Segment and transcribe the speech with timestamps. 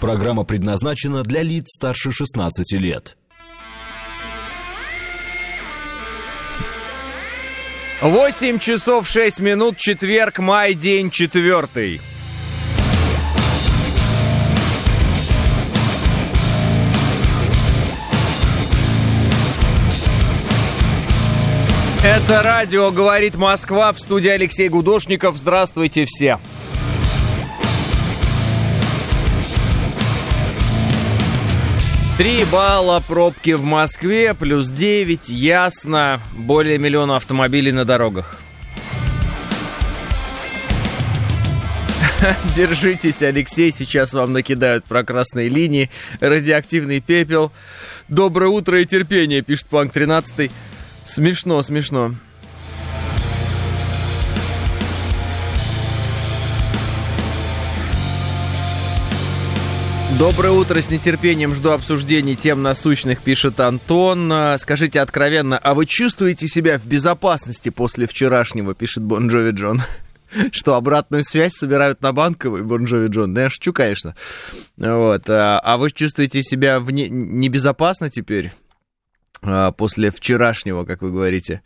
[0.00, 3.16] Программа предназначена для лиц старше 16 лет.
[8.02, 12.00] 8 часов 6 минут, четверг, май, день четвертый.
[22.04, 25.38] Это радио «Говорит Москва» в студии Алексей Гудошников.
[25.38, 26.38] Здравствуйте все.
[32.16, 38.38] Три балла пробки в Москве, плюс 9, ясно, более миллиона автомобилей на дорогах.
[42.56, 47.52] Держитесь, Алексей, сейчас вам накидают про красные линии, радиоактивный пепел.
[48.08, 50.50] Доброе утро и терпение, пишет Панк 13.
[51.04, 52.14] Смешно, смешно.
[60.18, 64.32] Доброе утро, с нетерпением жду обсуждений тем насущных, пишет Антон.
[64.32, 69.82] А, скажите откровенно, а вы чувствуете себя в безопасности после вчерашнего, пишет Бон Джови Джон?
[70.52, 73.34] Что, обратную связь собирают на Банковой, Бон Джови Джон?
[73.34, 74.16] Да я шучу, конечно.
[74.78, 75.28] Вот.
[75.28, 78.52] А, а вы чувствуете себя не, небезопасно теперь?
[79.46, 81.62] А, после вчерашнего, как вы говорите.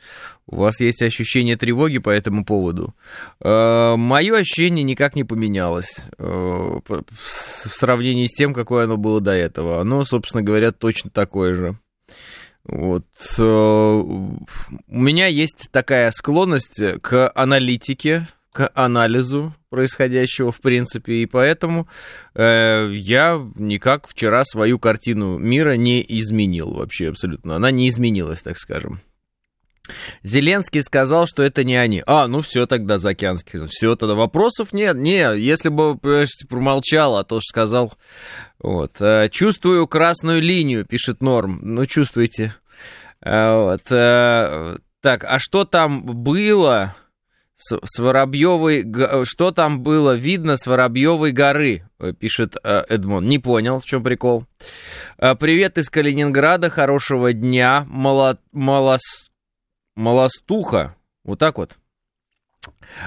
[0.47, 2.95] У вас есть ощущение тревоги по этому поводу.
[3.41, 9.33] А, Мое ощущение никак не поменялось а, в сравнении с тем, какое оно было до
[9.33, 9.81] этого.
[9.81, 11.79] Оно, собственно говоря, точно такое же.
[12.65, 13.07] Вот.
[13.39, 14.45] У
[14.89, 21.89] меня есть такая склонность к аналитике, к анализу происходящего, в принципе, и поэтому
[22.35, 27.57] э, я никак вчера свою картину мира не изменил вообще абсолютно.
[27.57, 29.01] Она не изменилась, так скажем.
[30.23, 32.03] Зеленский сказал, что это не они.
[32.07, 33.67] А, ну все тогда, Заокеанский.
[33.69, 34.15] Все тогда.
[34.15, 34.97] Вопросов нет.
[34.97, 35.97] Не, если бы,
[36.49, 37.93] промолчал, а то, что сказал.
[38.59, 39.01] Вот.
[39.01, 41.59] Э, чувствую красную линию, пишет Норм.
[41.63, 42.55] Ну, чувствуете.
[43.21, 43.83] Э, вот.
[43.91, 46.95] Э, так, а что там было?
[47.61, 48.87] С, с Воробьевой...
[49.25, 53.29] Что там было видно с Воробьевой горы, э, пишет э, Эдмон.
[53.29, 54.47] Не понял, в чем прикол.
[55.19, 57.85] Э, привет из Калининграда, хорошего дня.
[57.87, 59.03] Мало, малос,
[59.95, 60.97] малостуха.
[61.23, 61.77] Вот так вот.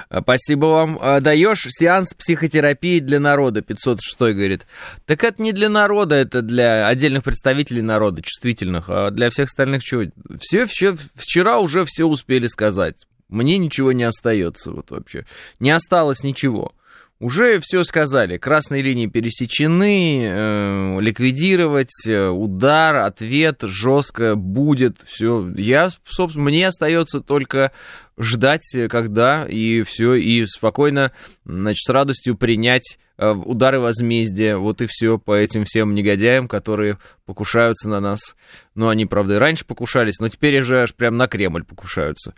[0.09, 0.99] Спасибо вам.
[1.21, 4.65] Даешь сеанс психотерапии для народа, 506 говорит.
[5.05, 9.83] Так это не для народа, это для отдельных представителей народа, чувствительных, а для всех остальных
[9.83, 10.03] чего?
[10.39, 12.95] Все, все вчера уже все успели сказать.
[13.33, 15.25] Мне ничего не остается вот вообще.
[15.59, 16.73] Не осталось ничего.
[17.19, 18.37] Уже все сказали.
[18.37, 24.97] Красные линии пересечены, э, ликвидировать, э, удар, ответ жестко будет.
[25.05, 25.49] Все.
[25.55, 27.71] Я, собственно, мне остается только
[28.19, 31.11] ждать, когда и все, и спокойно,
[31.43, 32.99] значит, с радостью принять
[33.31, 34.57] удары возмездия.
[34.57, 38.35] Вот и все по этим всем негодяям, которые покушаются на нас.
[38.75, 42.33] Ну, они, правда, и раньше покушались, но теперь уже аж прям на Кремль покушаются.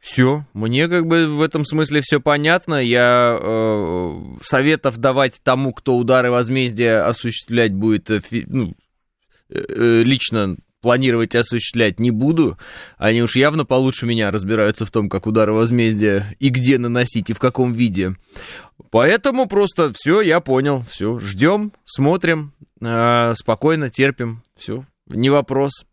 [0.00, 2.74] Все, мне как бы в этом смысле все понятно.
[2.74, 8.74] Я э, советов давать тому, кто удары возмездия осуществлять будет, э, ну,
[9.48, 12.58] э, э, лично планировать и осуществлять не буду.
[12.96, 17.32] Они уж явно получше меня разбираются в том, как удары возмездия и где наносить, и
[17.32, 18.14] в каком виде.
[18.92, 25.84] Поэтому просто все, я понял, все, ждем, смотрим, э, спокойно терпим, все, не вопрос.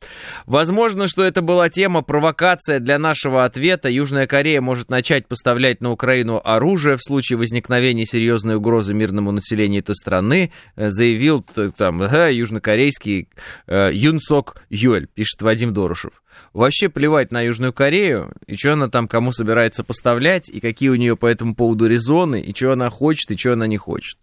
[0.45, 3.89] Возможно, что это была тема провокация для нашего ответа.
[3.89, 9.81] Южная Корея может начать поставлять на Украину оружие в случае возникновения серьезной угрозы мирному населению
[9.81, 11.45] этой страны, э, заявил
[11.77, 13.29] там ага, южнокорейский
[13.67, 16.23] э, Юнсок Юэль, пишет Вадим Дорушев.
[16.53, 20.95] Вообще плевать на Южную Корею, и что она там кому собирается поставлять, и какие у
[20.95, 24.17] нее по этому поводу резоны, и что она хочет, и что она не хочет.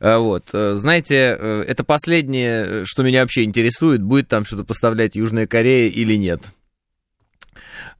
[0.00, 0.48] Э, вот.
[0.52, 5.88] Э, знаете, э, это последнее, что меня вообще интересует, будет там что-то поставлять Южная Корея
[5.88, 6.42] или нет.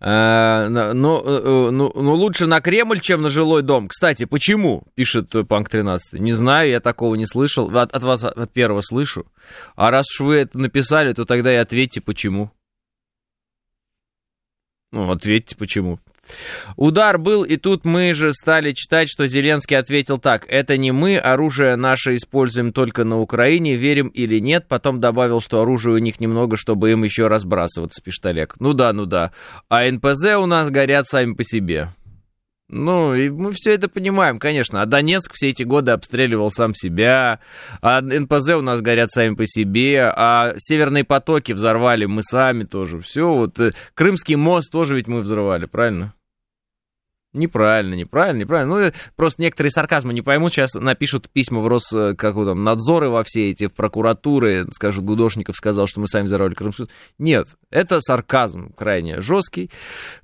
[0.00, 3.86] Но, но, но лучше на Кремль, чем на жилой дом.
[3.86, 6.14] Кстати, почему, пишет Панк 13.
[6.14, 7.70] Не знаю, я такого не слышал.
[7.76, 9.26] От, от вас от первого слышу.
[9.76, 12.50] А раз уж вы это написали, то тогда и ответьте, почему.
[14.90, 16.00] Ну, ответьте, почему.
[16.76, 20.46] Удар был, и тут мы же стали читать, что Зеленский ответил так.
[20.48, 24.66] Это не мы, оружие наше используем только на Украине, верим или нет.
[24.68, 28.56] Потом добавил, что оружия у них немного, чтобы им еще разбрасываться, пишет Олег.
[28.58, 29.32] Ну да, ну да.
[29.68, 31.90] А НПЗ у нас горят сами по себе.
[32.72, 34.80] Ну, и мы все это понимаем, конечно.
[34.80, 37.38] А Донецк все эти годы обстреливал сам себя,
[37.82, 43.00] а НПЗ у нас горят сами по себе, а северные потоки взорвали мы сами тоже.
[43.00, 46.14] Все, вот э, Крымский мост тоже ведь мы взрывали, правильно?
[47.34, 48.76] Неправильно, неправильно, неправильно.
[48.76, 53.08] Ну, просто некоторые сарказмы не поймут, сейчас напишут письма в Рос, э, как там, надзоры
[53.08, 56.90] во все эти, в прокуратуры, скажут, Гудошников сказал, что мы сами взорвали Крымсуд.
[57.18, 59.70] Нет, это сарказм крайне жесткий,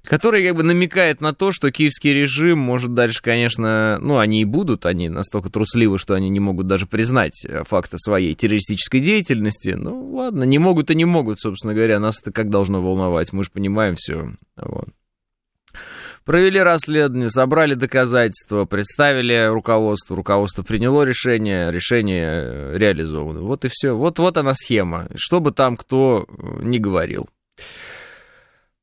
[0.05, 4.45] который как бы намекает на то, что киевский режим может дальше, конечно, ну, они и
[4.45, 9.71] будут, они настолько трусливы, что они не могут даже признать факты своей террористической деятельности.
[9.71, 13.45] Ну, ладно, не могут и не могут, собственно говоря, нас это как должно волновать, мы
[13.45, 14.33] же понимаем все.
[14.57, 14.89] Вот.
[16.29, 23.41] Провели расследование, собрали доказательства, представили руководству, руководство приняло решение, решение э, реализовано.
[23.41, 23.93] Вот и все.
[23.93, 27.31] Вот, вот она схема, что бы там кто э, ни говорил.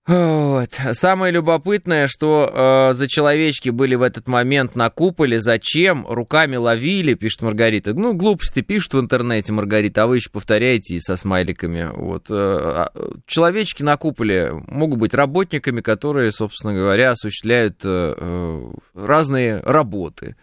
[0.07, 0.69] Вот.
[0.91, 2.47] Самое любопытное, что
[2.91, 5.39] э, за человечки были в этот момент на куполе.
[5.39, 6.05] Зачем?
[6.07, 7.95] Руками ловили, пишет Маргарита.
[7.95, 11.89] Ну, глупости пишут в интернете, Маргарита, а вы еще повторяете со смайликами.
[11.91, 12.27] Вот.
[12.29, 12.91] Э, а,
[13.25, 20.35] человечки на куполе могут быть работниками, которые, собственно говоря, осуществляют э, э разные работы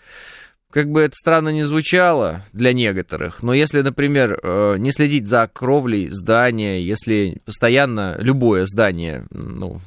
[0.72, 5.46] как бы это странно не звучало для некоторых, но если, например, э, не следить за
[5.52, 9.80] кровлей здания, если постоянно любое здание, ну,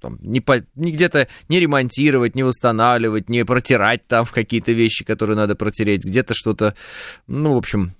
[0.00, 5.36] там, не, по, не где-то не ремонтировать, не восстанавливать, не протирать там какие-то вещи, которые
[5.36, 6.74] надо протереть, где-то что-то,
[7.26, 7.92] ну, в общем,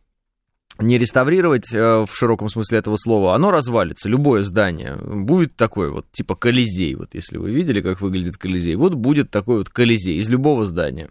[0.78, 4.96] не реставрировать э, в широком смысле этого слова, оно развалится, любое здание.
[4.96, 6.94] Будет такое вот, типа Колизей.
[6.96, 11.10] Вот если вы видели, как выглядит Колизей, вот будет такой вот Колизей из любого здания.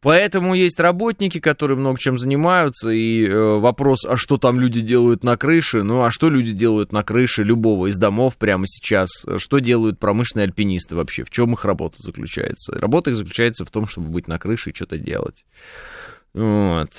[0.00, 5.22] Поэтому есть работники, которые много чем занимаются, и э, вопрос, а что там люди делают
[5.22, 9.58] на крыше, ну а что люди делают на крыше любого из домов прямо сейчас, что
[9.58, 12.78] делают промышленные альпинисты вообще, в чем их работа заключается?
[12.78, 15.44] Работа их заключается в том, чтобы быть на крыше и что-то делать.
[16.32, 16.90] Вот.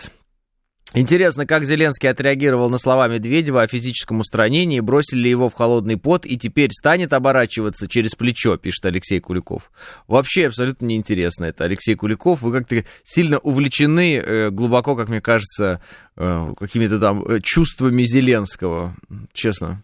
[0.95, 5.97] Интересно, как Зеленский отреагировал на слова Медведева о физическом устранении, бросили ли его в холодный
[5.97, 9.71] пот и теперь станет оборачиваться через плечо, пишет Алексей Куликов.
[10.07, 11.65] Вообще абсолютно неинтересно это.
[11.65, 15.79] Алексей Куликов, вы как-то сильно увлечены э, глубоко, как мне кажется,
[16.17, 18.95] э, какими-то там э, чувствами Зеленского,
[19.31, 19.83] честно.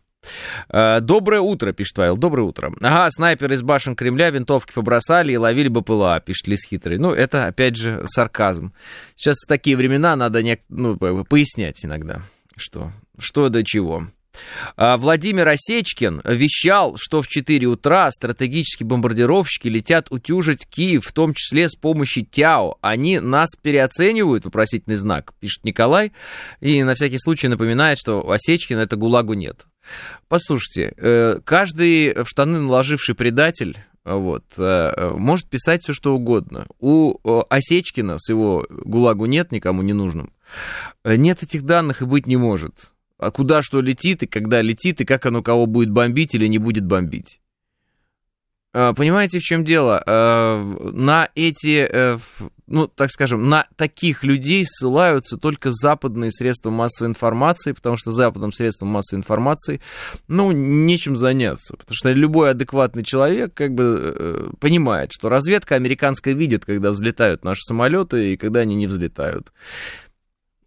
[0.69, 2.17] Э, Доброе утро, пишет Вайл.
[2.17, 2.73] Доброе утро.
[2.81, 6.97] Ага, снайпер из башен Кремля винтовки побросали и ловили БПЛА, пишет Лис Хитрый.
[6.97, 8.73] Ну, это, опять же, сарказм.
[9.15, 12.21] Сейчас в такие времена надо не, ну, пояснять иногда,
[12.57, 14.07] что, что до чего.
[14.75, 21.33] А, Владимир Осечкин вещал, что в 4 утра стратегические бомбардировщики летят утюжить Киев, в том
[21.33, 22.77] числе с помощью ТЯО.
[22.81, 26.11] Они нас переоценивают, вопросительный знак, пишет Николай.
[26.59, 29.65] И на всякий случай напоминает, что Осечкин это ГУЛАГу нет.
[30.27, 36.67] Послушайте, э, каждый в штаны наложивший предатель вот, э, может писать все, что угодно.
[36.79, 37.17] У
[37.49, 40.31] Осечкина с его ГУЛАГу нет, никому не нужным.
[41.03, 42.93] Нет этих данных и быть не может.
[43.17, 46.57] А куда что летит, и когда летит, и как оно кого будет бомбить или не
[46.57, 47.39] будет бомбить.
[48.77, 50.03] А, понимаете, в чем дело?
[50.05, 50.61] А,
[50.91, 52.17] на эти, э,
[52.67, 58.51] ну, так скажем, на таких людей ссылаются только западные средства массовой информации, потому что западным
[58.51, 59.79] средством массовой информации,
[60.27, 61.77] ну, нечем заняться.
[61.77, 67.45] Потому что любой адекватный человек как бы э, понимает, что разведка американская видит, когда взлетают
[67.45, 69.53] наши самолеты и когда они не взлетают.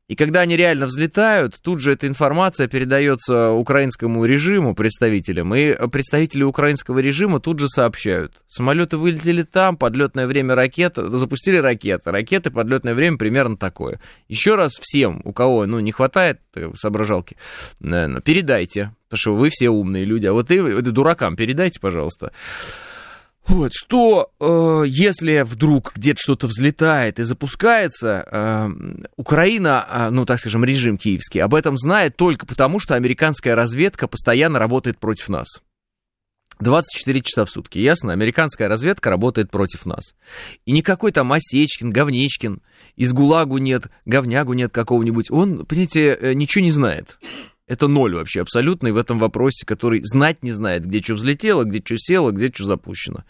[0.08, 6.44] И когда они реально взлетают, тут же эта информация передается украинскому режиму, представителям, и представители
[6.44, 8.43] украинского режима тут же сообщают.
[8.49, 12.10] Самолеты вылетели там, подлетное время ракет, запустили ракеты.
[12.10, 14.00] Ракеты, подлетное время примерно такое.
[14.28, 17.37] Еще раз всем, у кого ну, не хватает э, соображалки,
[17.78, 22.32] передайте, потому что вы все умные люди, а вот и, и дуракам передайте, пожалуйста.
[23.48, 28.69] Вот, что э, если вдруг где-то что-то взлетает и запускается, э,
[29.17, 34.06] Украина, э, ну так скажем, режим киевский, об этом знает только потому, что американская разведка
[34.06, 35.62] постоянно работает против нас.
[36.60, 38.12] 24 часа в сутки, ясно?
[38.12, 40.14] Американская разведка работает против нас.
[40.67, 42.60] И никакой там Осечкин, Говнечкин,
[42.96, 47.19] из ГУЛАГу нет, Говнягу нет какого-нибудь, он, понимаете, э, ничего не знает.
[47.69, 51.82] Это ноль вообще абсолютный в этом вопросе, который знать не знает, где что взлетело, где
[51.84, 53.25] что село, где что запущено.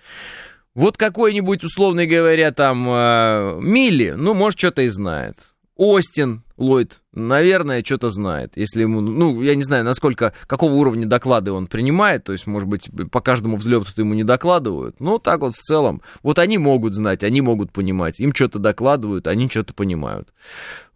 [0.75, 5.37] Вот какой-нибудь, условно говоря, там э, Милли, ну, может, что-то и знает.
[5.75, 8.53] Остин Ллойд, наверное, что-то знает.
[8.57, 12.69] Если ему, ну, я не знаю, насколько, какого уровня доклады он принимает, то есть, может
[12.69, 14.99] быть, по каждому взлету ему не докладывают.
[15.01, 18.19] Но так вот в целом, вот они могут знать, они могут понимать.
[18.19, 20.33] Им что-то докладывают, они что-то понимают.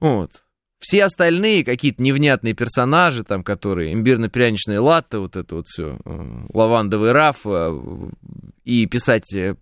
[0.00, 0.41] Вот.
[0.82, 7.12] Все остальные какие-то невнятные персонажи, там, которые имбирно-пряничные латте, вот это вот все, э, лавандовый
[7.12, 7.80] раф, э,
[8.64, 9.54] и писать э,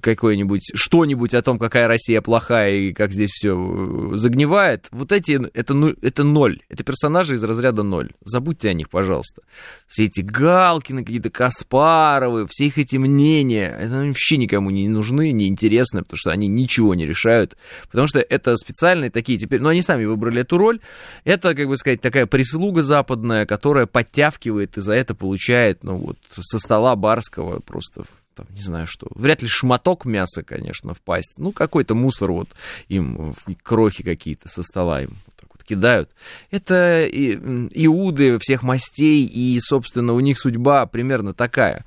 [0.00, 5.40] какое-нибудь, что-нибудь о том, какая Россия плохая и как здесь все э, загнивает, вот эти,
[5.54, 6.60] это, это ноль.
[6.68, 8.10] Это персонажи из разряда ноль.
[8.24, 9.42] Забудьте о них, пожалуйста.
[9.86, 15.48] Все эти Галкины, какие-то Каспаровы, все их эти мнения, это вообще никому не нужны, не
[15.48, 17.56] интересны, потому что они ничего не решают.
[17.90, 20.80] Потому что это специальные такие теперь, ну, они сами выбрали эту роль.
[21.24, 26.18] Это, как бы сказать, такая прислуга западная, которая подтягивает и за это получает, ну, вот,
[26.30, 28.04] со стола барского просто
[28.36, 32.50] там, не знаю что, вряд ли шматок мяса, конечно, в пасть, ну, какой-то мусор вот
[32.88, 36.10] им, крохи какие-то со стола им вот так вот кидают.
[36.50, 41.86] Это иуды всех мастей, и, собственно, у них судьба примерно такая.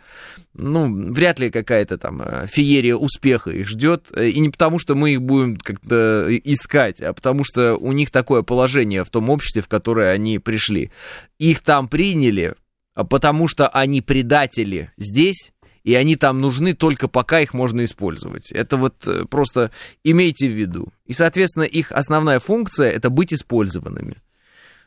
[0.56, 4.96] Ну, вряд ли какая-то там э, феерия успеха их ждет, э, и не потому, что
[4.96, 9.62] мы их будем как-то искать, а потому что у них такое положение в том обществе,
[9.62, 10.91] в которое они пришли.
[11.38, 12.56] Их там приняли,
[12.96, 15.51] а потому что они предатели здесь,
[15.83, 18.51] и они там нужны только пока их можно использовать.
[18.51, 19.71] Это вот э, просто
[20.03, 20.89] имейте в виду.
[21.05, 24.17] И, соответственно, их основная функция это быть использованными.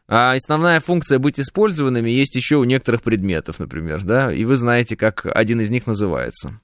[0.08, 4.96] А основная функция быть использованными есть еще у некоторых предметов, например, да, и вы знаете,
[4.96, 6.60] как один из них называется.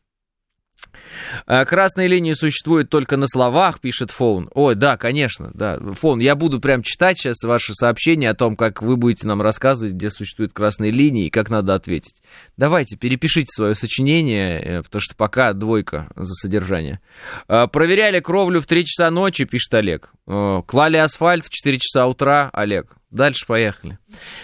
[1.47, 4.51] А, красные линии существуют только на словах, пишет Фоун.
[4.55, 5.79] Ой, да, конечно, да.
[5.79, 9.95] Фон, я буду прям читать сейчас ваши сообщения о том, как вы будете нам рассказывать,
[9.95, 12.23] где существуют красные линии и как надо ответить.
[12.57, 17.01] Давайте, перепишите свое сочинение, э, потому что пока двойка за содержание.
[17.47, 20.11] А, проверяли кровлю в 3 часа ночи, пишет Олег.
[20.27, 22.97] Э, клали асфальт в 4 часа утра, Олег.
[23.11, 23.99] Дальше поехали.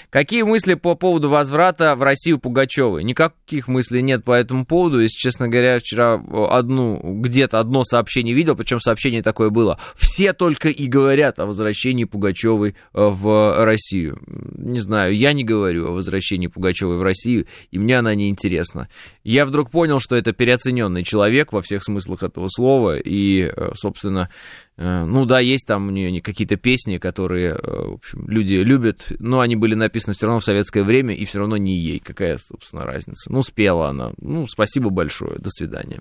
[0.09, 3.05] Какие мысли по поводу возврата в Россию Пугачевой?
[3.05, 5.01] Никаких мыслей нет по этому поводу.
[5.01, 9.79] Если честно говоря, вчера одну, где-то одно сообщение видел, причем сообщение такое было.
[9.95, 14.19] Все только и говорят о возвращении Пугачевой э, в Россию.
[14.27, 18.89] Не знаю, я не говорю о возвращении Пугачевой в Россию, и мне она не интересна.
[19.25, 24.31] Я вдруг понял, что это переоцененный человек во всех смыслах этого слова, и, э, собственно,
[24.31, 24.31] Э,
[24.77, 29.41] ну да, есть там у нее какие-то песни, которые, э, в общем, люди любят, но
[29.41, 32.01] они были написаны все равно в советское время, и все равно не ей.
[32.01, 33.31] Какая, собственно, разница?
[33.31, 34.13] Ну, спела она.
[34.19, 35.39] Ну, спасибо большое.
[35.39, 36.01] До свидания.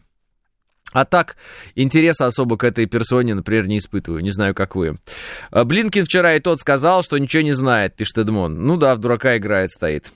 [0.91, 1.37] А так,
[1.75, 4.23] интереса особо к этой персоне, например, не испытываю.
[4.23, 4.97] Не знаю, как вы.
[5.51, 8.65] Э, Блинкин вчера и тот сказал, что ничего не знает, пишет Эдмон.
[8.65, 10.11] Ну да, в дурака играет, стоит.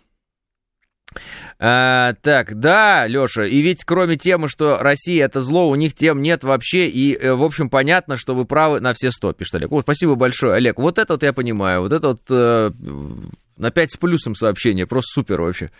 [1.60, 6.22] А, так, да, Леша, и ведь кроме темы, что Россия это зло, у них тем
[6.22, 9.72] нет вообще, и, э, в общем, понятно, что вы правы на все сто, пишет Олег.
[9.72, 10.78] О, спасибо большое, Олег.
[10.78, 12.72] Вот это вот я понимаю, вот это вот э,
[13.58, 15.72] на 5 с плюсом сообщение, просто супер вообще.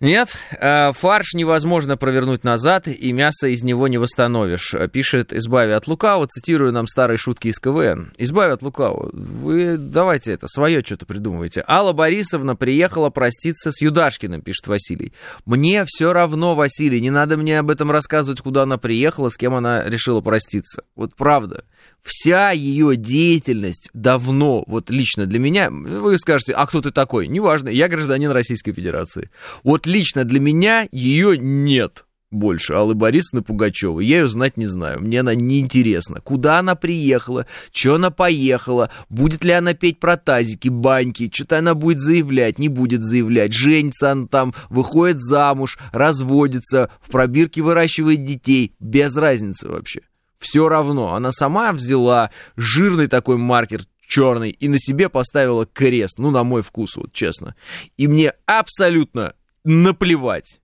[0.00, 4.72] Нет, э, фарш невозможно провернуть назад, и мясо из него не восстановишь.
[4.92, 8.12] Пишет «Избави от лукавого», цитирую нам старые шутки из КВН.
[8.16, 9.10] «Избави от лукавого».
[9.12, 11.64] Вы давайте это, свое что-то придумывайте.
[11.66, 15.12] Алла Борисовна приехала проститься с Юдашкиным, пишет Василий.
[15.44, 19.54] Мне все равно, Василий, не надо мне об этом рассказывать, куда она приехала, с кем
[19.56, 20.84] она решила проститься.
[20.94, 21.64] Вот правда
[22.02, 27.28] вся ее деятельность давно, вот лично для меня, вы скажете, а кто ты такой?
[27.28, 29.30] Неважно, я гражданин Российской Федерации.
[29.62, 34.06] Вот лично для меня ее нет больше Аллы Борисовны Пугачевой.
[34.06, 36.20] Я ее знать не знаю, мне она не интересна.
[36.20, 41.74] Куда она приехала, что она поехала, будет ли она петь про тазики, баньки, что-то она
[41.74, 48.74] будет заявлять, не будет заявлять, женится она там, выходит замуж, разводится, в пробирке выращивает детей,
[48.78, 50.00] без разницы вообще
[50.38, 51.14] все равно.
[51.14, 56.18] Она сама взяла жирный такой маркер черный и на себе поставила крест.
[56.18, 57.54] Ну, на мой вкус, вот честно.
[57.96, 60.60] И мне абсолютно наплевать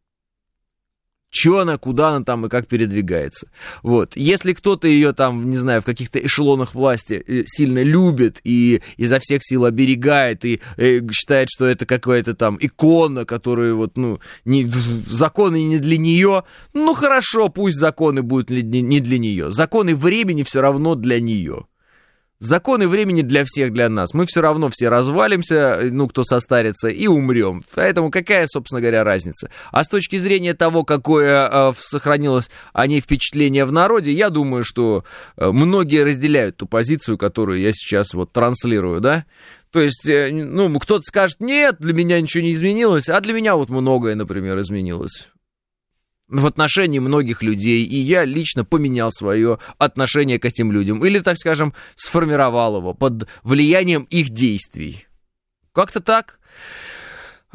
[1.35, 3.49] что она, куда она там и как передвигается.
[3.83, 4.17] Вот.
[4.17, 9.19] Если кто-то ее там, не знаю, в каких-то эшелонах власти э, сильно любит и изо
[9.19, 14.67] всех сил оберегает и э, считает, что это какая-то там икона, которая вот, ну, не,
[14.67, 19.51] законы не для нее, ну хорошо, пусть законы будут не для нее.
[19.51, 21.67] Законы времени все равно для нее.
[22.41, 24.13] Законы времени для всех, для нас.
[24.13, 27.63] Мы все равно все развалимся, ну, кто состарится, и умрем.
[27.75, 29.51] Поэтому какая, собственно говоря, разница?
[29.71, 34.65] А с точки зрения того, какое э, сохранилось о ней впечатление в народе, я думаю,
[34.65, 35.05] что
[35.37, 39.25] э, многие разделяют ту позицию, которую я сейчас вот транслирую, да?
[39.71, 43.55] То есть, э, ну, кто-то скажет, нет, для меня ничего не изменилось, а для меня
[43.55, 45.29] вот многое, например, изменилось
[46.29, 51.37] в отношении многих людей, и я лично поменял свое отношение к этим людям, или, так
[51.37, 55.07] скажем, сформировал его под влиянием их действий.
[55.73, 56.39] Как-то так.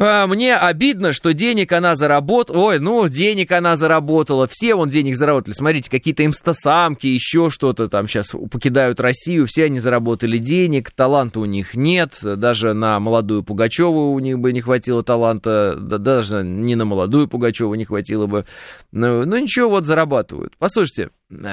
[0.02, 2.58] А, мне обидно, что денег она заработала.
[2.58, 4.48] Ой, ну, денег она заработала.
[4.50, 5.54] Все вон денег заработали.
[5.54, 9.46] Смотрите, какие-то имстасамки, еще что-то там сейчас покидают Россию.
[9.46, 10.92] Все они заработали денег.
[10.92, 12.14] Таланта у них нет.
[12.22, 15.76] Даже на молодую Пугачеву у них бы не хватило таланта.
[15.78, 18.46] Да, даже не на молодую Пугачеву не хватило бы.
[18.94, 20.54] Ну, ну ничего, вот зарабатывают.
[20.60, 21.10] Послушайте,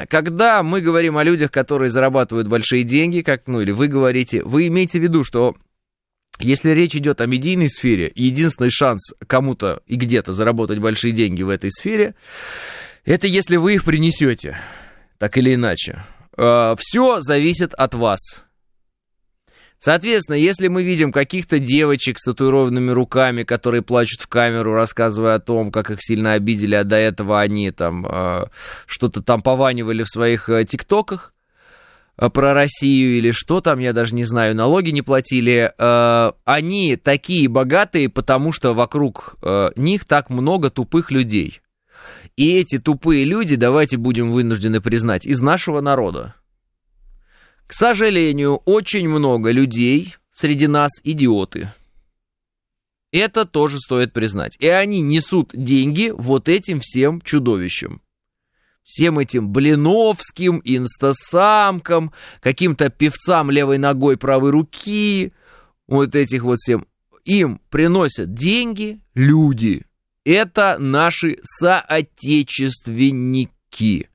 [0.09, 4.69] когда мы говорим о людях, которые зарабатывают большие деньги, как, ну, или вы говорите, вы
[4.69, 5.57] имеете в виду, что
[6.39, 11.49] если речь идет о медийной сфере, единственный шанс кому-то и где-то заработать большие деньги в
[11.49, 12.15] этой сфере,
[13.05, 14.59] это если вы их принесете,
[15.19, 16.05] так или иначе.
[16.37, 18.43] А, Все зависит от вас.
[19.79, 25.41] Соответственно, если мы видим каких-то девочек с татуированными руками, которые плачут в камеру, рассказывая о
[25.41, 28.47] том, как их сильно обидели, а до этого они там э,
[28.87, 31.35] что-то там пованивали в своих э, тиктоках,
[32.17, 37.49] про Россию или что там, я даже не знаю, налоги не платили, э, они такие
[37.49, 41.61] богатые, потому что вокруг э, них так много тупых людей.
[42.37, 46.35] И эти тупые люди, давайте будем вынуждены признать, из нашего народа.
[47.67, 51.73] К сожалению, очень много людей среди нас идиоты.
[53.13, 54.57] Это тоже стоит признать.
[54.59, 58.03] И они несут деньги вот этим всем чудовищам
[58.87, 65.33] всем этим Блиновским, инстасамкам, каким-то певцам левой ногой правой руки,
[65.89, 66.87] вот этих вот всем.
[67.25, 69.85] Им приносят деньги люди.
[70.25, 74.09] Это наши соотечественники.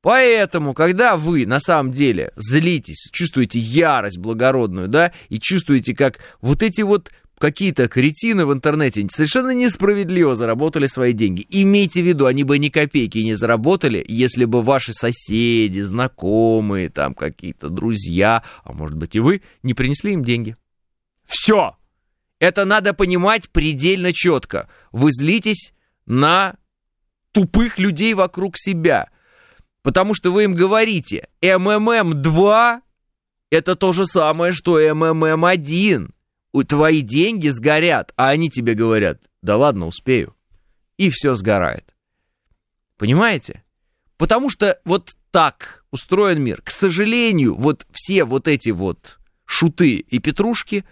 [0.00, 6.62] Поэтому, когда вы на самом деле злитесь, чувствуете ярость благородную, да, и чувствуете, как вот
[6.62, 11.46] эти вот какие-то кретины в интернете совершенно несправедливо заработали свои деньги.
[11.48, 17.14] Имейте в виду, они бы ни копейки не заработали, если бы ваши соседи, знакомые, там
[17.14, 20.56] какие-то друзья, а может быть и вы, не принесли им деньги.
[21.26, 21.76] Все!
[22.40, 24.68] Это надо понимать предельно четко.
[24.92, 25.72] Вы злитесь
[26.06, 26.54] на
[27.32, 29.10] тупых людей вокруг себя.
[29.82, 32.80] Потому что вы им говорите, МММ-2
[33.50, 36.10] это то же самое, что МММ-1
[36.64, 40.34] твои деньги сгорят, а они тебе говорят, да ладно, успею.
[40.96, 41.94] И все сгорает.
[42.96, 43.62] Понимаете?
[44.16, 46.60] Потому что вот так устроен мир.
[46.62, 50.84] К сожалению, вот все вот эти вот шуты и петрушки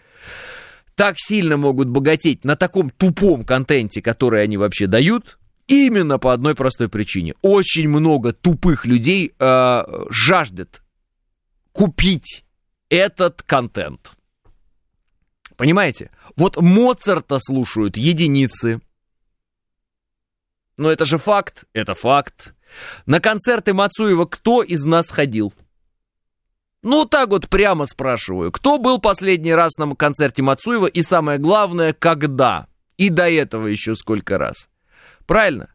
[0.94, 6.54] так сильно могут богатеть на таком тупом контенте, который они вообще дают, именно по одной
[6.54, 7.34] простой причине.
[7.42, 10.82] Очень много тупых людей э, жаждет
[11.72, 12.44] купить
[12.88, 14.12] этот контент.
[15.56, 16.10] Понимаете?
[16.36, 18.80] Вот Моцарта слушают единицы.
[20.76, 22.54] Но это же факт, это факт.
[23.06, 25.54] На концерты Мацуева кто из нас ходил?
[26.82, 28.52] Ну, так вот прямо спрашиваю.
[28.52, 32.68] Кто был последний раз на концерте Мацуева и самое главное, когда?
[32.98, 34.68] И до этого еще сколько раз?
[35.26, 35.74] Правильно?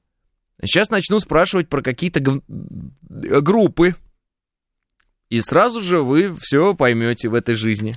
[0.64, 2.42] Сейчас начну спрашивать про какие-то г...
[3.42, 3.96] группы.
[5.30, 7.94] И сразу же вы все поймете в этой жизни.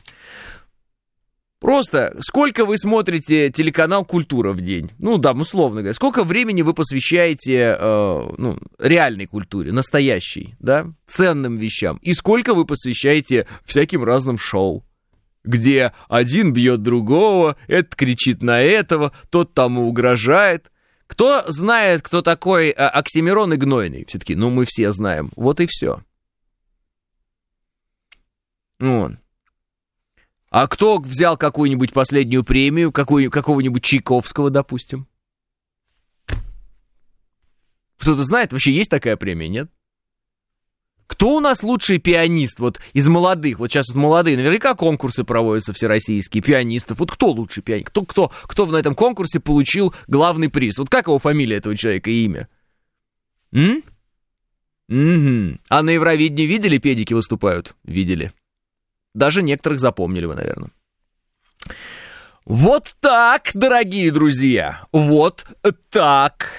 [1.60, 4.90] Просто сколько вы смотрите телеканал «Культура» в день?
[4.98, 5.94] Ну, да, условно говоря.
[5.94, 11.98] Сколько времени вы посвящаете э, ну, реальной культуре, настоящей, да, ценным вещам?
[12.02, 14.84] И сколько вы посвящаете всяким разным шоу?
[15.42, 20.70] Где один бьет другого, этот кричит на этого, тот тому угрожает.
[21.06, 24.04] Кто знает, кто такой э, Оксимирон и Гнойный?
[24.06, 25.30] Все-таки, ну, мы все знаем.
[25.36, 26.02] Вот и все.
[28.78, 29.12] Вот.
[30.54, 35.08] А кто взял какую-нибудь последнюю премию, какую, какого-нибудь Чайковского, допустим?
[37.98, 39.68] Кто-то знает, вообще есть такая премия, нет?
[41.08, 43.58] Кто у нас лучший пианист вот из молодых?
[43.58, 47.00] Вот сейчас вот молодые, наверняка конкурсы проводятся всероссийские, пианистов.
[47.00, 47.88] Вот кто лучший пианист?
[47.88, 50.78] Кто, кто, кто на этом конкурсе получил главный приз?
[50.78, 52.48] Вот как его фамилия этого человека и имя?
[53.50, 53.82] М?
[54.88, 55.58] Угу.
[55.68, 57.74] А на Евровидении видели, педики выступают?
[57.82, 58.32] Видели.
[59.14, 60.70] Даже некоторых запомнили вы, наверное.
[62.44, 65.46] Вот так, дорогие друзья, вот
[65.88, 66.50] так.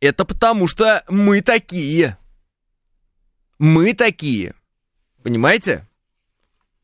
[0.00, 2.18] Это потому что мы такие.
[3.58, 4.54] Мы такие.
[5.22, 5.88] Понимаете?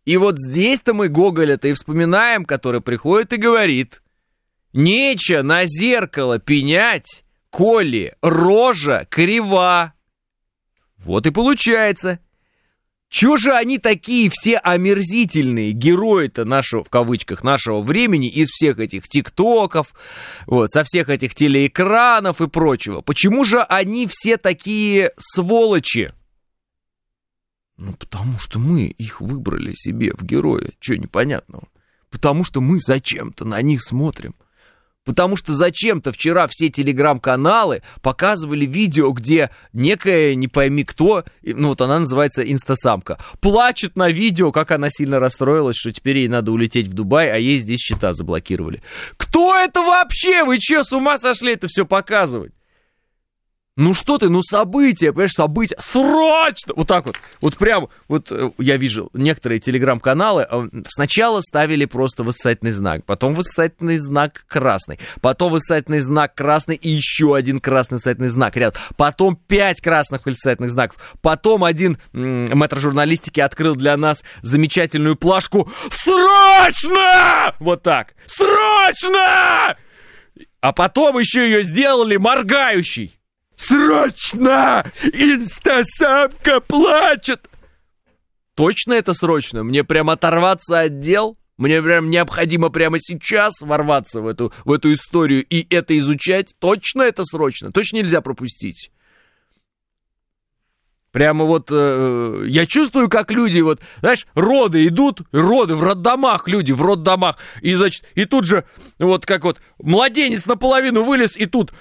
[0.04, 4.02] И вот здесь-то мы Гоголя-то и вспоминаем, который приходит и говорит.
[4.72, 9.92] Нече на зеркало пенять, коли рожа крива.
[10.96, 12.18] Вот и получается.
[13.12, 19.06] Чего же они такие все омерзительные герои-то нашего, в кавычках, нашего времени из всех этих
[19.06, 19.92] тиктоков,
[20.46, 23.02] вот, со всех этих телеэкранов и прочего?
[23.02, 26.08] Почему же они все такие сволочи?
[27.76, 30.72] Ну, потому что мы их выбрали себе в герои.
[30.80, 31.68] Чего непонятного?
[32.08, 34.34] Потому что мы зачем-то на них смотрим.
[35.04, 41.80] Потому что зачем-то вчера все телеграм-каналы показывали видео, где некая, не пойми кто, ну вот
[41.80, 46.86] она называется инстасамка, плачет на видео, как она сильно расстроилась, что теперь ей надо улететь
[46.86, 48.82] в Дубай, а ей здесь счета заблокировали.
[49.16, 50.44] Кто это вообще?
[50.44, 52.52] Вы че, с ума сошли это все показывать?
[53.74, 56.74] Ну что ты, ну события, понимаешь, события, срочно!
[56.76, 62.22] Вот так вот, вот прям, вот э, я вижу, некоторые телеграм-каналы э, сначала ставили просто
[62.22, 68.28] восклицательный знак, потом восклицательный знак красный, потом восклицательный знак красный и еще один красный восклицательный
[68.28, 75.16] знак рядом, потом пять красных восклицательных знаков, потом один мэтр журналистики открыл для нас замечательную
[75.16, 79.78] плашку «Срочно!» Вот так, «Срочно!»
[80.60, 83.18] А потом еще ее сделали моргающий.
[83.66, 84.84] Срочно!
[85.02, 87.48] Инстасамка плачет!
[88.54, 89.62] Точно это срочно?
[89.62, 91.38] Мне прям оторваться от дел?
[91.56, 96.54] Мне прям необходимо прямо сейчас ворваться в эту, в эту историю и это изучать?
[96.58, 97.72] Точно это срочно?
[97.72, 98.90] Точно нельзя пропустить?
[101.12, 106.72] Прямо вот э, я чувствую, как люди, вот, знаешь, роды идут, роды в роддомах, люди
[106.72, 108.64] в роддомах, и, значит, и тут же,
[108.98, 111.74] вот как вот, младенец наполовину вылез, и тут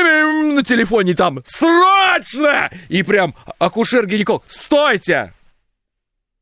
[0.00, 5.32] на телефоне там «Срочно!» И прям акушер-гинеколог «Стойте!»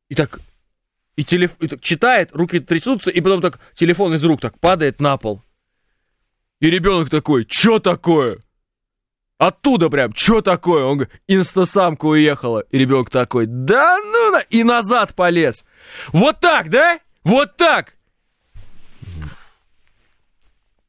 [0.09, 0.41] И так,
[1.17, 1.53] и, телеф...
[1.61, 5.43] и так читает, руки трясутся, и потом так телефон из рук так падает на пол.
[6.61, 8.39] И ребенок такой, что такое?
[9.39, 10.85] Оттуда прям, что такое?
[10.85, 12.61] Он говорит, инстасамка уехала.
[12.71, 14.41] И ребенок такой, да ну на...
[14.41, 15.65] И назад полез.
[16.13, 17.01] Вот так, да?
[17.25, 17.95] Вот так.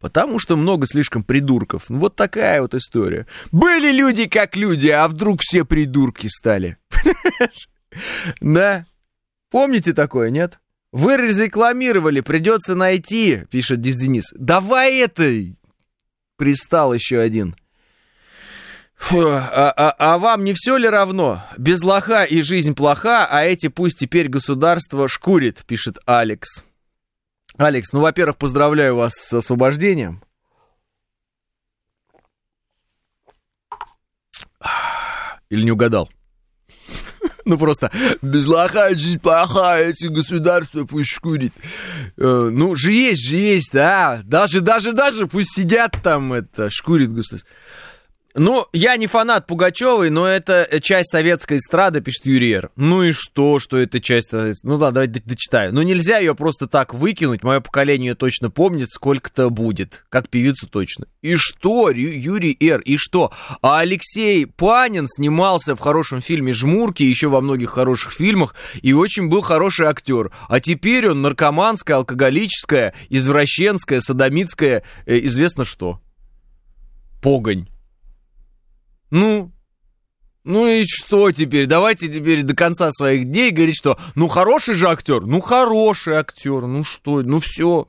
[0.02, 1.84] Потому что много слишком придурков.
[1.88, 3.28] Вот такая вот история.
[3.52, 6.78] Были люди как люди, а вдруг все придурки стали.
[8.40, 8.86] Да.
[9.50, 10.60] Помните такое, нет?
[10.94, 14.24] Вы разрекламировали, придется найти, пишет Диз Денис.
[14.34, 15.30] Давай это!
[16.38, 17.58] Пристал еще один.
[18.96, 21.44] Фу, а, а, а вам не все ли равно?
[21.58, 26.64] Без лоха и жизнь плоха, а эти пусть теперь государство шкурит, пишет Алекс.
[27.62, 30.24] Алекс, ну, во-первых, поздравляю вас с освобождением.
[35.50, 36.10] Или не угадал?
[37.44, 41.54] Ну просто без лоха жизнь плохая, эти государства пусть шкурит.
[42.16, 44.22] Э, ну, же есть, же есть, да.
[44.24, 47.50] Даже, даже, даже пусть сидят там, это, шкурит государство.
[48.34, 52.72] Ну, я не фанат Пугачевой, но это часть советской эстрады, пишет Юриер.
[52.76, 54.32] Ну и что, что это часть...
[54.32, 55.74] Ну да, давайте дочитаю.
[55.74, 60.06] Ну нельзя ее просто так выкинуть, мое поколение точно помнит, сколько-то будет.
[60.10, 61.08] Как певицу точно.
[61.22, 63.32] И что, Юрий Р, и что?
[63.62, 69.28] А Алексей Панин снимался в хорошем фильме «Жмурки», еще во многих хороших фильмах, и очень
[69.28, 70.32] был хороший актер.
[70.48, 76.00] А теперь он наркоманская, алкоголическая, извращенская, садомитская, э, известно что.
[77.22, 77.68] Погонь.
[79.12, 79.52] Ну,
[80.44, 81.68] ну и что теперь?
[81.68, 86.66] Давайте теперь до конца своих дней говорить, что ну хороший же актер, ну хороший актер,
[86.66, 87.88] ну что, ну все.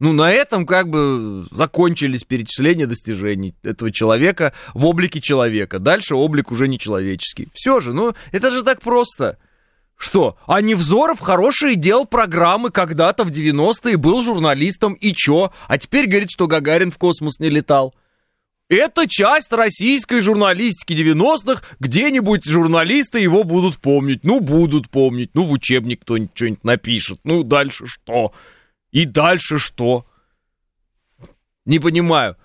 [0.00, 5.78] Ну, на этом как бы закончились перечисления достижений этого человека в облике человека.
[5.78, 7.50] Дальше облик уже не человеческий.
[7.54, 9.38] Все же, ну, это же так просто.
[9.96, 10.36] Что?
[10.48, 15.52] А Невзоров хороший делал программы когда-то в 90-е, был журналистом, и чё?
[15.68, 17.94] А теперь говорит, что Гагарин в космос не летал.
[18.68, 21.62] Это часть российской журналистики 90-х.
[21.78, 24.24] Где-нибудь журналисты его будут помнить.
[24.24, 25.30] Ну, будут помнить.
[25.34, 27.20] Ну, в учебник кто-нибудь что-нибудь напишет.
[27.24, 28.32] Ну, дальше что?
[28.90, 30.06] И дальше что?
[31.66, 32.36] Не понимаю.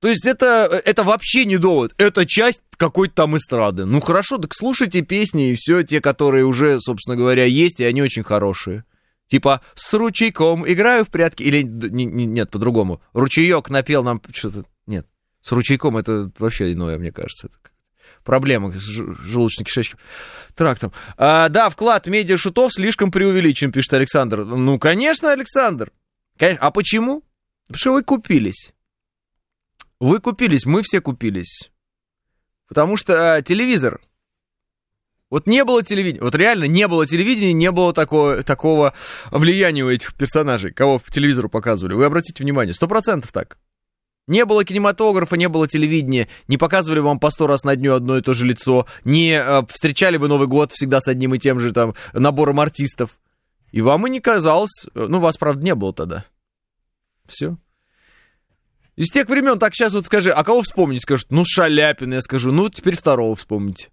[0.00, 1.94] То есть это, это вообще не довод.
[1.96, 3.86] Это часть какой-то там эстрады.
[3.86, 8.02] Ну, хорошо, так слушайте песни и все, те, которые уже, собственно говоря, есть, и они
[8.02, 8.84] очень хорошие.
[9.28, 11.42] Типа, с ручейком играю в прятки.
[11.42, 13.00] Или не, не, нет, по-другому.
[13.12, 14.64] Ручеек напел нам что-то.
[14.86, 15.06] Нет.
[15.42, 17.48] С ручейком это вообще иное, мне кажется.
[17.48, 17.56] Это
[18.24, 19.98] проблема с желудочно-кишечным
[20.54, 20.92] трактом.
[21.16, 24.44] А, да, вклад медиашутов слишком преувеличен, пишет Александр.
[24.44, 25.92] Ну, конечно, Александр.
[26.38, 27.22] А почему?
[27.66, 28.72] Потому что вы купились.
[29.98, 31.70] Вы купились, мы все купились.
[32.68, 34.00] Потому что а, телевизор
[35.30, 38.94] вот не было телевидения, вот реально не было телевидения, не было такого, такого
[39.30, 41.94] влияния у этих персонажей, кого в телевизору показывали.
[41.94, 43.58] Вы обратите внимание, сто процентов так.
[44.28, 48.18] Не было кинематографа, не было телевидения, не показывали вам по сто раз на дню одно
[48.18, 51.60] и то же лицо, не э, встречали вы Новый год всегда с одним и тем
[51.60, 53.18] же там набором артистов.
[53.70, 56.24] И вам и не казалось, э, ну, вас, правда, не было тогда.
[57.28, 57.56] Все.
[58.96, 61.02] Из тех времен, так сейчас вот скажи, а кого вспомнить?
[61.02, 63.90] Скажут, ну, Шаляпин, я скажу, ну, теперь второго вспомните.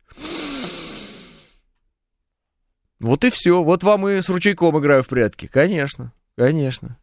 [3.03, 3.61] Вот и все.
[3.61, 5.47] Вот вам и с ручейком играю в прятки.
[5.47, 6.97] Конечно, конечно.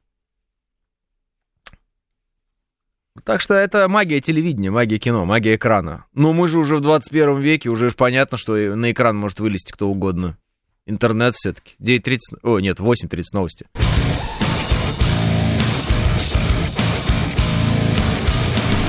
[3.23, 6.07] Так что это магия телевидения, магия кино, магия экрана.
[6.15, 9.91] Но мы же уже в 21 веке, уже понятно, что на экран может вылезти кто
[9.91, 10.39] угодно.
[10.87, 11.75] Интернет все-таки.
[11.81, 12.19] 9.30...
[12.45, 13.67] О, нет, 8.30 новости.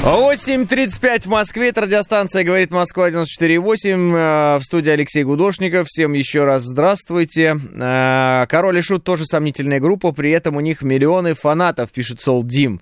[0.03, 6.43] 8.35 в Москве, это радиостанция «Говорит Москва» 94.8, э, в студии Алексей Гудошников, всем еще
[6.43, 7.55] раз здравствуйте.
[7.55, 12.43] Э, Король и Шут тоже сомнительная группа, при этом у них миллионы фанатов, пишет Сол
[12.43, 12.81] Дим,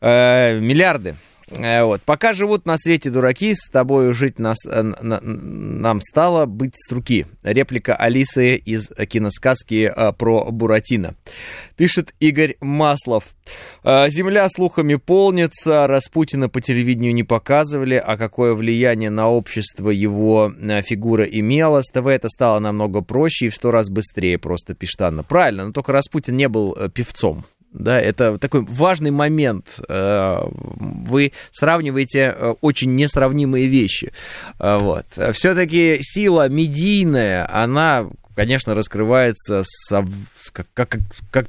[0.00, 1.16] э, миллиарды.
[1.50, 2.02] Э, вот.
[2.02, 6.90] Пока живут на свете дураки, с тобой жить нас, э, на, нам стало быть с
[6.92, 7.26] руки.
[7.42, 11.14] Реплика Алисы из киносказки э, про Буратино.
[11.76, 13.24] Пишет Игорь Маслов.
[13.82, 20.52] Земля слухами полнится, Распутина по телевидению не показывали, а какое влияние на общество его
[20.86, 21.80] фигура имела.
[21.80, 25.00] С ТВ это стало намного проще и в сто раз быстрее, просто пишет.
[25.28, 29.66] Правильно, но только Распутин не был певцом да, это такой важный момент.
[29.88, 34.12] Э, вы сравниваете э, очень несравнимые вещи.
[34.58, 35.06] Э, вот.
[35.32, 40.04] Все-таки сила медийная, она, конечно, раскрывается со,
[40.52, 40.98] как, как,
[41.30, 41.46] как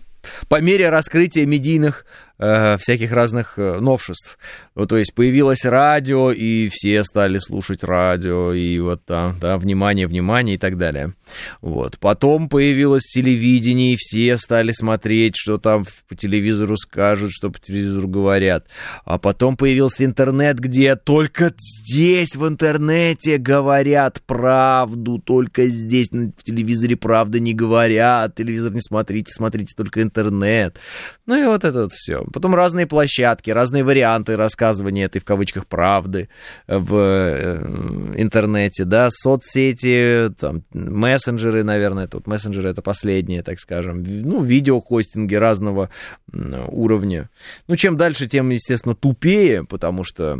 [0.47, 2.05] по мере раскрытия медийных
[2.37, 4.39] всяких разных новшеств.
[4.73, 10.07] Ну, то есть появилось радио, и все стали слушать радио, и вот там, да, внимание,
[10.07, 11.13] внимание и так далее.
[11.59, 11.99] Вот.
[11.99, 18.07] Потом появилось телевидение, и все стали смотреть, что там по телевизору скажут, что по телевизору
[18.07, 18.67] говорят.
[19.03, 26.95] А потом появился интернет, где только здесь, в интернете, говорят правду, только здесь, на телевизоре
[26.95, 30.77] правды не говорят, телевизор не смотрите, смотрите только интернет.
[31.25, 32.23] Ну и вот это вот все.
[32.31, 36.29] Потом разные площадки, разные варианты рассказывания этой, в кавычках, правды
[36.67, 44.43] в э, интернете, да, соцсети, там, мессенджеры, наверное, тут мессенджеры это последние, так скажем, ну,
[44.43, 45.89] видеохостинги разного
[46.31, 47.29] уровня.
[47.67, 50.39] Ну, чем дальше, тем, естественно, тупее, потому что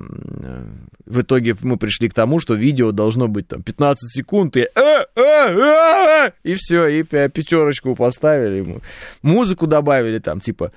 [1.05, 4.67] в итоге мы пришли к тому, что видео должно быть там 15 секунд, и, э,
[4.75, 8.81] э, э, и все, и пятерочку поставили,
[9.23, 10.71] музыку добавили там, типа,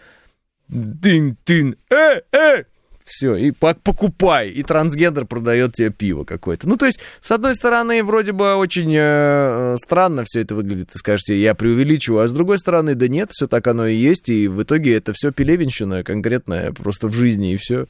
[0.68, 2.64] дын-дын, э, э,
[3.04, 6.66] все, и покупай, и трансгендер продает тебе пиво какое-то.
[6.66, 10.98] Ну, то есть, с одной стороны, вроде бы очень э, странно все это выглядит, и
[10.98, 14.48] скажете, я преувеличиваю, а с другой стороны, да нет, все так оно и есть, и
[14.48, 17.88] в итоге это все пелевинщина конкретная просто в жизни, и все.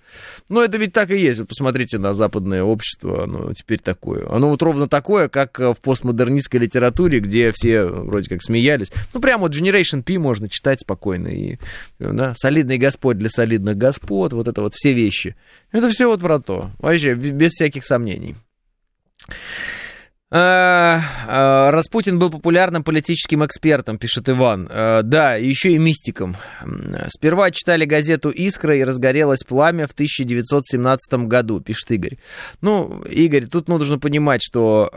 [0.49, 4.29] Но это ведь так и есть, вы посмотрите на западное общество, оно теперь такое.
[4.29, 8.91] Оно вот ровно такое, как в постмодернистской литературе, где все вроде как смеялись.
[9.13, 11.59] Ну, прям вот Generation P можно читать спокойно, и
[12.01, 15.37] да, солидный господь для солидных господ, вот это вот все вещи вещи.
[15.73, 16.71] Это все вот про то.
[16.79, 18.35] Вообще, без всяких сомнений.
[20.37, 24.69] А, а, Распутин был популярным политическим экспертом, пишет Иван.
[24.69, 26.35] А, да, еще и мистиком.
[27.09, 32.19] Сперва читали газету «Искра» и разгорелось пламя в 1917 году, пишет Игорь.
[32.63, 34.91] Ну, Игорь, тут нужно понимать, что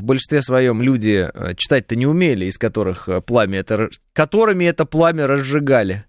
[0.00, 6.04] в большинстве своем люди читать-то не умели, из которых пламя это, которыми это пламя разжигали.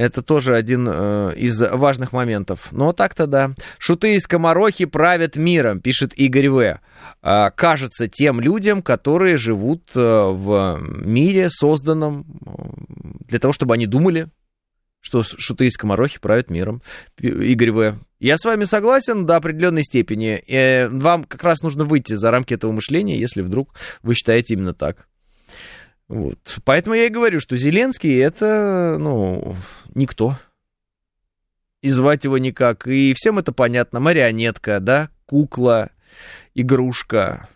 [0.00, 2.68] Это тоже один э, из важных моментов.
[2.72, 3.50] Но так-то да.
[3.78, 6.80] Шуты из Комарохи правят миром, пишет Игорь В.
[7.20, 13.86] А, кажется тем людям, которые живут э, в мире, созданном э, для того, чтобы они
[13.86, 14.28] думали,
[15.02, 16.80] что шуты из Комарохи правят миром.
[17.18, 17.98] Игорь В.
[18.20, 20.42] Я с вами согласен до определенной степени.
[20.46, 24.72] Э, вам как раз нужно выйти за рамки этого мышления, если вдруг вы считаете именно
[24.72, 25.06] так.
[26.10, 26.58] Вот.
[26.64, 29.56] Поэтому я и говорю, что Зеленский это, ну,
[29.94, 30.36] никто.
[31.82, 32.88] И звать его никак.
[32.88, 34.00] И всем это понятно.
[34.00, 35.90] Марионетка, да, кукла,
[36.52, 37.48] игрушка,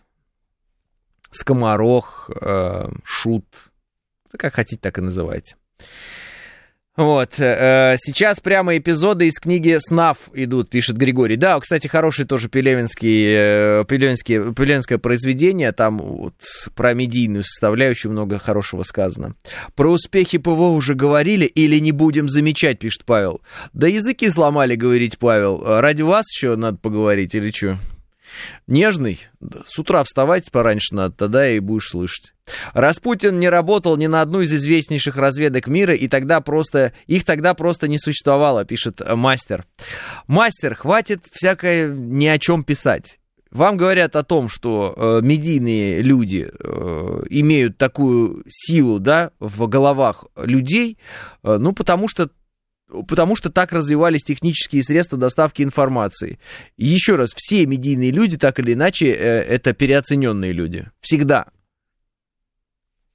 [1.33, 3.45] скоморох, э, шут.
[4.37, 5.57] Как хотите, так и называйте.
[6.96, 11.35] Вот, э, сейчас прямо эпизоды из книги «Снав» идут, пишет Григорий.
[11.35, 16.35] Да, кстати, хороший тоже пелевинский, э, пелевинский, пелевинское произведение, там вот
[16.76, 19.35] про медийную составляющую много хорошего сказано.
[19.74, 23.40] Про успехи ПВО уже говорили или не будем замечать, пишет Павел.
[23.72, 25.64] Да языки сломали, говорить Павел.
[25.64, 27.76] Ради вас еще надо поговорить или что?
[28.66, 29.20] Нежный,
[29.66, 32.35] с утра вставать пораньше надо, тогда и будешь слышать.
[32.73, 37.55] Распутин не работал ни на одну из известнейших разведок мира, и тогда просто, их тогда
[37.55, 39.64] просто не существовало, пишет мастер.
[40.27, 43.18] Мастер, хватит всякое ни о чем писать.
[43.55, 50.25] Вам говорят о том, что э, медийные люди э, имеют такую силу, да, в головах
[50.35, 50.99] людей,
[51.44, 52.31] э, ну, потому что
[52.88, 56.38] потому что так развивались технические средства доставки информации.
[56.77, 60.90] еще раз, все медийные люди, так или иначе, э, это переоцененные люди.
[61.01, 61.47] Всегда.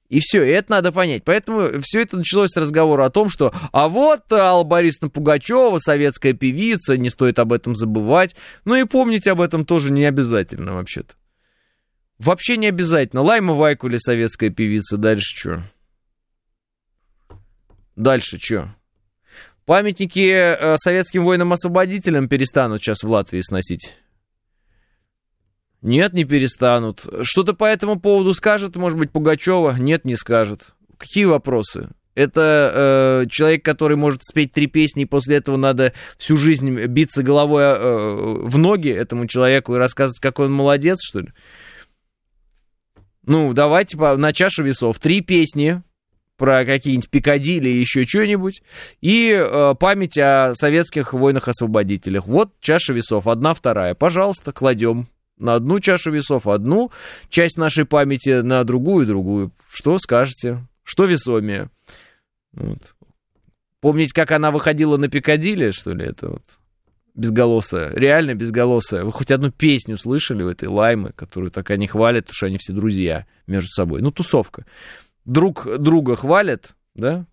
[0.08, 1.22] И все, и это надо понять.
[1.24, 6.32] Поэтому все это началось с разговора о том, что а вот Алла Борисовна Пугачева, советская
[6.32, 8.34] певица, не стоит об этом забывать.
[8.64, 11.14] Ну и помнить об этом тоже не обязательно вообще-то.
[12.18, 13.22] Вообще не обязательно.
[13.22, 15.62] Лайма Вайкули, советская певица, дальше что?
[17.94, 18.74] Дальше что?
[19.70, 23.94] Памятники э, советским воинам-освободителям перестанут сейчас в Латвии сносить.
[25.80, 27.06] Нет, не перестанут.
[27.22, 29.76] Что-то по этому поводу скажет, может быть, Пугачева?
[29.78, 30.74] Нет, не скажет.
[30.98, 31.88] Какие вопросы?
[32.16, 37.22] Это э, человек, который может спеть три песни, и после этого надо всю жизнь биться
[37.22, 41.28] головой э, в ноги этому человеку и рассказывать, какой он молодец, что ли?
[43.24, 44.98] Ну, давайте по, на чашу весов.
[44.98, 45.84] Три песни
[46.40, 48.62] про какие-нибудь Пикадилли и еще что-нибудь,
[49.02, 52.26] и э, память о советских войнах-освободителях.
[52.26, 53.94] Вот чаша весов, одна, вторая.
[53.94, 56.92] Пожалуйста, кладем на одну чашу весов одну
[57.28, 59.52] часть нашей памяти, на другую другую.
[59.70, 60.66] Что скажете?
[60.82, 61.68] Что весомее?
[62.54, 62.94] Вот.
[63.82, 66.42] Помните, как она выходила на Пикадилли, что ли, это вот?
[67.14, 69.04] Безголосая, реально безголосая.
[69.04, 72.56] Вы хоть одну песню слышали в этой Лаймы, которую так они хвалят, потому что они
[72.56, 74.00] все друзья между собой.
[74.00, 74.64] Ну, тусовка.
[75.30, 77.24] Друг друга хвалят, да?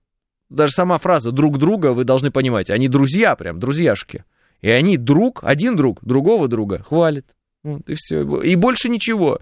[0.50, 2.70] Даже сама фраза «друг друга» вы должны понимать.
[2.70, 4.24] Они друзья прям, друзьяшки.
[4.62, 7.26] И они друг, один друг, другого друга хвалит.
[7.64, 8.22] Вот и все.
[8.42, 9.40] И больше ничего.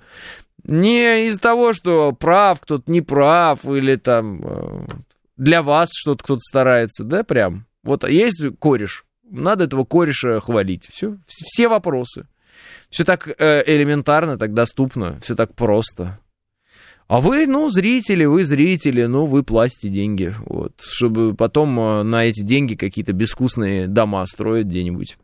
[0.63, 4.85] Не из-за того, что прав кто-то не прав, или там э,
[5.35, 7.65] для вас что-то кто-то старается, да, прям.
[7.83, 10.87] Вот есть кореш, надо этого кореша хвалить.
[10.89, 12.25] Все, все вопросы.
[12.89, 16.19] Все так э, элементарно, так доступно, все так просто.
[17.07, 22.25] А вы, ну, зрители, вы зрители, ну, вы платите деньги, вот, чтобы потом э, на
[22.25, 25.17] эти деньги какие-то безвкусные дома строить где-нибудь.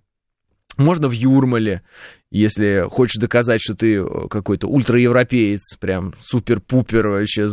[0.77, 1.81] Можно в Юрмале,
[2.29, 7.47] если хочешь доказать, что ты э, какой-то ультраевропеец, прям супер-пупер вообще,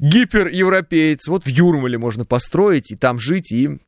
[0.00, 1.28] гиперевропеец.
[1.28, 3.78] Вот в Юрмале можно построить и там жить, и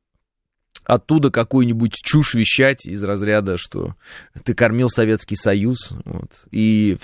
[0.84, 3.94] оттуда какую-нибудь чушь вещать из разряда, что
[4.44, 6.98] ты кормил Советский Союз, вот, и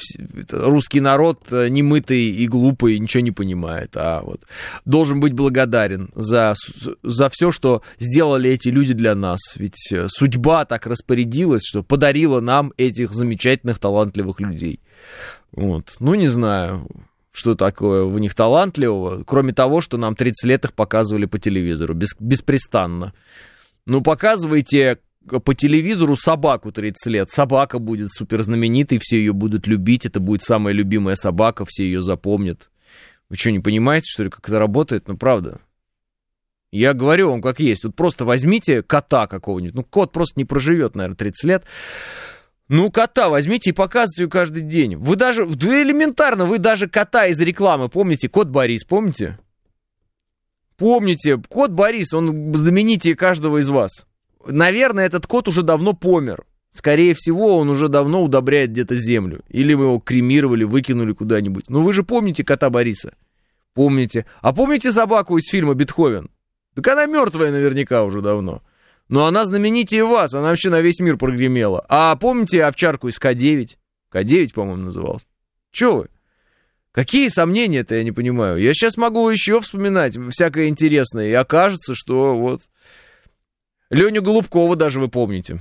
[0.50, 4.42] русский народ э, немытый и глупый ничего не понимает, а вот
[4.84, 6.54] должен быть благодарен за,
[7.02, 9.38] за все, что сделали эти люди для нас.
[9.56, 14.80] Ведь э, судьба так распорядилась, что подарила нам этих замечательных, талантливых людей.
[15.52, 15.94] Вот.
[16.00, 16.88] Ну, не знаю,
[17.32, 21.94] что такое в них талантливого, кроме того, что нам 30 лет их показывали по телевизору,
[21.94, 23.12] без, беспрестанно.
[23.86, 24.98] Ну, показывайте
[25.44, 27.30] по телевизору собаку 30 лет.
[27.30, 30.06] Собака будет супер знаменитой, все ее будут любить.
[30.06, 32.70] Это будет самая любимая собака, все ее запомнят.
[33.28, 35.08] Вы что, не понимаете, что ли, как это работает?
[35.08, 35.60] Ну, правда.
[36.72, 37.84] Я говорю вам, как есть.
[37.84, 39.74] Вот просто возьмите кота какого-нибудь.
[39.74, 41.64] Ну, кот просто не проживет, наверное, 30 лет.
[42.68, 44.96] Ну, кота возьмите и показывайте ее каждый день.
[44.96, 48.28] Вы даже, да элементарно, вы даже кота из рекламы помните?
[48.28, 49.38] Кот Борис, помните?
[50.78, 54.06] Помните, кот Борис, он знаменитее каждого из вас.
[54.46, 56.44] Наверное, этот кот уже давно помер.
[56.70, 59.40] Скорее всего, он уже давно удобряет где-то землю.
[59.48, 61.70] Или вы его кремировали, выкинули куда-нибудь.
[61.70, 63.14] Но вы же помните кота Бориса?
[63.72, 64.26] Помните.
[64.42, 66.30] А помните собаку из фильма «Бетховен»?
[66.74, 68.62] Так она мертвая наверняка уже давно.
[69.08, 71.84] Но она знаменитее вас, она вообще на весь мир прогремела.
[71.88, 73.76] А помните овчарку из К-9?
[74.10, 75.26] К-9, по-моему, назывался.
[75.70, 76.08] Че вы?
[76.96, 78.56] Какие сомнения-то, я не понимаю.
[78.56, 82.62] Я сейчас могу еще вспоминать всякое интересное, и окажется, что вот...
[83.90, 85.60] Леню Голубкова даже вы помните.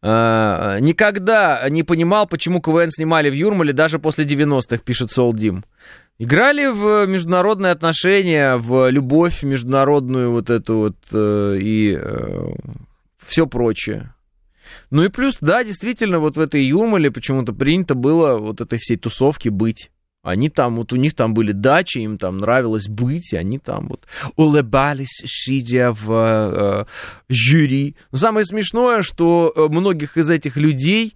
[0.00, 5.62] А, никогда не понимал, почему КВН снимали в Юрмале даже после 90-х, пишет Сол Дим.
[6.18, 12.48] Играли в международные отношения, в любовь международную вот эту вот э, и э,
[13.26, 14.14] все прочее.
[14.90, 18.96] Ну и плюс, да, действительно, вот в этой Юрмале почему-то принято было вот этой всей
[18.96, 19.90] тусовки быть.
[20.26, 23.86] Они там, вот у них там были дачи, им там нравилось быть, и они там
[23.86, 26.84] вот улыбались, сидя в э,
[27.28, 27.94] жюри.
[28.10, 31.14] Но самое смешное, что э, многих из этих людей,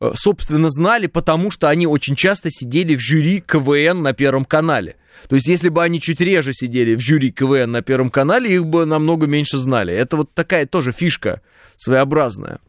[0.00, 4.98] э, собственно, знали, потому что они очень часто сидели в жюри КВН на Первом канале.
[5.28, 8.66] То есть, если бы они чуть реже сидели в жюри КВН на Первом канале, их
[8.66, 9.92] бы намного меньше знали.
[9.92, 11.40] Это вот такая тоже фишка
[11.76, 12.60] своеобразная.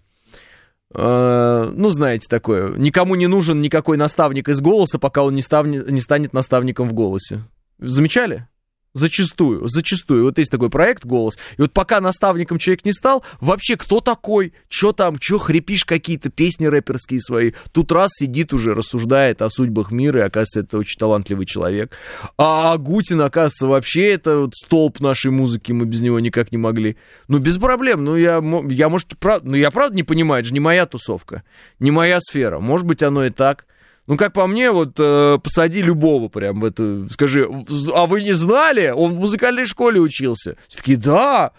[0.98, 5.90] Э, ну, знаете, такое, никому не нужен никакой наставник из голоса, пока он не, ставнет,
[5.90, 7.44] не станет наставником в голосе.
[7.80, 8.48] Замечали?
[8.96, 10.24] Зачастую, зачастую.
[10.24, 11.38] Вот есть такой проект «Голос».
[11.58, 14.54] И вот пока наставником человек не стал, вообще кто такой?
[14.70, 17.52] Что там, что хрипишь какие-то песни рэперские свои?
[17.74, 21.92] Тут раз сидит уже, рассуждает о судьбах мира, и оказывается, это очень талантливый человек.
[22.38, 26.96] А Агутин, оказывается, вообще это вот столб нашей музыки, мы без него никак не могли.
[27.28, 28.06] Ну, без проблем.
[28.06, 29.44] Ну, я, я может, прав...
[29.44, 31.44] ну, я правда не понимаю, это же не моя тусовка,
[31.80, 32.60] не моя сфера.
[32.62, 33.66] Может быть, оно и так.
[34.08, 37.50] Ну, как по мне, вот э, посади любого прям в это, скажи,
[37.94, 38.94] а вы не знали?
[38.96, 40.58] Он в музыкальной школе учился.
[40.68, 41.54] Все такие, да,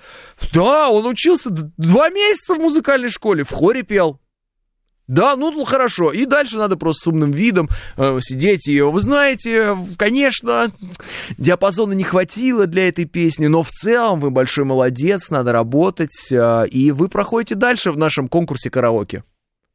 [0.53, 4.21] да, он учился два месяца в музыкальной школе, в хоре пел.
[5.09, 6.13] Да, ну, ну хорошо.
[6.13, 10.67] И дальше надо просто с умным видом э, сидеть и, вы знаете, конечно,
[11.39, 16.67] диапазона не хватило для этой песни, но в целом вы большой молодец, надо работать, э,
[16.69, 19.23] и вы проходите дальше в нашем конкурсе караоке.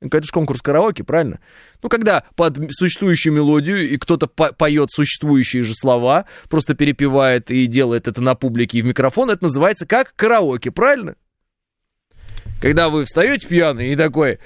[0.02, 1.39] Это же конкурс караоке, правильно?
[1.84, 7.68] Ну, когда под существующую мелодию и кто-то по поет существующие же слова, просто перепевает и
[7.68, 11.16] делает это на публике и в микрофон, это называется как караоке, правильно?
[12.60, 14.39] Когда вы встаете пьяный и такой...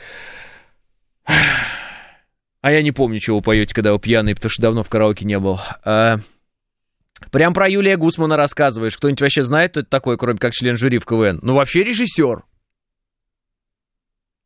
[2.61, 5.23] А я не помню, чего вы поете, когда вы пьяный, потому что давно в караоке
[5.23, 5.59] не был.
[5.83, 6.17] А...
[7.31, 8.97] Прям про Юлия Гусмана рассказываешь.
[8.97, 11.39] Кто-нибудь вообще знает, кто это такой, кроме как член жюри в КВН?
[11.41, 12.43] Ну, вообще режиссер.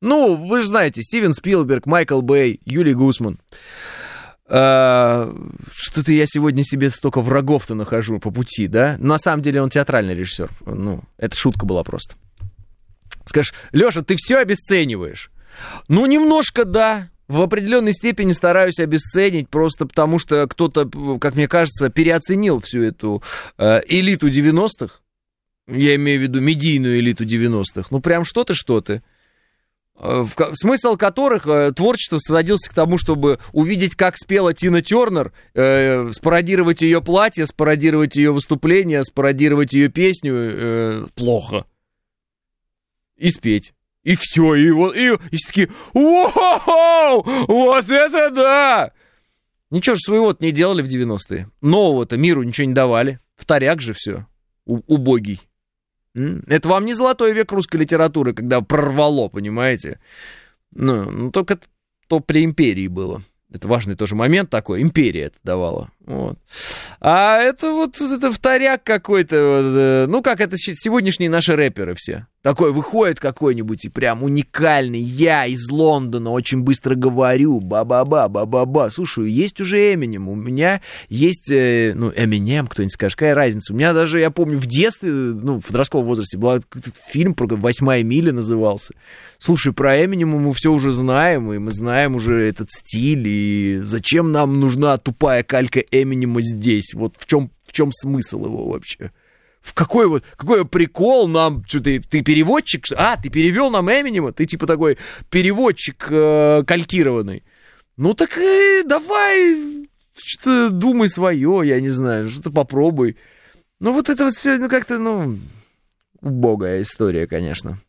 [0.02, 3.40] Ну, вы же знаете, Стивен Спилберг, Майкл Бэй, Юлий Гусман.
[4.52, 5.32] А,
[5.72, 8.96] что-то я сегодня себе столько врагов-то нахожу по пути, да?
[9.00, 10.50] На самом деле он театральный режиссер.
[10.66, 12.16] Ну, это шутка была просто.
[13.26, 15.32] Скажешь, Леша, ты все обесцениваешь.
[15.88, 17.10] Ну, немножко да.
[17.28, 20.90] В определенной степени стараюсь обесценить, просто потому что кто-то,
[21.20, 23.22] как мне кажется, переоценил всю эту
[23.60, 24.96] э, элиту 90-х.
[25.68, 27.90] Я имею в виду медийную элиту 90-х.
[27.92, 29.04] Ну, прям что-то, что-то.
[30.54, 36.82] Смысл которых э, творчество сводился к тому, чтобы увидеть, как спела Тина Тернер, э, спародировать
[36.82, 41.66] ее платье, спародировать ее выступление, спародировать ее песню э, плохо.
[43.18, 43.74] И спеть.
[44.04, 48.92] И все, и вот, и, и такие, вау, вот это да!
[49.70, 51.50] Ничего же своего-то не делали в 90-е.
[51.62, 53.20] Нового-то миру ничего не давали.
[53.36, 54.26] Вторяк же все.
[54.66, 55.49] Убогий.
[56.16, 60.00] Это вам не золотой век русской литературы, когда прорвало, понимаете?
[60.74, 61.60] Ну, ну только
[62.08, 63.22] то при империи было.
[63.52, 64.82] Это важный тоже момент такой.
[64.82, 65.92] Империя это давала.
[66.10, 66.40] Вот.
[67.02, 69.36] А это вот это вторяк какой-то.
[69.36, 72.26] Э, ну, как это сегодняшние наши рэперы все.
[72.42, 75.02] Такой выходит какой-нибудь и прям уникальный.
[75.02, 77.60] Я из Лондона очень быстро говорю.
[77.60, 78.90] Ба-ба-ба, ба-ба-ба.
[78.90, 80.28] Слушай, есть уже Эминем.
[80.30, 83.16] У меня есть, э, ну, Эминем, кто-нибудь скажет.
[83.16, 83.72] Какая разница?
[83.72, 86.64] У меня даже, я помню, в детстве, ну, в подростковом возрасте, был
[87.10, 88.96] фильм про «Восьмая миля» назывался.
[89.38, 94.32] Слушай, про Эминема мы все уже знаем, и мы знаем уже этот стиль, и зачем
[94.32, 96.94] нам нужна тупая калька Эминема здесь?
[96.94, 99.12] Вот в чем, в чем смысл его вообще?
[99.62, 104.32] в какой вот, какой прикол нам, что ты, ты переводчик, а, ты перевел нам Эминема,
[104.32, 104.98] ты типа такой
[105.30, 107.44] переводчик э, калькированный.
[107.98, 109.86] Ну так и давай,
[110.16, 113.18] что-то думай свое, я не знаю, что-то попробуй.
[113.80, 115.38] Ну вот это вот все, ну как-то, ну,
[116.22, 117.80] убогая история, конечно.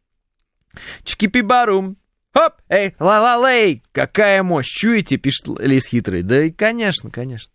[1.04, 1.96] Чики-пи-барум,
[2.32, 6.22] Хоп, эй, ла-ла-лей, какая мощь, чуете, пишет Лис Хитрый.
[6.22, 7.52] Да и, конечно, конечно.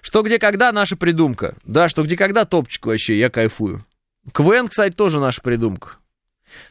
[0.00, 1.56] Что, где, когда наша придумка.
[1.64, 3.84] Да, что, где, когда топчик вообще, я кайфую.
[4.32, 5.96] КВН, кстати, тоже наша придумка.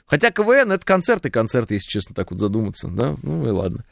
[0.06, 3.86] Хотя КВН это концерты, концерты, если честно, так вот задуматься, да, ну и ладно.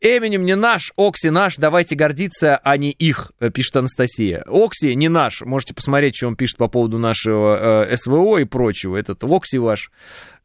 [0.00, 4.44] Эминем не наш, Окси наш, давайте гордиться, а не их, э, пишет Анастасия.
[4.46, 8.96] Окси не наш, можете посмотреть, что он пишет по поводу нашего э, СВО и прочего.
[8.96, 9.90] Этот Окси ваш,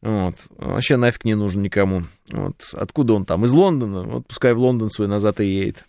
[0.02, 0.36] вот.
[0.52, 2.04] вообще нафиг не нужен никому.
[2.32, 2.56] Вот.
[2.72, 3.44] Откуда он там?
[3.44, 4.04] Из Лондона?
[4.04, 5.86] Вот пускай в Лондон свой назад и едет.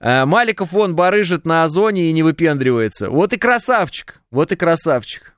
[0.00, 3.10] Э, Маликов вон барыжит на озоне и не выпендривается.
[3.10, 5.34] Вот и красавчик, вот и красавчик.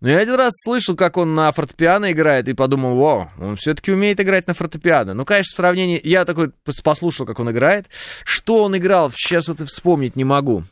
[0.00, 3.92] Но я один раз слышал, как он на фортепиано играет, и подумал, вау, он все-таки
[3.92, 5.12] умеет играть на фортепиано.
[5.12, 6.00] Ну, конечно, в сравнении...
[6.02, 6.52] Я такой
[6.82, 7.86] послушал, как он играет.
[8.24, 10.64] Что он играл, сейчас вот и вспомнить не могу.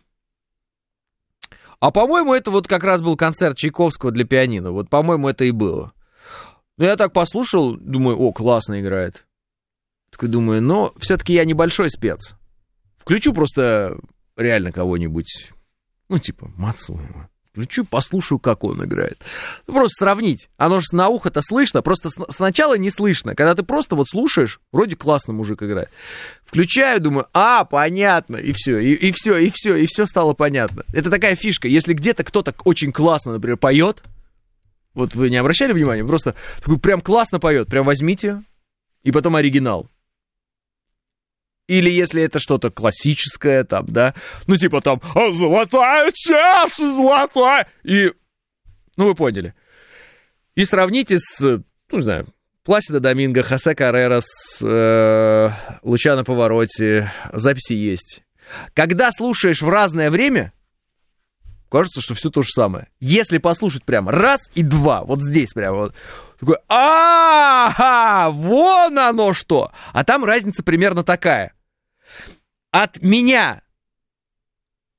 [1.78, 4.72] А, по-моему, это вот как раз был концерт Чайковского для пианино.
[4.72, 5.92] Вот, по-моему, это и было.
[6.78, 9.26] Ну, я так послушал, думаю, о, классно играет.
[10.10, 12.37] Такой думаю, но все-таки я небольшой спец.
[13.08, 13.96] Включу просто
[14.36, 15.50] реально кого-нибудь,
[16.10, 17.30] ну, типа, Мацуева.
[17.50, 19.22] Включу, послушаю, как он играет.
[19.66, 20.50] Ну, просто сравнить.
[20.58, 23.34] Оно же на ухо-то слышно, просто сначала не слышно.
[23.34, 25.88] Когда ты просто вот слушаешь, вроде классно мужик играет.
[26.44, 30.84] Включаю, думаю, а, понятно, и все, и, и все, и все, и все стало понятно.
[30.92, 34.02] Это такая фишка, если где-то кто-то очень классно, например, поет,
[34.92, 38.42] вот вы не обращали внимания, просто такой прям классно поет, прям возьмите,
[39.02, 39.88] и потом оригинал.
[41.68, 44.14] Или если это что-то классическое, там, да,
[44.46, 48.10] ну, типа там «А «Золотая чаша, золотая!» И,
[48.96, 49.54] ну, вы поняли.
[50.54, 51.62] И сравните с, ну,
[51.92, 52.26] не знаю,
[52.64, 54.24] Пласида Доминго, Хосе Каррерас,
[54.62, 55.50] э,
[55.82, 58.22] Лучано Повороте, записи есть.
[58.72, 60.54] Когда слушаешь в разное время,
[61.70, 62.88] кажется, что все то же самое.
[62.98, 65.94] Если послушать прямо раз и два, вот здесь прямо вот,
[66.40, 69.70] такой, а, вон оно что!
[69.92, 71.52] А там разница примерно такая.
[72.70, 73.62] От меня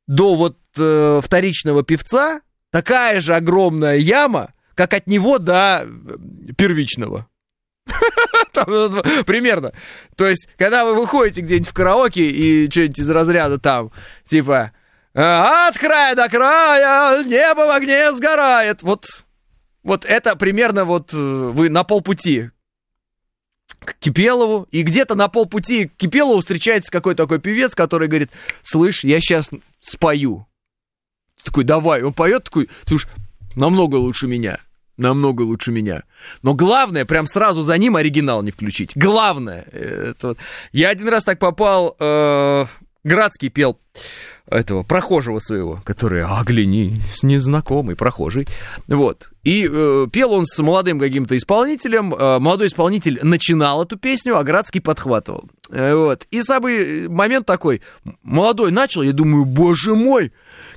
[0.08, 2.42] до вот э, вторичного певца
[2.72, 7.28] такая же огромная яма, как от него до э, первичного.
[8.54, 9.74] Примерно.
[10.16, 13.92] То есть, когда вы выходите где-нибудь в караоке и что-нибудь из разряда там,
[14.26, 14.72] типа,
[15.14, 18.82] от края до края небо в огне сгорает.
[18.84, 19.06] Вот,
[19.84, 22.52] вот это примерно вот э, вы на полпути
[23.80, 29.04] к Кипелову, и где-то на полпути к Кипелову встречается какой-то такой певец, который говорит, слышь,
[29.04, 29.50] я сейчас
[29.80, 30.48] спою.
[31.44, 33.10] такой, давай, он поет, такой, слушай,
[33.56, 34.60] намного лучше меня,
[34.98, 36.04] намного лучше меня.
[36.42, 38.92] Но главное, прям сразу за ним оригинал не включить.
[38.96, 40.38] Главное, это вот.
[40.72, 42.66] я один раз так попал, э,
[43.04, 43.80] Градский пел
[44.50, 48.48] этого прохожего своего, который оглянись, незнакомый прохожий.
[48.88, 49.30] Вот.
[49.44, 52.14] И э, пел он с молодым каким-то исполнителем.
[52.14, 55.50] Э, молодой исполнитель начинал эту песню, а Градский подхватывал.
[55.70, 56.26] Э, вот.
[56.32, 57.82] И самый момент такой.
[58.24, 60.34] Молодой начал, я думаю, боже мой,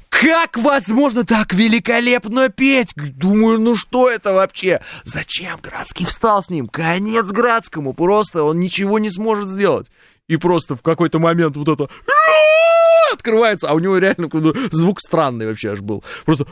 [0.09, 2.93] как возможно так великолепно петь?
[2.95, 4.81] Думаю, ну что это вообще?
[5.05, 6.69] Зачем Градский встал с ним?
[6.69, 7.95] Конец Градскому.
[7.95, 9.89] Просто он ничего не сможет сделать.
[10.29, 11.89] И просто в какой-то момент вот это
[13.13, 14.29] открывается, а у него реально
[14.71, 16.03] звук странный вообще аж был.
[16.25, 16.47] Просто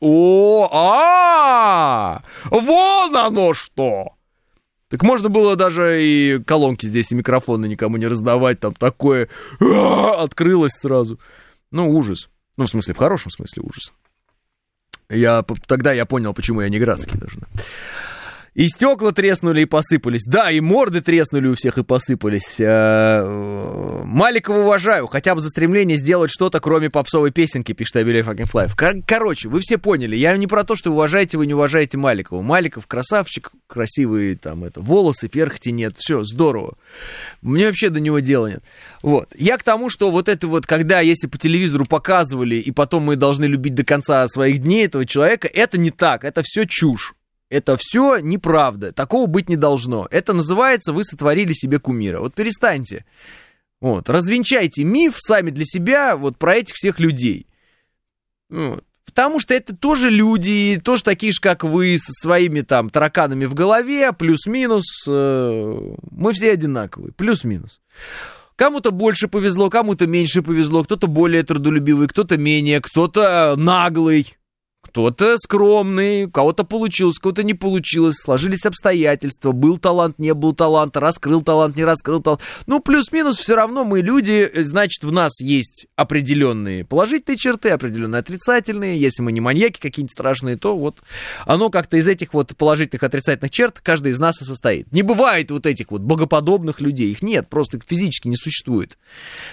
[0.00, 4.14] о, а, вон оно что!
[4.88, 9.28] Так можно было даже и колонки здесь, и микрофоны никому не раздавать, там такое
[10.18, 11.20] открылось сразу.
[11.70, 12.28] Ну, ужас.
[12.56, 13.92] Ну, в смысле, в хорошем смысле ужас.
[15.08, 17.38] Я, тогда я понял, почему я не Градский даже.
[18.60, 20.24] И стекла треснули и посыпались.
[20.26, 22.56] Да, и морды треснули у всех и посыпались.
[22.58, 23.24] Э,
[24.04, 29.02] Маликова уважаю, хотя бы за стремление сделать что-то, кроме попсовой песенки, пишет Абелев Fucking Fly.
[29.06, 30.14] Короче, вы все поняли.
[30.14, 32.42] Я не про то, что уважаете вы не уважаете Маликова.
[32.42, 35.94] Маликов красавчик, красивые там это, волосы, перхоти нет.
[35.96, 36.74] Все, здорово.
[37.40, 38.62] Мне вообще до него дела нет.
[39.02, 39.30] Вот.
[39.38, 43.16] Я к тому, что вот это вот, когда, если по телевизору показывали, и потом мы
[43.16, 47.14] должны любить до конца своих дней этого человека, это не так, это все чушь.
[47.50, 48.92] Это все неправда.
[48.92, 50.06] Такого быть не должно.
[50.10, 52.20] Это называется, вы сотворили себе кумира.
[52.20, 53.04] Вот перестаньте.
[53.80, 57.46] Вот, развенчайте миф сами для себя вот про этих всех людей.
[58.48, 58.84] Вот.
[59.04, 63.54] Потому что это тоже люди, тоже такие же, как вы, со своими там тараканами в
[63.54, 64.84] голове, плюс-минус.
[65.08, 67.80] Э, мы все одинаковые, плюс-минус.
[68.54, 74.36] Кому-то больше повезло, кому-то меньше повезло, кто-то более трудолюбивый, кто-то менее, кто-то наглый.
[74.90, 80.52] Кто-то скромный, у кого-то получилось, у кого-то не получилось, сложились обстоятельства, был талант, не был
[80.52, 82.40] талант, раскрыл талант, не раскрыл талант.
[82.66, 89.00] Ну, плюс-минус, все равно мы люди, значит, в нас есть определенные положительные черты, определенные отрицательные.
[89.00, 90.96] Если мы не маньяки какие-нибудь страшные, то вот
[91.46, 94.90] оно как-то из этих вот положительных отрицательных черт каждый из нас и состоит.
[94.90, 98.98] Не бывает вот этих вот богоподобных людей, их нет, просто физически не существует.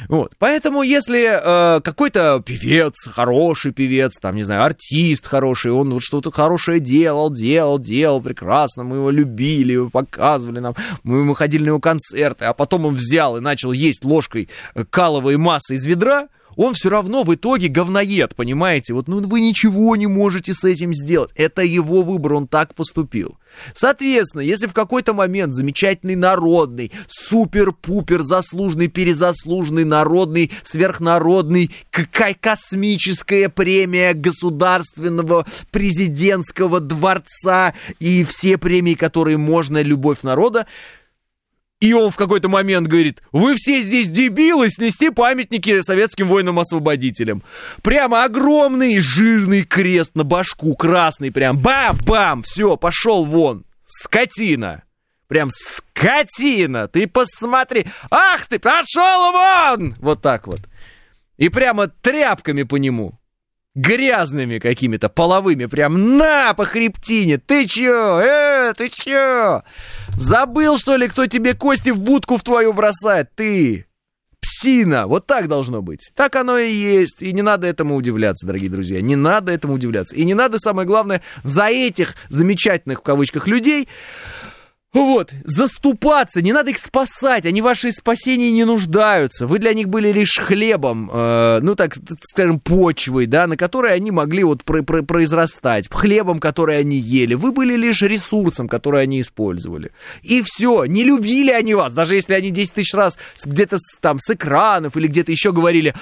[0.10, 0.34] Вот.
[0.40, 6.32] Поэтому, если э, какой-то певец, хороший певец, там, не знаю, артист, хороший, он вот что-то
[6.32, 11.80] хорошее делал, делал, делал прекрасно, мы его любили, показывали нам, мы, мы ходили на его
[11.80, 14.50] концерты, а потом он взял и начал есть ложкой
[14.90, 18.94] каловой массы из ведра, он все равно в итоге говноед, понимаете?
[18.94, 21.30] Вот, ну, вы ничего не можете с этим сделать.
[21.36, 23.38] Это его выбор, он так поступил.
[23.74, 34.14] Соответственно, если в какой-то момент замечательный народный, супер-пупер заслуженный, перезаслуженный, народный, сверхнародный, какая космическая премия
[34.14, 40.66] государственного президентского дворца и все премии, которые можно, любовь народа,
[41.80, 47.44] и он в какой-то момент говорит, вы все здесь дебилы, снести памятники советским воинам-освободителям.
[47.84, 54.84] Прямо огромный жирный крест на башку, красный прям, бам-бам, все, пошел вон, скотина.
[55.28, 59.94] Прям скотина, ты посмотри, ах ты, пошел вон!
[60.00, 60.62] Вот так вот.
[61.38, 63.20] И прямо тряпками по нему
[63.78, 67.38] грязными какими-то, половыми, прям на по хребтине.
[67.38, 68.20] Ты чё?
[68.20, 69.64] Э, ты чё?
[70.18, 73.30] Забыл, что ли, кто тебе кости в будку в твою бросает?
[73.36, 73.86] Ты!
[74.42, 75.08] Псина!
[75.08, 76.12] Вот так должно быть.
[76.16, 77.22] Так оно и есть.
[77.22, 79.02] И не надо этому удивляться, дорогие друзья.
[79.02, 80.16] Не надо этому удивляться.
[80.16, 83.88] И не надо, самое главное, за этих замечательных, в кавычках, людей
[84.94, 89.46] вот, заступаться, не надо их спасать, они в вашей спасении не нуждаются.
[89.46, 94.12] Вы для них были лишь хлебом, э, ну так, скажем, почвой, да, на которой они
[94.12, 97.34] могли вот про про произрастать, хлебом, который они ели.
[97.34, 99.92] Вы были лишь ресурсом, который они использовали.
[100.24, 104.34] И все, не любили они вас, даже если они 10 тысяч раз где-то там с
[104.34, 105.94] экранов или где-то еще говорили,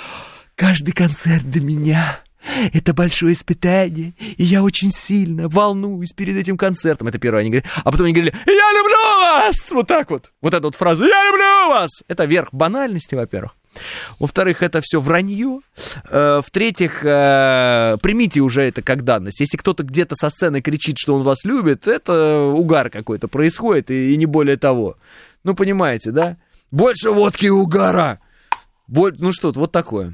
[0.55, 2.19] каждый концерт до меня,
[2.73, 7.07] это большое испытание, и я очень сильно волнуюсь перед этим концертом.
[7.07, 7.69] Это первое они говорят.
[7.83, 9.55] А потом они говорили, я люблю вас!
[9.71, 10.31] Вот так вот.
[10.41, 11.89] Вот эта вот фраза, я люблю вас!
[12.07, 13.55] Это верх банальности, во-первых.
[14.19, 15.59] Во-вторых, это все вранье.
[16.09, 19.39] Э, в-третьих, э, примите уже это как данность.
[19.39, 24.15] Если кто-то где-то со сцены кричит, что он вас любит, это угар какой-то происходит, и
[24.15, 24.97] не более того.
[25.43, 26.37] Ну, понимаете, да?
[26.71, 28.19] Больше водки и угара!
[28.87, 29.15] Боль...
[29.17, 30.13] Ну что, вот такое.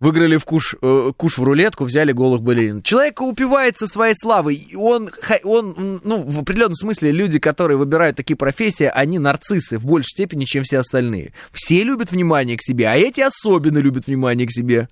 [0.00, 2.82] Выиграли в куш, э, куш в рулетку, взяли голых балерин.
[2.82, 4.68] Человек упивается своей славой.
[4.76, 5.10] Он,
[5.42, 10.44] он, ну, в определенном смысле, люди, которые выбирают такие профессии, они нарциссы в большей степени,
[10.44, 11.32] чем все остальные.
[11.52, 14.88] Все любят внимание к себе, а эти особенно любят внимание к себе.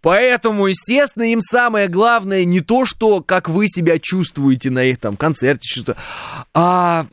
[0.00, 5.16] Поэтому, естественно, им самое главное не то, что как вы себя чувствуете на их там
[5.16, 5.96] концерте, что
[6.54, 7.06] а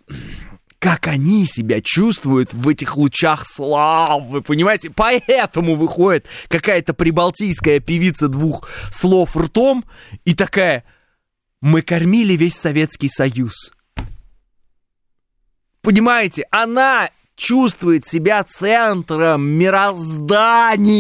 [0.84, 4.90] как они себя чувствуют в этих лучах славы, понимаете?
[4.90, 9.86] Поэтому выходит какая-то прибалтийская певица двух слов ртом
[10.26, 10.84] и такая,
[11.62, 13.72] мы кормили весь Советский Союз.
[15.82, 20.98] Понимаете, она чувствует себя центром мироздания.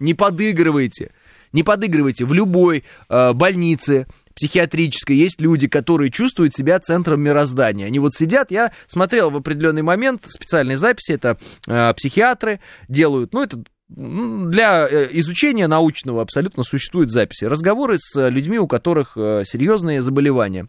[0.00, 1.12] Не подыгрывайте.
[1.52, 7.86] Не подыгрывайте в любой э, больнице, психиатрической есть люди, которые чувствуют себя центром мироздания.
[7.86, 13.42] Они вот сидят, я смотрел в определенный момент специальные записи, это э, психиатры делают, ну,
[13.42, 13.62] это
[13.94, 17.44] для э, изучения научного абсолютно существуют записи.
[17.44, 20.68] Разговоры с людьми, у которых э, серьезные заболевания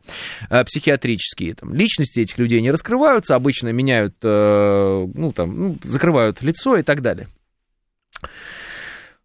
[0.50, 1.56] э, психиатрические.
[1.56, 7.02] Там, личности этих людей не раскрываются, обычно меняют, ну, там, ну, закрывают лицо и так
[7.02, 7.28] далее.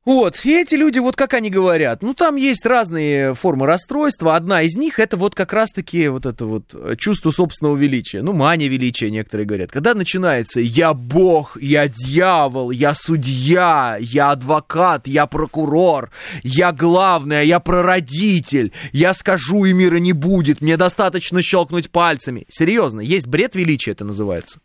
[0.08, 4.62] Вот, и эти люди, вот как они говорят, ну там есть разные формы расстройства, одна
[4.62, 9.10] из них это вот как раз-таки вот это вот чувство собственного величия, ну мания величия
[9.10, 16.10] некоторые говорят, когда начинается «я бог», «я дьявол», «я судья», «я адвокат», «я прокурор»,
[16.42, 22.46] «я главный», «я прародитель», «я скажу и мира не будет», «мне достаточно щелкнуть пальцами».
[22.48, 24.58] Серьезно, есть бред величия это называется.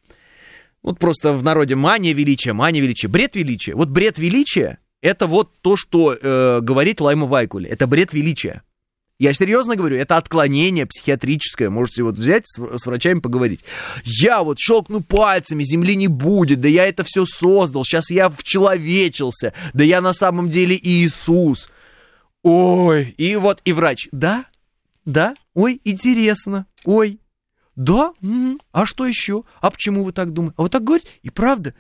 [0.83, 3.75] Вот просто в народе мания величия, мания величия, бред величия.
[3.75, 7.69] Вот бред величия это вот то, что э, говорит Лайма Вайкуле.
[7.69, 8.63] Это бред величия.
[9.19, 11.69] Я серьезно говорю, это отклонение психиатрическое.
[11.69, 13.63] Можете вот взять с, врачами поговорить.
[14.05, 19.53] Я вот щелкну пальцами, земли не будет, да я это все создал, сейчас я вчеловечился,
[19.73, 21.69] да я на самом деле Иисус.
[22.41, 24.45] Ой, и вот и врач, да,
[25.05, 27.19] да, ой, интересно, ой,
[27.75, 29.43] да, м-м, а что еще?
[29.61, 30.55] А почему вы так думаете?
[30.57, 31.09] А вы так говорите?
[31.21, 31.73] И правда?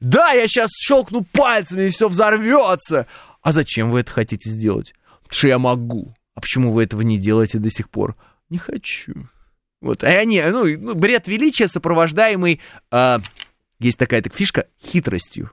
[0.00, 3.06] Да, я сейчас щелкну пальцами, и все взорвется.
[3.42, 4.94] А зачем вы это хотите сделать?
[5.22, 6.14] Потому что я могу.
[6.34, 8.16] А почему вы этого не делаете до сих пор?
[8.48, 9.28] Не хочу.
[9.80, 13.18] Вот, а они, ну, ну бред величия, сопровождаемый, э,
[13.78, 15.52] есть такая так фишка, хитростью.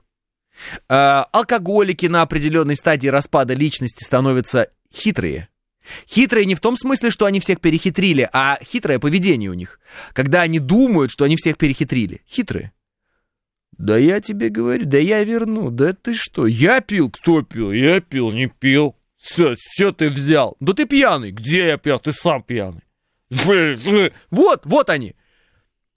[0.88, 5.48] Э, алкоголики на определенной стадии распада личности становятся хитрые.
[6.08, 9.78] Хитрые не в том смысле, что они всех перехитрили, а хитрое поведение у них.
[10.12, 12.22] Когда они думают, что они всех перехитрили.
[12.28, 12.72] Хитрые.
[13.78, 16.46] Да я тебе говорю, да я верну, да ты что?
[16.46, 17.10] Я пил?
[17.10, 17.72] Кто пил?
[17.72, 18.96] Я пил, не пил.
[19.16, 20.56] Все, все ты взял.
[20.60, 21.30] Да ты пьяный.
[21.30, 21.98] Где я пил?
[21.98, 22.82] Ты сам пьяный.
[23.30, 25.14] Вот, вот они.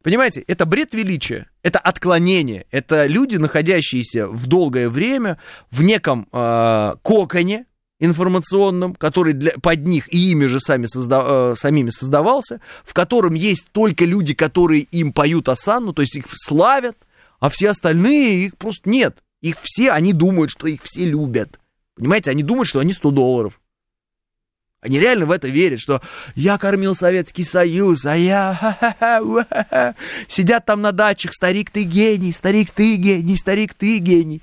[0.03, 5.39] Понимаете, это бред величия, это отклонение, это люди, находящиеся в долгое время
[5.71, 7.65] в неком э, коконе
[7.99, 13.34] информационном, который для, под них и ими же сами созда, э, самими создавался, в котором
[13.34, 16.95] есть только люди, которые им поют осанну, то есть их славят,
[17.39, 19.23] а все остальные, их просто нет.
[19.41, 21.59] Их все, они думают, что их все любят.
[21.95, 23.61] Понимаете, они думают, что они 100 долларов.
[24.81, 26.01] Они реально в это верят, что
[26.35, 29.95] я кормил Советский Союз, а я...
[30.27, 34.41] Сидят там на дачах, старик, ты гений, старик, ты гений, старик, ты гений.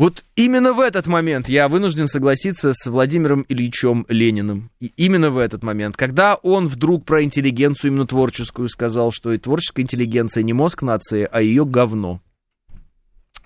[0.00, 4.70] Вот именно в этот момент я вынужден согласиться с Владимиром Ильичем Лениным.
[4.80, 9.36] И именно в этот момент, когда он вдруг про интеллигенцию именно творческую сказал, что и
[9.36, 12.22] творческая интеллигенция не мозг нации, а ее говно.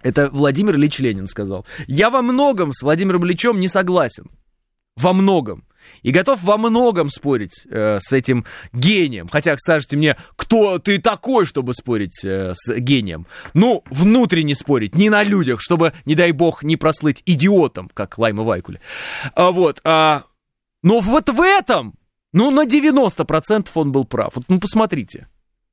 [0.00, 1.66] Это Владимир Ильич Ленин сказал.
[1.88, 4.30] Я во многом с Владимиром Ильичем не согласен.
[4.94, 5.64] Во многом.
[6.02, 9.28] И готов во многом спорить э, с этим гением.
[9.28, 13.26] Хотя, скажете мне, кто ты такой, чтобы спорить э, с гением?
[13.54, 18.42] Ну, внутренне спорить, не на людях, чтобы, не дай бог, не прослыть идиотом, как Лайма
[18.42, 18.80] Вайкуле.
[19.34, 19.80] А, вот.
[19.84, 20.24] А,
[20.82, 21.94] но вот в этом,
[22.32, 24.36] ну, на 90% он был прав.
[24.36, 25.28] Вот, ну, посмотрите.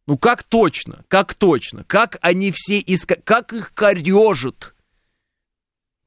[0.07, 3.15] Ну, как точно, как точно, как они все, иска...
[3.23, 4.73] как их корежит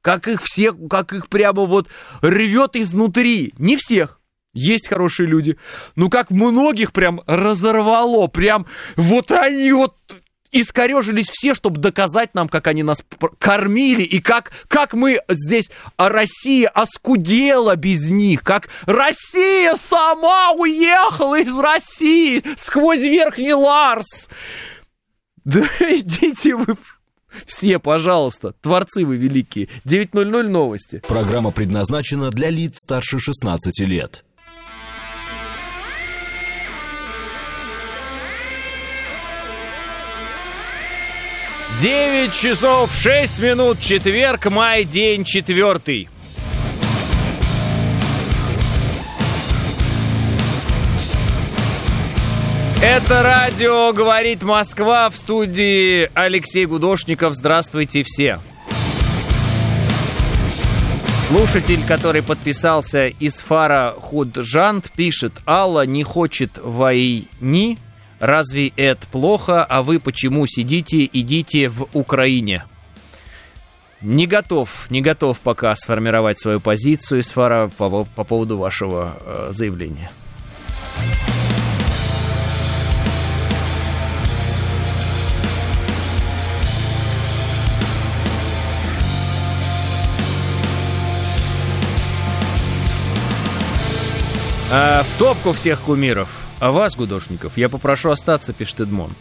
[0.04, 1.88] как их всех, как их прямо вот
[2.20, 3.54] рвет изнутри.
[3.56, 4.20] Не всех.
[4.52, 5.56] Есть хорошие люди.
[5.96, 8.26] Ну, как многих прям разорвало.
[8.26, 9.96] Прям вот они вот
[10.52, 12.98] искорежились все, чтобы доказать нам, как они нас
[13.38, 21.40] кормили, и как, как мы здесь, а Россия оскудела без них, как Россия сама уехала
[21.40, 24.28] из России сквозь Верхний Ларс.
[25.44, 26.74] Да идите вы
[27.46, 29.68] все, пожалуйста, творцы вы великие.
[29.84, 31.02] 9.00 новости.
[31.06, 34.24] Программа предназначена для лиц старше 16 лет.
[41.80, 46.08] 9 часов 6 минут, четверг, май, день четвертый.
[52.86, 57.34] Это радио «Говорит Москва» в студии Алексей Гудошников.
[57.34, 58.40] Здравствуйте все.
[61.28, 67.78] Слушатель, который подписался из фара Худжант, пишет, Алла не хочет войны,
[68.20, 72.66] Разве это плохо, а вы почему сидите, идите в Украине?
[74.02, 80.10] Не готов, не готов пока сформировать свою позицию, Сфара, по, по поводу вашего э, заявления.
[94.74, 96.28] Э, в топку всех кумиров.
[96.58, 99.12] А вас, Гудошников, я попрошу остаться, пишет Эдмон.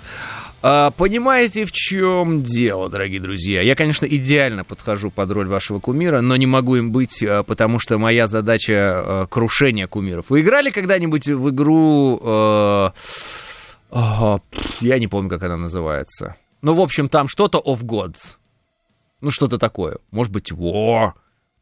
[0.63, 3.61] А, понимаете, в чем дело, дорогие друзья?
[3.61, 7.77] Я, конечно, идеально подхожу под роль вашего кумира, но не могу им быть, а, потому
[7.77, 10.31] что моя задача а, крушение кумиров.
[10.31, 12.19] Вы играли когда-нибудь в игру...
[12.23, 12.93] А,
[13.91, 14.39] а,
[14.79, 16.35] я не помню, как она называется.
[16.63, 18.37] Ну, в общем, там что-то of Gods.
[19.21, 19.97] Ну, что-то такое.
[20.09, 21.11] Может быть, War.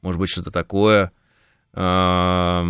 [0.02, 1.12] Может быть, что-то такое.
[1.74, 2.64] God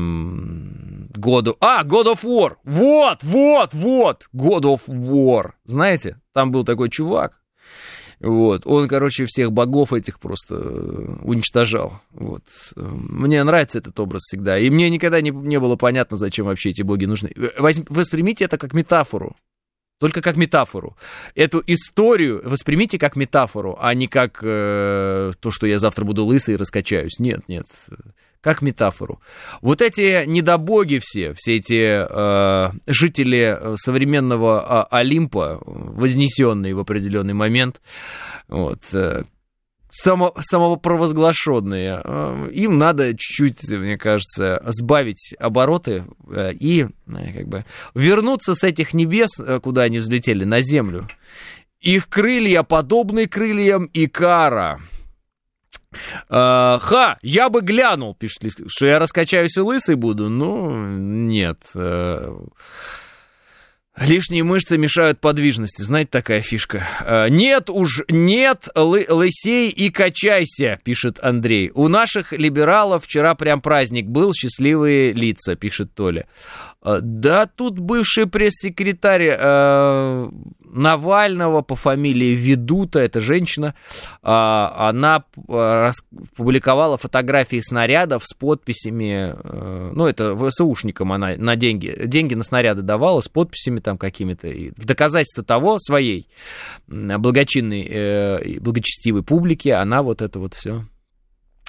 [1.59, 2.57] А, God of War!
[2.63, 4.27] Вот, вот, вот!
[4.33, 5.51] God of War!
[5.65, 7.41] Знаете, там был такой чувак,
[8.21, 12.01] вот, он, короче, всех богов этих просто э, уничтожал.
[12.11, 12.43] Вот.
[12.75, 14.59] Мне нравится этот образ всегда.
[14.59, 17.33] И мне никогда не, не было понятно, зачем вообще эти боги нужны.
[17.57, 19.35] Воспримите это как метафору.
[19.99, 20.97] Только как метафору.
[21.33, 26.53] Эту историю воспримите как метафору, а не как э, то, что я завтра буду лысый
[26.53, 27.17] и раскачаюсь.
[27.17, 27.65] Нет, нет
[28.41, 29.21] как метафору.
[29.61, 37.33] Вот эти недобоги все, все эти э, жители э, современного э, Олимпа, вознесенные в определенный
[37.33, 37.81] момент,
[38.47, 39.23] вот, э,
[39.91, 47.65] само, самопровозглашенные, э, им надо чуть-чуть, мне кажется, сбавить обороты э, и э, как бы
[47.93, 51.07] вернуться с этих небес, э, куда они взлетели, на землю.
[51.79, 54.79] Их крылья подобны крыльям Икара.
[56.29, 60.29] А, ха, я бы глянул, пишет Лист, что я раскачаюсь и лысый буду.
[60.29, 61.59] Ну, нет.
[61.75, 62.33] Э,
[63.97, 66.87] лишние мышцы мешают подвижности, знаете, такая фишка.
[67.01, 71.71] А, нет уж, нет, лы лысей и качайся, пишет Андрей.
[71.73, 76.25] У наших либералов вчера прям праздник был, счастливые лица, пишет Толя.
[76.83, 80.29] А, да, тут бывший пресс-секретарь э,
[80.65, 83.75] Навального по фамилии Ведута, это женщина,
[84.23, 85.91] а, она а,
[86.35, 92.81] публиковала фотографии снарядов с подписями, э, ну, это ВСУшникам она на деньги, деньги на снаряды
[92.81, 96.29] давала с подписями там какими-то, в доказательство того своей
[96.87, 100.85] благочинной, э, благочестивой публики, она вот это вот все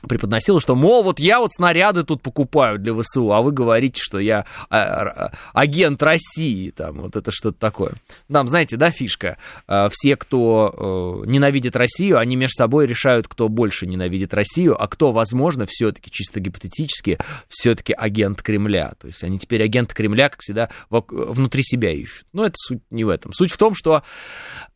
[0.09, 4.19] преподносила, что, мол, вот я вот снаряды тут покупаю для ВСУ, а вы говорите, что
[4.19, 7.95] я а, агент России, там, вот это что-то такое.
[8.31, 13.49] Там, знаете, да, фишка, а, все, кто э, ненавидит Россию, они между собой решают, кто
[13.49, 18.93] больше ненавидит Россию, а кто, возможно, все-таки чисто гипотетически, все-таки агент Кремля.
[19.01, 22.27] То есть они теперь агенты Кремля, как всегда, внутри себя ищут.
[22.33, 23.33] Но это суть не в этом.
[23.33, 24.03] Суть в том, что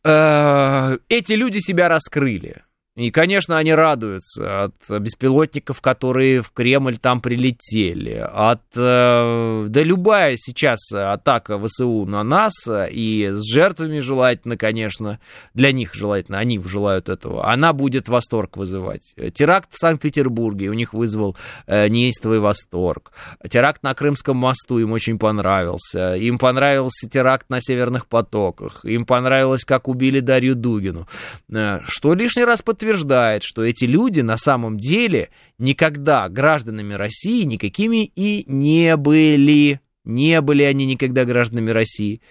[0.03, 2.63] э, эти люди себя раскрыли.
[2.97, 8.63] И, конечно, они радуются от беспилотников, которые в Кремль там прилетели, от...
[8.75, 15.19] Э, да любая сейчас атака ВСУ на нас, и с жертвами желательно, конечно,
[15.53, 19.13] для них желательно, они желают этого, она будет восторг вызывать.
[19.35, 21.37] Теракт в Санкт-Петербурге у них вызвал
[21.67, 23.11] э, неистовый восторг.
[23.47, 26.15] Теракт на Крымском мосту им очень понравился.
[26.15, 28.83] Им понравился теракт на Северных потоках.
[28.85, 31.07] Им понравилось, как убили Дарью Дугину.
[31.53, 37.43] Э, что лишний раз подтверждает утверждает, что эти люди на самом деле никогда гражданами России
[37.43, 39.81] никакими и не были.
[40.05, 42.21] Не были они никогда гражданами России.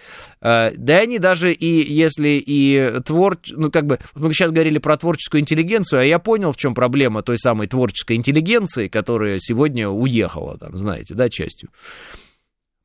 [0.41, 3.37] А, да они даже и если и твор...
[3.51, 7.21] Ну, как бы, мы сейчас говорили про творческую интеллигенцию, а я понял, в чем проблема
[7.21, 11.69] той самой творческой интеллигенции, которая сегодня уехала, там, знаете, да, частью.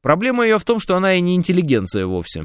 [0.02, 2.44] Проблема ее в том, что она и не интеллигенция вовсе.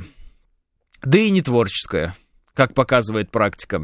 [1.04, 2.16] Да и не творческая
[2.58, 3.84] как показывает практика.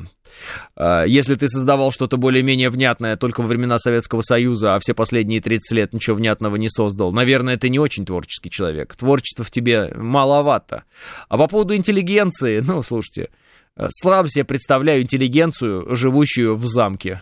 [0.76, 5.42] А, если ты создавал что-то более-менее внятное только во времена Советского Союза, а все последние
[5.42, 8.96] 30 лет ничего внятного не создал, наверное, ты не очень творческий человек.
[8.96, 10.86] Творчества в тебе маловато.
[11.30, 13.30] А по поводу интеллигенции, ну, слушайте,
[13.78, 17.22] э, слабо себе представляю интеллигенцию, живущую в замке.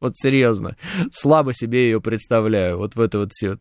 [0.00, 0.76] Вот серьезно,
[1.10, 2.78] слабо себе ее представляю.
[2.78, 3.58] Вот в это вот все,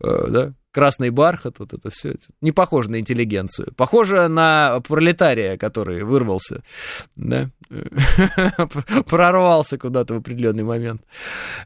[0.00, 2.14] э, да, красный бархат, вот это все.
[2.40, 3.72] Не похоже на интеллигенцию.
[3.76, 6.62] Похоже на пролетария, который вырвался,
[7.16, 7.50] да,
[9.06, 11.02] прорвался куда-то в определенный момент.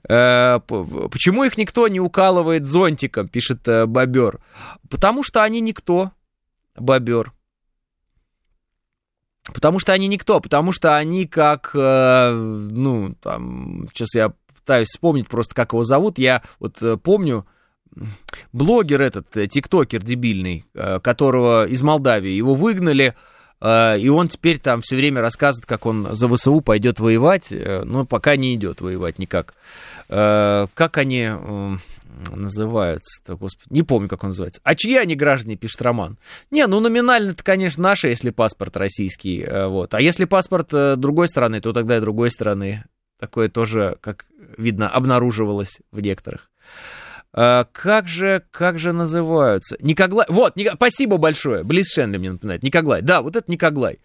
[0.09, 4.41] Э, почему их никто не укалывает зонтиком, пишет э, Бобер?
[4.89, 6.13] Потому что они никто,
[6.77, 7.33] Бобер.
[9.53, 15.29] Потому что они никто, потому что они как, э, ну, там, сейчас я пытаюсь вспомнить
[15.29, 17.47] просто, как его зовут, я вот помню,
[18.53, 23.15] блогер этот, э, тиктокер дебильный, э, которого из Молдавии, его выгнали,
[23.61, 28.05] э, и он теперь там все время рассказывает, как он за ВСУ пойдет воевать, но
[28.05, 29.55] пока не идет воевать никак.
[30.07, 31.31] Как они
[32.31, 34.61] называются-то, господи, не помню, как он называется.
[34.63, 36.19] А чьи они граждане, пишет Роман.
[36.51, 39.95] Не, ну номинально это, конечно, наши, если паспорт российский, вот.
[39.95, 42.85] А если паспорт другой страны, то тогда и другой страны.
[43.19, 44.27] Такое тоже, как
[44.59, 46.51] видно, обнаруживалось в некоторых.
[47.37, 49.77] А, как же, как же называются?
[49.81, 50.25] Никоглай.
[50.29, 50.71] Вот, Ник...
[50.75, 51.65] спасибо большое.
[51.65, 52.63] Близ Шенли мне напоминает.
[52.63, 53.03] Никоглай.
[53.03, 53.99] Да, вот это Никоглай.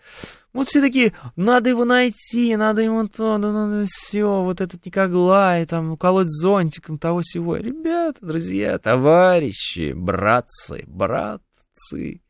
[0.52, 5.64] Вот все такие, надо его найти, надо ему то, да, надо все, вот этот Никоглай,
[5.68, 7.58] там, уколоть зонтиком того всего.
[7.58, 12.22] Ребята, друзья, товарищи, братцы, братцы,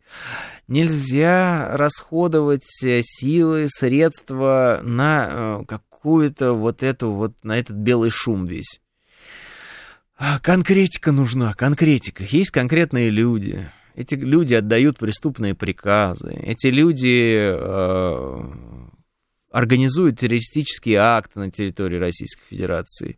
[0.67, 8.45] нельзя расходовать э, силы, средства на э, какую-то вот эту вот, на этот белый шум
[8.47, 8.81] весь.
[10.21, 12.25] А, конкретика нужна, конкретика.
[12.25, 13.71] Есть конкретные люди.
[13.95, 16.33] Эти люди отдают преступные приказы.
[16.33, 18.39] Эти люди э,
[19.49, 23.17] организуют террористические акты на территории Российской Федерации.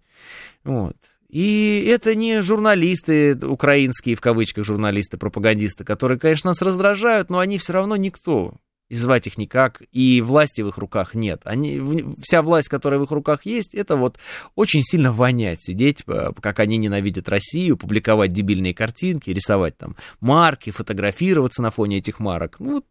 [0.64, 0.95] Вот.
[1.28, 7.58] И это не журналисты украинские, в кавычках, журналисты, пропагандисты, которые, конечно, нас раздражают, но они
[7.58, 8.54] все равно никто
[8.91, 11.39] и звать их никак, и власти в их руках нет.
[11.45, 11.79] Они,
[12.21, 14.19] вся власть, которая в их руках есть, это вот
[14.55, 20.71] очень сильно вонять, сидеть, э, как они ненавидят Россию, публиковать дебильные картинки, рисовать там марки,
[20.71, 22.59] фотографироваться на фоне этих марок.
[22.59, 22.85] Ну, вот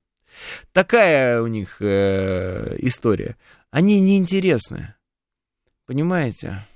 [0.72, 3.36] такая у них э, история.
[3.70, 4.94] Они неинтересны,
[5.84, 6.66] понимаете?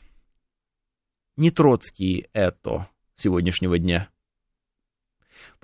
[1.38, 4.10] Не Троцкий это сегодняшнего дня.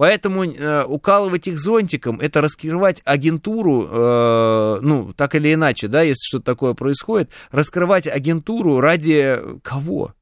[0.00, 6.22] Поэтому э, укалывать их зонтиком, это раскрывать агентуру, э, ну, так или иначе, да, если
[6.26, 10.14] что-то такое происходит, раскрывать агентуру ради кого?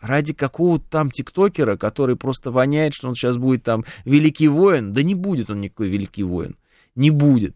[0.00, 4.92] Ради какого-то там тиктокера, который просто воняет, что он сейчас будет там великий воин.
[4.92, 6.56] Да не будет он никакой великий воин.
[6.96, 7.54] Не будет.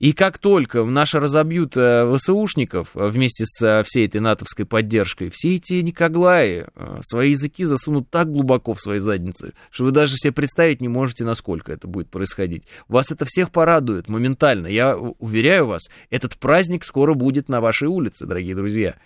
[0.00, 5.28] И как только наши разобьют э, ВСУшников э, вместе с э, всей этой натовской поддержкой,
[5.30, 6.66] все эти Никоглаи
[7.02, 11.24] свои языки засунут так глубоко в свои задницы, что вы даже себе представить не можете,
[11.24, 12.64] насколько это будет происходить.
[12.88, 14.68] Вас это всех порадует моментально.
[14.68, 18.96] Я уверяю вас, этот праздник скоро будет на вашей улице, дорогие друзья.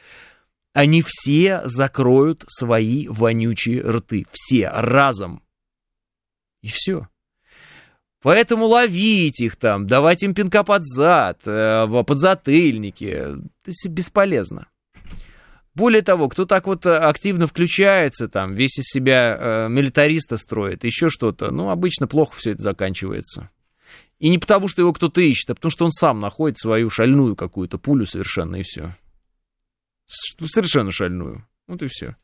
[0.74, 4.26] Они все закроют свои вонючие рты.
[4.30, 5.42] Все разом.
[6.62, 7.08] И все.
[8.24, 13.04] Поэтому ловить их там, давать им пинка под зад, э, подзатыльники.
[13.04, 14.66] Это бесполезно.
[15.74, 20.84] Более того, кто так вот э, активно включается, там, весь из себя э, милитариста строит,
[20.84, 23.50] еще что-то, ну, обычно плохо все это заканчивается.
[24.18, 27.36] И не потому, что его кто-то ищет, а потому, что он сам находит свою шальную
[27.36, 28.96] какую-то пулю совершенно, и все.
[30.06, 31.46] Совершенно шальную.
[31.66, 32.16] Вот и все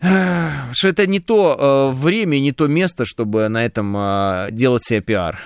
[0.00, 5.00] что это не то э, время, не то место, чтобы на этом э, делать себе
[5.00, 5.38] пиар.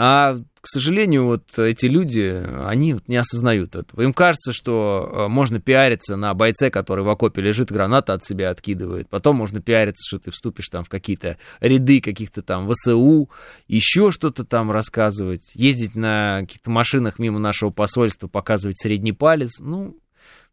[0.00, 4.02] А, к сожалению, вот эти люди, они не осознают этого.
[4.02, 8.50] Им кажется, что э, можно пиариться на бойце, который в окопе лежит, граната от себя
[8.50, 9.08] откидывает.
[9.08, 13.28] Потом можно пиариться, что ты вступишь там в какие-то ряды каких-то там ВСУ,
[13.66, 19.58] еще что-то там рассказывать, ездить на каких-то машинах мимо нашего посольства, показывать средний палец.
[19.58, 19.96] Ну,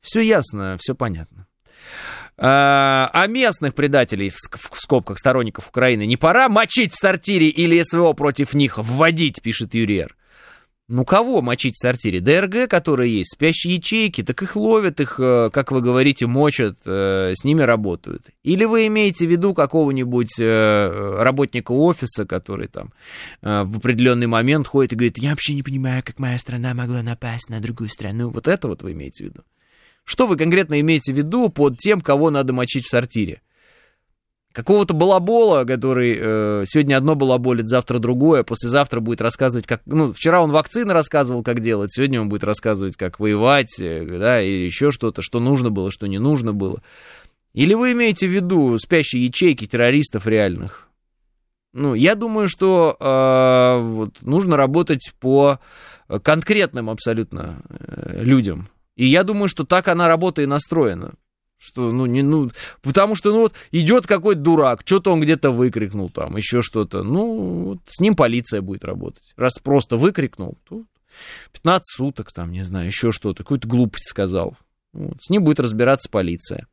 [0.01, 1.45] все ясно, все понятно.
[2.37, 4.37] А, а местных предателей, в
[4.77, 10.15] скобках сторонников Украины, не пора мочить в сортире или СВО против них вводить, пишет Юриер.
[10.87, 12.19] Ну, кого мочить в сортире?
[12.19, 17.31] ДРГ, которые есть, спящие ячейки, так их ловят, их, э, как вы говорите, мочат, э,
[17.33, 18.27] с ними работают.
[18.43, 22.93] Или вы имеете в виду какого-нибудь э, работника офиса, который там
[23.41, 27.49] в определенный момент ходит и говорит, я вообще не понимаю, как моя страна могла напасть
[27.49, 28.29] на другую страну.
[28.29, 29.41] Вот это вот вы имеете в виду?
[30.05, 33.41] Что вы конкретно имеете в виду под тем, кого надо мочить в сортире?
[34.55, 39.81] какого-то балабола, который э, сегодня одно балаболит, завтра другое, послезавтра будет рассказывать, как...
[39.85, 44.41] Ну, вчера он вакцины рассказывал, как делать, сегодня он будет рассказывать, как воевать, э, да,
[44.41, 46.81] или еще что-то, что нужно было, что не нужно было.
[47.53, 50.87] Или вы имеете в виду спящие ячейки террористов реальных?
[51.73, 55.59] Ну, я думаю, что э, вот, нужно работать по
[56.23, 58.69] конкретным абсолютно э, людям.
[58.95, 61.13] И я думаю, что так она работа и настроена.
[61.57, 66.09] Что, ну, не, ну, потому что, ну, вот, идет какой-то дурак, что-то он где-то выкрикнул
[66.09, 67.01] там, еще что-то.
[67.03, 69.33] Ну, вот, с ним полиция будет работать.
[69.37, 70.83] Раз просто выкрикнул, то
[71.53, 74.57] 15 суток там, не знаю, еще что-то, какую-то глупость сказал.
[74.93, 76.67] Вот, с ним будет разбираться полиция.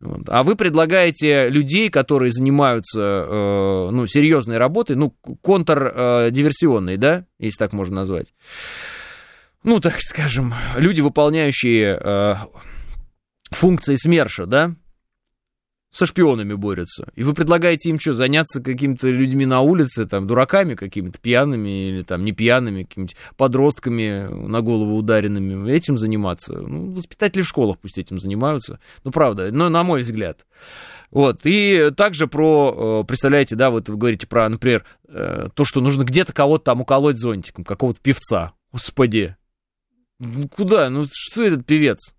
[0.00, 0.28] Вот.
[0.28, 7.58] А вы предлагаете людей, которые занимаются, э, ну, серьезной работой, ну, контрдиверсионной, э, да, если
[7.58, 8.34] так можно назвать.
[9.66, 12.34] Ну, так скажем, люди, выполняющие э,
[13.50, 14.76] функции СМЕРШа, да,
[15.90, 17.08] со шпионами борются.
[17.16, 22.02] И вы предлагаете им что, заняться какими-то людьми на улице, там, дураками какими-то, пьяными или
[22.04, 26.60] там не пьяными, какими-то подростками на голову ударенными, этим заниматься.
[26.60, 28.78] Ну, воспитатели в школах пусть этим занимаются.
[29.02, 30.46] Ну, правда, но на мой взгляд.
[31.10, 35.80] Вот, и также про, э, представляете, да, вот вы говорите про, например, э, то, что
[35.80, 38.52] нужно где-то кого-то там уколоть зонтиком, какого-то певца.
[38.72, 39.35] Господи,
[40.18, 42.14] ну куда, ну что этот певец?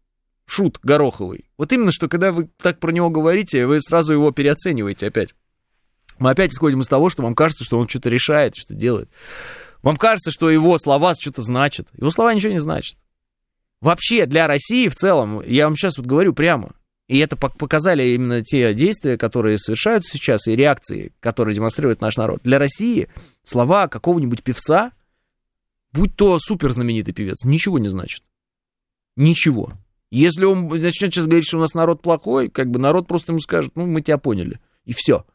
[0.47, 1.49] шут Гороховый.
[1.57, 5.35] Вот именно, что когда вы так про него говорите, вы сразу его переоцениваете опять.
[6.17, 9.09] Мы опять исходим из того, что вам кажется, что он что-то решает, что делает.
[9.83, 11.87] Вам кажется, что его слова что-то значат.
[11.95, 12.97] Его слова ничего не значат.
[13.81, 16.71] Вообще для России в целом, я вам сейчас вот говорю прямо,
[17.07, 22.41] и это показали именно те действия, которые совершаются сейчас, и реакции, которые демонстрирует наш народ.
[22.43, 23.09] Для России
[23.43, 24.93] слова какого-нибудь певца,
[25.97, 28.23] будь то супер знаменитый певец, ничего не значит.
[29.15, 29.73] Ничего.
[30.11, 33.39] Если он начнет сейчас говорить, что у нас народ плохой, как бы народ просто ему
[33.39, 34.59] скажет, ну, мы тебя поняли.
[34.85, 35.25] И все.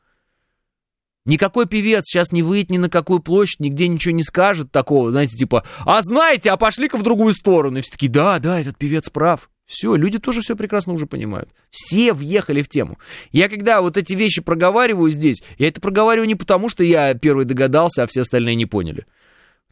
[1.24, 5.36] Никакой певец сейчас не выйдет ни на какую площадь, нигде ничего не скажет такого, знаете,
[5.36, 7.78] типа, а знаете, а пошли-ка в другую сторону.
[7.78, 9.48] И все таки да, да, этот певец прав.
[9.66, 11.50] Все, люди тоже все прекрасно уже понимают.
[11.70, 12.98] Все въехали в тему.
[13.30, 17.44] Я когда вот эти вещи проговариваю здесь, я это проговариваю не потому, что я первый
[17.44, 19.06] догадался, а все остальные не поняли.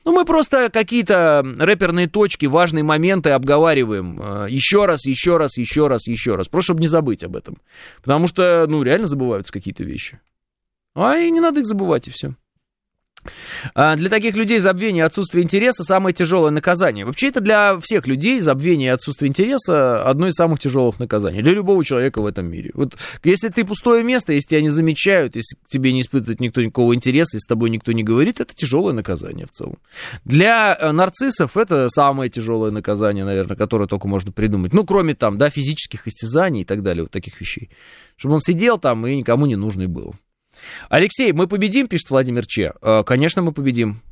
[0.05, 5.89] Ну, мы просто какие-то рэперные точки, важные моменты обговариваем э, еще раз, еще раз, еще
[5.89, 6.49] раз, еще раз.
[6.49, 7.59] Просто чтобы не забыть об этом.
[8.03, 10.21] Потому что, ну, реально забываются какие-то вещи.
[10.95, 12.35] А и не надо их забывать, и все.
[13.75, 17.05] А, для таких людей забвение и отсутствие интереса самое тяжелое наказание.
[17.05, 21.43] Вообще это для всех людей забвение и отсутствие интереса одно из самых тяжелых наказаний.
[21.43, 22.71] Для любого человека в этом мире.
[22.75, 26.61] Вот если ты пустое место, если тебя не замечают, если к тебе не испытывает никто
[26.61, 29.79] никакого интереса, если с тобой никто не говорит, это тяжелое наказание в целом.
[30.25, 34.73] Для э, нарциссов это самое тяжелое наказание, наверное, которое только можно придумать.
[34.73, 37.71] Ну, кроме там, да, физических истязаний и так далее, вот таких вещей.
[38.17, 40.15] Чтобы он сидел там и никому не нужный был.
[40.89, 42.75] Алексей, мы победим, пишет Владимир Че.
[42.83, 44.03] «Э, конечно, мы победим.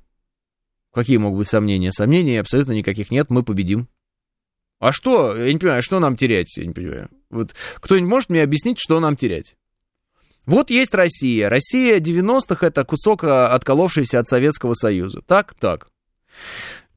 [0.92, 1.92] Какие могут быть сомнения?
[1.92, 3.88] Сомнений абсолютно никаких нет, мы победим.
[4.78, 5.36] А что?
[5.36, 6.57] Я не понимаю, что нам терять?
[6.57, 7.11] Я не понимаю.
[7.30, 9.57] Вот кто-нибудь может мне объяснить, что нам терять?
[10.46, 11.51] Вот есть Россия.
[11.51, 15.20] Россия 90-х это кусок, а, отколовшийся от Советского Союза.
[15.20, 15.55] Так?
[15.61, 15.88] Так.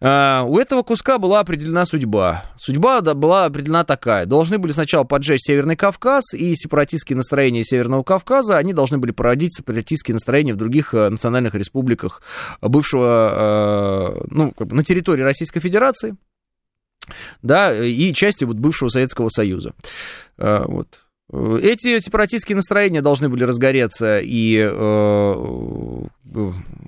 [0.04, 2.46] А, у этого куска была определена судьба.
[2.58, 4.26] Судьба была определена такая.
[4.26, 9.56] Должны были сначала поджечь Северный Кавказ, и сепаратистские настроения Северного Кавказа, они должны были породить
[9.56, 12.24] сепаратистские настроения в других э, национальных республиках
[12.62, 16.16] бывшего, э, ну, как бы на территории Российской Федерации,
[17.44, 19.74] да, и части вот бывшего Советского Союза.
[20.38, 21.04] Э, вот.
[21.62, 25.36] Эти сепаратистские настроения должны были разгореться и э,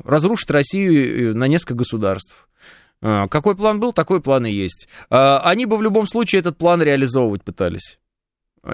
[0.03, 2.47] разрушить Россию на несколько государств.
[3.03, 4.87] А, какой план был, такой план и есть.
[5.09, 7.99] А, они бы в любом случае этот план реализовывать пытались.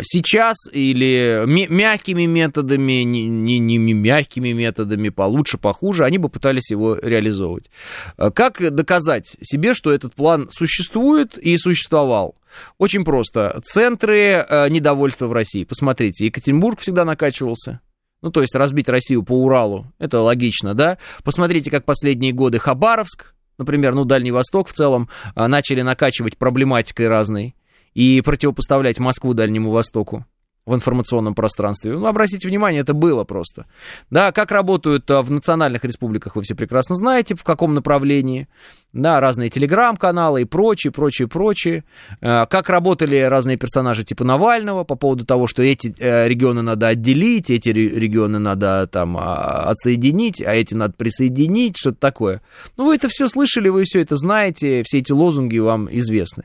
[0.02, 6.96] Сейчас или мягкими методами, не, не, не мягкими методами, получше, похуже, они бы пытались его
[6.96, 7.72] реализовывать.
[8.18, 12.36] А, как доказать себе, что этот план существует и существовал?
[12.78, 13.62] Очень просто.
[13.66, 15.64] Центры недовольства в России.
[15.64, 17.82] Посмотрите, Екатеринбург всегда накачивался.
[18.22, 20.98] Ну, то есть разбить Россию по Уралу, это логично, да?
[21.24, 27.08] Посмотрите, как последние годы Хабаровск, например, ну, Дальний Восток в целом, а, начали накачивать проблематикой
[27.08, 27.56] разной
[27.94, 30.26] и противопоставлять Москву Дальнему Востоку
[30.70, 31.98] в информационном пространстве.
[31.98, 33.66] Ну, обратите внимание, это было просто.
[34.12, 38.48] Да, как работают а, в национальных республиках, вы все прекрасно знаете, в каком направлении.
[38.94, 41.84] Да, разные телеграм-каналы и прочее, прочее, прочее.
[42.22, 46.90] А, как работали разные персонажи типа Навального по поводу того, что эти э, регионы надо
[46.90, 52.42] отделить, эти регионы надо там а, отсоединить, а эти надо присоединить, что-то такое.
[52.78, 56.44] Ну, вы это все слышали, вы все это знаете, все эти лозунги вам известны.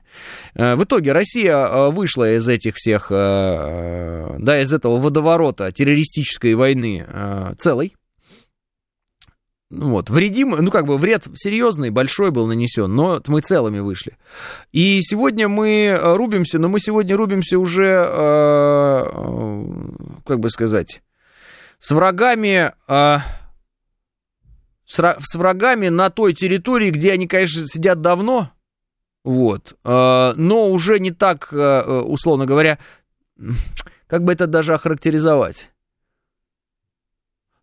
[0.54, 6.54] Э, в итоге Россия вышла из этих всех э, э, да, из этого водоворота террористической
[6.54, 7.94] войны э, целой.
[9.70, 14.16] Ну вот, вредим, ну как бы вред серьезный, большой был нанесен, но мы целыми вышли.
[14.70, 19.04] И сегодня мы рубимся, но мы сегодня рубимся уже, э,
[20.26, 21.02] как бы сказать,
[21.78, 23.18] с врагами, э,
[24.86, 28.52] с, с врагами на той территории, где они, конечно, сидят давно,
[29.24, 32.78] вот, э, но уже не так, э, условно говоря,
[34.06, 35.70] как бы это даже охарактеризовать.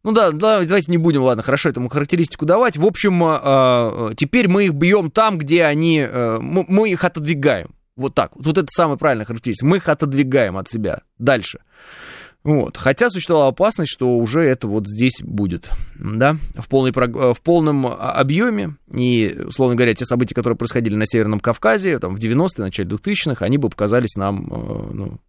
[0.03, 2.75] Ну да, да, давайте не будем, ладно, хорошо этому характеристику давать.
[2.75, 7.75] В общем, э, теперь мы их бьем там, где они, мы их отодвигаем.
[7.95, 8.31] Вот так.
[8.35, 9.67] Вот это самая правильная характеристика.
[9.67, 11.59] Мы их отодвигаем от себя дальше.
[12.43, 12.77] Вот.
[12.77, 15.69] Хотя существовала опасность, что уже это вот здесь будет,
[15.99, 18.77] да, в, полной, в полном объеме.
[18.91, 23.45] И, условно говоря, те события, которые происходили на Северном Кавказе, там, в 90-е, начале 2000-х,
[23.45, 24.47] они бы показались нам,
[24.91, 25.19] ну,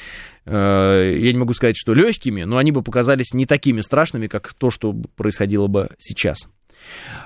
[0.00, 4.52] Э, я не могу сказать, что легкими, но они бы показались не такими страшными, как
[4.54, 6.48] то, что происходило бы сейчас.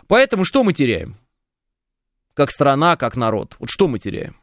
[0.06, 1.16] Поэтому что мы теряем?
[2.34, 3.56] Как страна, как народ.
[3.58, 4.36] Вот что мы теряем?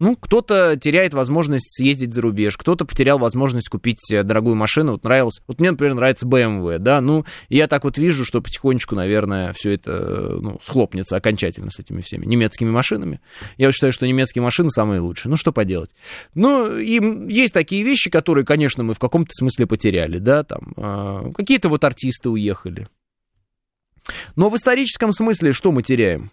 [0.00, 4.92] Ну, кто-то теряет возможность съездить за рубеж, кто-то потерял возможность купить э, дорогую машину.
[4.92, 5.40] Вот нравилось.
[5.48, 7.00] Вот мне, например, нравится BMW, да.
[7.00, 11.80] Ну, я так вот вижу, что потихонечку, наверное, все это э, ну, схлопнется окончательно с
[11.80, 13.20] этими всеми немецкими машинами.
[13.56, 15.30] Я считаю, что немецкие машины самые лучшие.
[15.30, 15.90] Ну, что поделать?
[16.34, 17.00] Ну, и
[17.32, 20.74] есть такие вещи, которые, конечно, мы в каком-то смысле потеряли, да, там.
[20.76, 22.86] Э, какие-то вот артисты уехали.
[24.36, 26.30] Но в историческом смысле что мы теряем?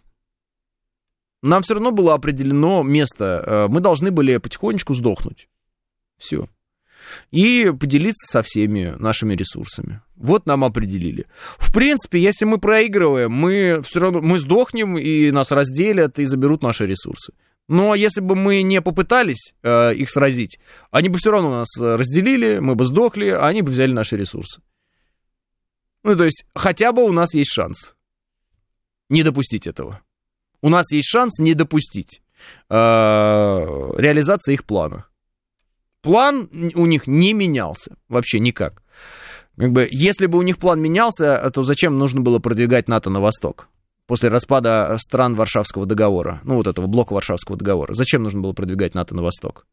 [1.42, 3.44] Нам все равно было определено место.
[3.46, 5.48] Э, мы должны были потихонечку сдохнуть.
[6.18, 6.48] Все.
[7.32, 10.02] И поделиться со всеми нашими ресурсами.
[10.16, 11.28] Вот нам определили.
[11.58, 16.64] В принципе, если мы проигрываем, мы все равно мы сдохнем, и нас разделят, и заберут
[16.64, 17.34] наши ресурсы.
[17.68, 20.60] Но если бы мы не попытались э, их сразить,
[20.92, 24.62] они бы все равно нас разделили, мы бы сдохли, а они бы взяли наши ресурсы.
[26.04, 27.96] Ну, то есть, хотя бы у нас есть шанс
[29.10, 30.02] не допустить этого
[30.66, 32.24] у нас есть шанс не допустить
[32.70, 35.06] э, реализации их плана.
[36.02, 38.82] План у них не менялся вообще никак.
[39.60, 43.20] Как бы, если бы у них план менялся, то зачем нужно было продвигать НАТО на
[43.20, 43.68] восток?
[44.08, 47.94] После распада стран Варшавского договора, ну вот этого блока Варшавского договора.
[47.94, 49.68] Зачем нужно было продвигать НАТО на восток?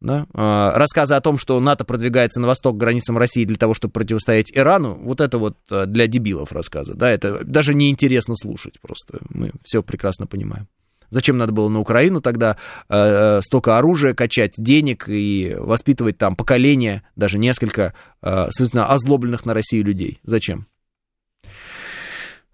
[0.00, 0.26] Да?
[0.32, 3.92] А, рассказы о том, что НАТО продвигается на восток к границам России для того, чтобы
[3.92, 6.94] противостоять Ирану, вот это вот э, для дебилов рассказы.
[6.94, 7.10] Да?
[7.10, 9.18] Это даже неинтересно слушать просто.
[9.28, 10.68] Мы все прекрасно понимаем.
[11.10, 17.02] Зачем надо было на Украину тогда э, столько оружия качать, денег и воспитывать там поколение,
[17.16, 20.20] даже несколько, э, соответственно, озлобленных на Россию людей?
[20.22, 20.66] Зачем?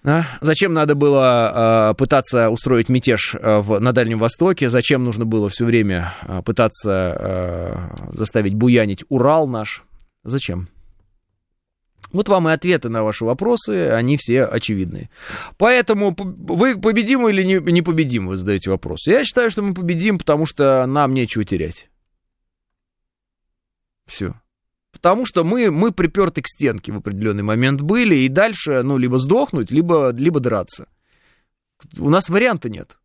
[0.06, 0.24] А?
[0.42, 4.68] Зачем надо было э, пытаться устроить мятеж э, в, на Дальнем Востоке?
[4.68, 9.82] Зачем нужно было все время э, пытаться э, заставить буянить Урал наш?
[10.22, 10.68] Зачем?
[12.12, 15.08] Вот вам и ответы на ваши вопросы, они все очевидные.
[15.56, 19.06] Поэтому вы победим или не, не победим, вы задаете вопрос.
[19.06, 21.88] Я считаю, что мы победим, потому что нам нечего терять.
[24.06, 24.34] Все.
[24.94, 29.18] Потому что мы, мы приперты к стенке в определенный момент были, и дальше, ну, либо
[29.18, 30.86] сдохнуть, либо, либо драться.
[31.98, 32.96] У нас варианта нет.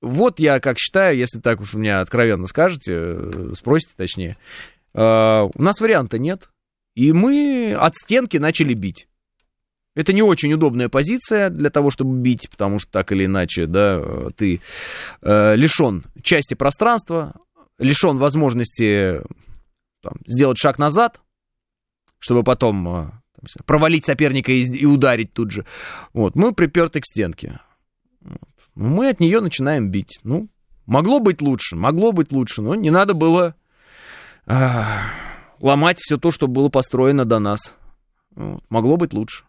[0.00, 4.36] Вот я как считаю, если так уж у меня откровенно скажете, э, спросите точнее,
[4.94, 6.48] э, у нас варианта нет.
[6.94, 9.08] И мы от стенки начали бить.
[9.96, 14.00] Это не очень удобная позиция для того, чтобы бить, потому что так или иначе, да,
[14.36, 14.60] ты
[15.22, 17.34] э, лишен части пространства,
[17.78, 19.22] лишен возможности
[20.04, 21.20] там, сделать шаг назад,
[22.18, 25.64] чтобы потом э, там, провалить соперника и, и ударить тут же.
[26.12, 27.60] Вот, мы приперты к стенке.
[28.20, 28.38] Вот.
[28.74, 30.20] Мы от нее начинаем бить.
[30.24, 30.48] Ну,
[30.84, 33.54] могло быть лучше, могло быть лучше, но не надо было
[34.46, 34.82] э,
[35.60, 37.74] ломать все то, что было построено до нас.
[38.34, 38.62] Вот.
[38.68, 39.44] Могло быть лучше.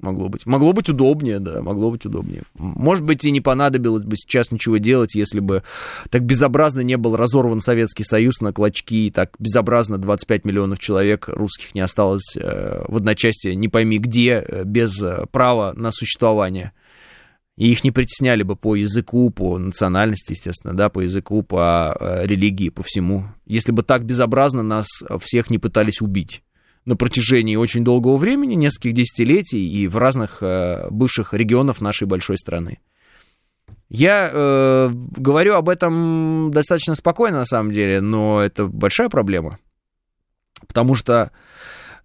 [0.00, 0.46] Могло быть.
[0.46, 2.42] Могло быть удобнее, да, могло быть удобнее.
[2.54, 5.62] Может быть, и не понадобилось бы сейчас ничего делать, если бы
[6.08, 11.28] так безобразно не был разорван Советский Союз на клочки, и так безобразно 25 миллионов человек
[11.28, 16.72] русских не осталось э, в одночасье, не пойми где, э, без э, права на существование.
[17.58, 22.26] И их не притесняли бы по языку, по национальности, естественно, да, по языку, по э,
[22.26, 23.24] религии, по всему.
[23.44, 24.86] Если бы так безобразно нас
[25.20, 26.42] всех не пытались убить
[26.90, 32.36] на протяжении очень долгого времени, нескольких десятилетий и в разных э, бывших регионах нашей большой
[32.36, 32.80] страны.
[33.88, 39.60] Я э, говорю об этом достаточно спокойно, на самом деле, но это большая проблема,
[40.66, 41.30] потому что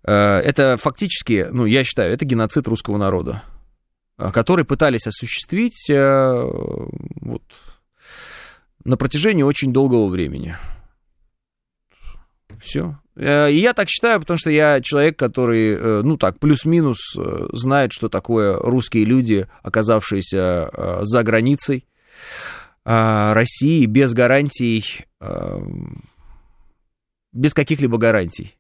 [0.04, 3.44] э, это фактически, ну, я считаю, это геноцид русского народа,
[4.20, 6.44] э, который пытались осуществить э,
[7.22, 7.44] вот,
[8.84, 10.56] на протяжении очень долгого времени.
[12.62, 13.00] Все.
[13.16, 17.48] Э, и я так считаю, потому что я человек, который, э, ну так, плюс-минус э,
[17.54, 21.86] знает, что такое русские люди, оказавшиеся за границей
[22.84, 25.06] России без гарантий,
[27.34, 28.56] без каких-либо гарантий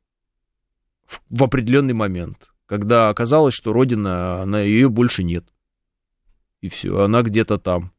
[1.30, 5.45] в определенный момент, когда оказалось, что Родина, она, ее больше нет.
[6.61, 7.91] И все, она где-то там.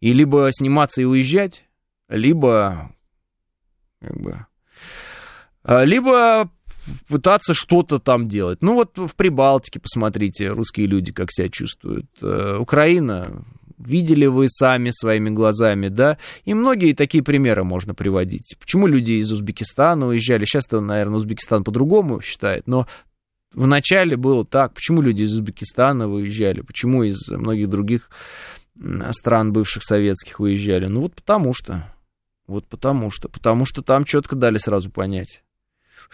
[0.00, 1.64] И либо сниматься и уезжать,
[2.08, 2.92] либо
[4.00, 4.46] как бы
[5.66, 6.50] либо
[7.08, 8.58] пытаться что-то там делать.
[8.60, 12.06] Ну вот в Прибалтике, посмотрите, русские люди как себя чувствуют.
[12.20, 13.44] Э, Украина,
[13.78, 16.18] видели вы сами своими глазами, да?
[16.44, 18.56] И многие такие примеры можно приводить.
[18.58, 20.44] Почему люди из Узбекистана уезжали?
[20.44, 22.86] Сейчас-то, наверное, Узбекистан по-другому считает, но
[23.52, 24.74] в начале было так.
[24.74, 26.60] Почему люди из Узбекистана уезжали?
[26.60, 28.10] Почему из многих других
[29.10, 30.86] стран бывших советских уезжали?
[30.86, 31.92] Ну вот потому что.
[32.46, 33.28] Вот потому что.
[33.28, 35.43] Потому что там четко дали сразу понять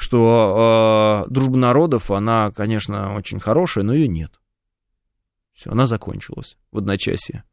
[0.01, 4.41] что э, дружба народов, она, конечно, очень хорошая, но ее нет.
[5.53, 7.45] Все, она закончилась в одночасье.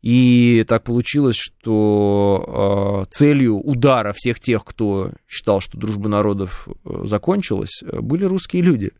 [0.00, 7.02] И так получилось, что э, целью удара всех тех, кто считал, что дружба народов э,
[7.04, 8.92] закончилась, были русские люди.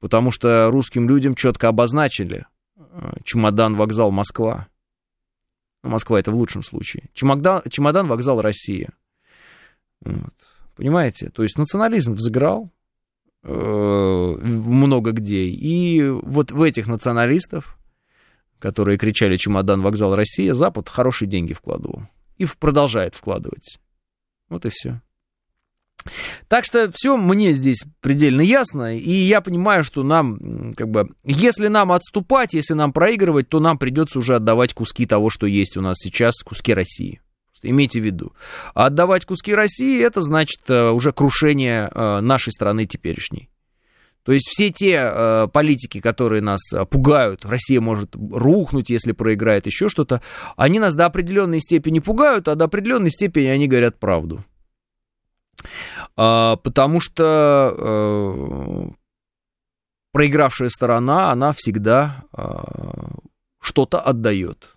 [0.00, 2.46] Потому что русским людям четко обозначили
[2.76, 4.68] э, чемодан, вокзал, Москва.
[5.82, 7.10] Москва это в лучшем случае.
[7.12, 8.94] Чемодан, чемодан вокзал, Россия.
[10.00, 10.34] Вот.
[10.76, 11.30] Понимаете?
[11.30, 12.70] То есть национализм взыграл
[13.42, 15.44] э, много где.
[15.44, 17.78] И вот в этих националистов,
[18.58, 22.02] которые кричали «Чемодан, вокзал, Россия», Запад хорошие деньги вкладывал.
[22.38, 23.78] И продолжает вкладывать.
[24.48, 25.00] Вот и все.
[26.48, 31.68] Так что все мне здесь предельно ясно, и я понимаю, что нам, как бы, если
[31.68, 35.80] нам отступать, если нам проигрывать, то нам придется уже отдавать куски того, что есть у
[35.80, 37.22] нас сейчас, куски России
[37.64, 38.32] имейте в виду.
[38.74, 43.50] А отдавать куски России, это значит э, уже крушение э, нашей страны теперешней.
[44.22, 46.60] То есть все те э, политики, которые нас
[46.90, 50.22] пугают, Россия может рухнуть, если проиграет еще что-то,
[50.56, 54.44] они нас до определенной степени пугают, а до определенной степени они говорят правду.
[56.16, 58.94] А, потому что
[60.12, 62.24] проигравшая сторона, она всегда
[63.60, 64.76] что-то отдает.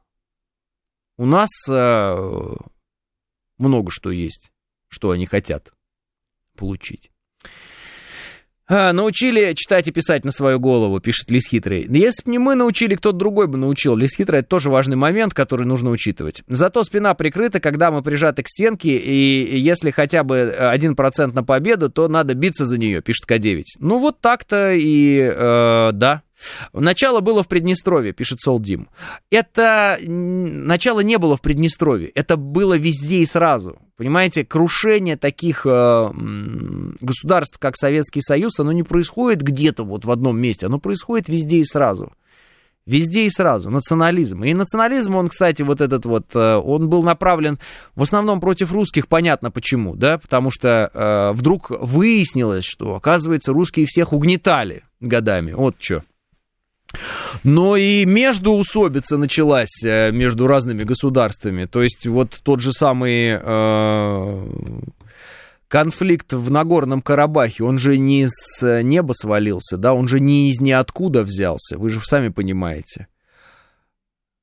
[1.18, 1.50] У нас
[3.58, 4.52] много что есть,
[4.90, 5.72] что они хотят
[6.56, 7.12] получить.
[8.70, 11.88] А, научили читать и писать на свою голову, пишет Лис Хитрый.
[11.90, 13.96] Если бы не мы научили, кто-то другой бы научил.
[13.96, 16.44] Лис Хитрый это тоже важный момент, который нужно учитывать.
[16.48, 21.90] Зато спина прикрыта, когда мы прижаты к стенке, и если хотя бы 1% на победу,
[21.90, 23.64] то надо биться за нее, пишет К9.
[23.80, 26.24] Ну вот так-то и э, да.
[26.74, 28.90] Начало было в Приднестровье, пишет Солдим.
[29.32, 33.80] Это начало не было в Приднестровье, это было везде и сразу.
[33.98, 36.12] Понимаете, крушение таких э,
[37.02, 41.58] государств, как Советский Союз, оно не происходит где-то вот в одном месте, оно происходит везде
[41.58, 42.14] и сразу.
[42.86, 43.70] Везде и сразу.
[43.70, 44.44] Национализм.
[44.44, 47.60] И национализм, он, кстати, вот этот вот, э, он был направлен
[47.96, 53.88] в основном против русских, понятно почему, да, потому что э, вдруг выяснилось, что, оказывается, русские
[53.88, 55.52] всех угнетали годами.
[55.52, 56.04] Вот что.
[57.44, 61.66] Но и междуусобица началась э, между разными государствами.
[61.66, 64.48] То есть вот тот же самый э,
[65.68, 70.60] конфликт в Нагорном Карабахе, он же не с неба свалился, да, он же не из
[70.62, 73.08] ниоткуда взялся, вы же сами понимаете.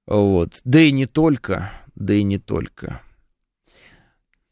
[0.07, 0.53] Вот.
[0.65, 3.01] Да и не только, да и не только.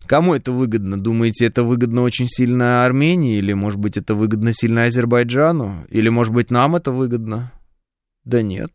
[0.07, 1.01] Кому это выгодно?
[1.01, 3.39] Думаете, это выгодно очень сильно Армении?
[3.39, 5.87] Или, может быть, это выгодно сильно Азербайджану?
[5.91, 7.53] Или, может быть, нам это выгодно?
[8.25, 8.73] Да нет.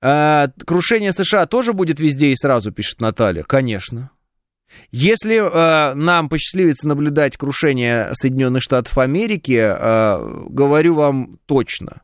[0.00, 3.42] А, крушение США тоже будет везде и сразу, пишет Наталья.
[3.42, 4.10] Конечно.
[4.90, 12.02] Если э, нам посчастливится наблюдать крушение Соединенных Штатов Америки, э, говорю вам точно,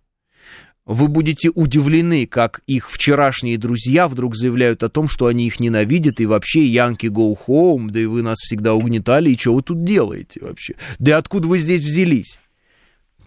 [0.87, 6.21] вы будете удивлены, как их вчерашние друзья вдруг заявляют о том, что они их ненавидят,
[6.21, 9.85] и вообще Янки go home, да и вы нас всегда угнетали, и что вы тут
[9.85, 10.75] делаете вообще?
[10.99, 12.39] Да и откуда вы здесь взялись?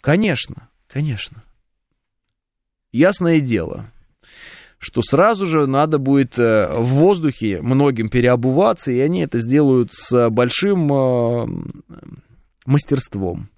[0.02, 1.44] Конечно, конечно
[2.94, 3.92] ясное дело,
[4.78, 10.30] что сразу же надо будет э, в воздухе многим переобуваться, и они это сделают с
[10.30, 11.48] большим э,
[12.66, 13.50] мастерством.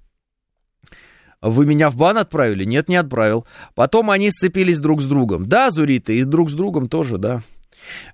[1.41, 2.63] Вы меня в бан отправили?
[2.63, 3.45] Нет, не отправил.
[3.75, 5.47] Потом они сцепились друг с другом.
[5.47, 7.41] Да, зуриты, и друг с другом тоже, да.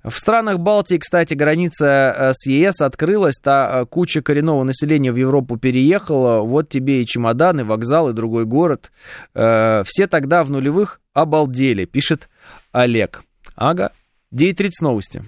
[0.03, 5.57] В странах Балтии, кстати, граница э, с ЕС открылась, та куча коренного населения в Европу
[5.57, 8.91] переехала, вот тебе и чемоданы, вокзал, и другой город.
[9.33, 12.29] Все тогда в нулевых обалдели, пишет
[12.71, 13.23] Олег.
[13.55, 13.91] Ага,
[14.33, 15.23] 9.30 новости.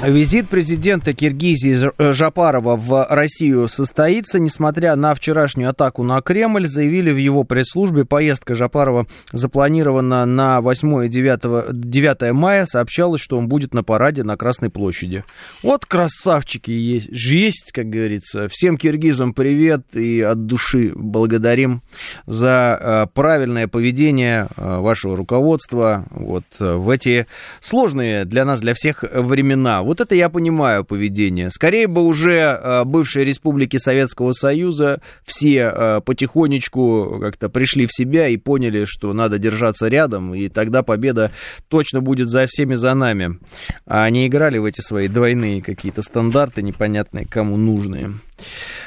[0.00, 4.38] Визит президента Киргизии э, Жапарова в Россию состоится.
[4.38, 11.06] Несмотря на вчерашнюю атаку на Кремль, заявили в его пресс-службе, поездка Жапарова запланирована на 8
[11.06, 12.64] и 9, 9 мая.
[12.64, 15.24] Сообщалось, что он будет на параде на Красной площади.
[15.64, 18.46] Вот красавчики есть, есть, как говорится.
[18.48, 21.82] Всем киргизам привет и от души благодарим
[22.24, 27.26] за э, правильное поведение э, вашего руководства вот, в эти
[27.60, 29.82] сложные для нас, для всех времена.
[29.88, 31.50] Вот это я понимаю поведение.
[31.50, 38.28] Скорее бы уже э, бывшие республики Советского Союза все э, потихонечку как-то пришли в себя
[38.28, 41.32] и поняли, что надо держаться рядом, и тогда победа
[41.68, 43.38] точно будет за всеми за нами.
[43.86, 48.10] А они играли в эти свои двойные какие-то стандарты, непонятные кому нужные.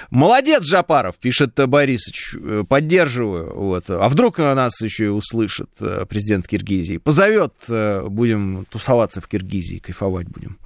[0.09, 2.35] Молодец, Жапаров, пишет Борисович.
[2.37, 3.55] Э, поддерживаю.
[3.55, 3.89] Вот.
[3.89, 6.97] А вдруг нас еще и услышит э, президент Киргизии?
[6.97, 10.57] Позовет, э, будем тусоваться в Киргизии, кайфовать будем.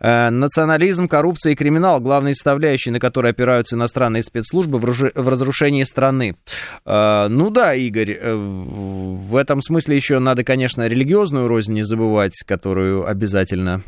[0.00, 6.36] Национализм, коррупция и криминал, главные составляющие, на которые опираются иностранные спецслужбы в разрушении страны.
[6.84, 13.82] Ну да, Игорь, в этом смысле еще надо, конечно, религиозную рознь не забывать, которую обязательно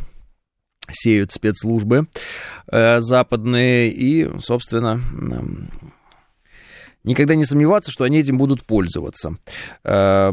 [0.91, 2.09] сеют спецслужбы
[2.67, 5.01] э, западные и, собственно,
[7.05, 9.37] никогда не сомневаться, что они этим будут пользоваться.
[9.85, 10.33] Э,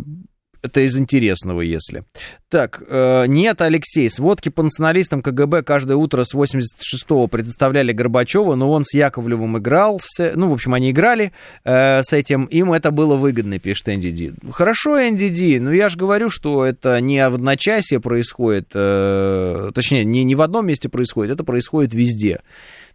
[0.68, 2.04] это из интересного, если.
[2.50, 8.72] Так, э, нет, Алексей, сводки по националистам КГБ каждое утро с 86-го предоставляли Горбачева, но
[8.72, 11.34] он с Яковлевым игрался, ну, в общем, они играли
[11.66, 16.30] э, с этим, им это было выгодно, пишет Энди Хорошо, Энди но я же говорю,
[16.30, 21.44] что это не в одночасье происходит, э, точнее, не, не в одном месте происходит, это
[21.44, 22.40] происходит везде.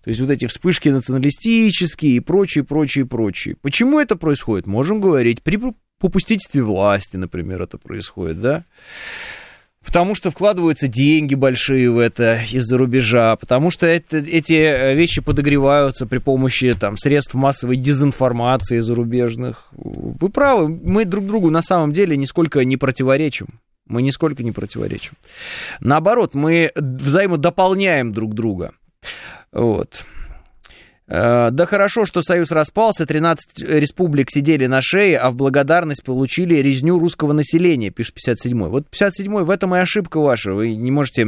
[0.04, 3.56] То есть вот эти вспышки националистические и прочее, прочее, прочее.
[3.62, 4.66] Почему это происходит?
[4.66, 5.58] Можем говорить при
[5.98, 8.64] попустительстве власти, например, это происходит, да?
[9.84, 15.20] Потому что вкладываются деньги большие в это из-за рубежа, потому что это, эти э, вещи
[15.20, 19.68] подогреваются при помощи там, средств массовой дезинформации зарубежных.
[19.72, 23.60] Вы правы, мы друг другу на самом деле нисколько не противоречим.
[23.86, 25.14] Мы нисколько не противоречим.
[25.80, 28.72] Наоборот, мы взаимодополняем друг друга.
[29.52, 30.04] Вот.
[31.08, 36.54] Э, да хорошо, что Союз распался, 13 республик сидели на шее, а в благодарность получили
[36.54, 38.70] резню русского населения, пишет 57-й.
[38.70, 41.26] Вот 57-й, в этом и ошибка ваша, вы не можете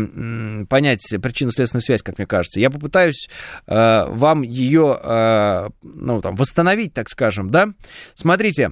[0.68, 2.60] понять причинно-следственную связь, как мне кажется.
[2.60, 3.28] Я попытаюсь
[3.66, 7.68] э, вам ее, э, ну, там, восстановить, так скажем, да?
[8.14, 8.70] Смотрите,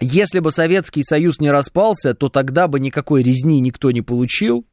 [0.00, 4.64] если бы Советский Союз не распался, то тогда бы никакой резни никто не получил,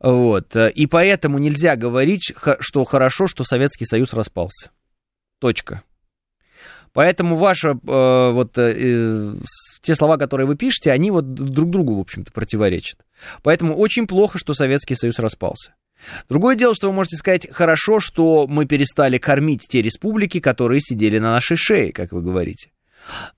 [0.00, 0.54] вот.
[0.56, 4.70] Э, и поэтому нельзя говорить, что хорошо, что Советский Союз распался.
[5.40, 5.82] Точка.
[6.94, 9.34] Поэтому ваши э, вот э, э,
[9.82, 13.00] те слова, которые вы пишете, они вот друг другу, в общем-то, противоречат.
[13.42, 15.74] Поэтому очень плохо, что Советский Союз распался.
[16.28, 21.18] Другое дело, что вы можете сказать, хорошо, что мы перестали кормить те республики, которые сидели
[21.18, 22.70] на нашей шее, как вы говорите.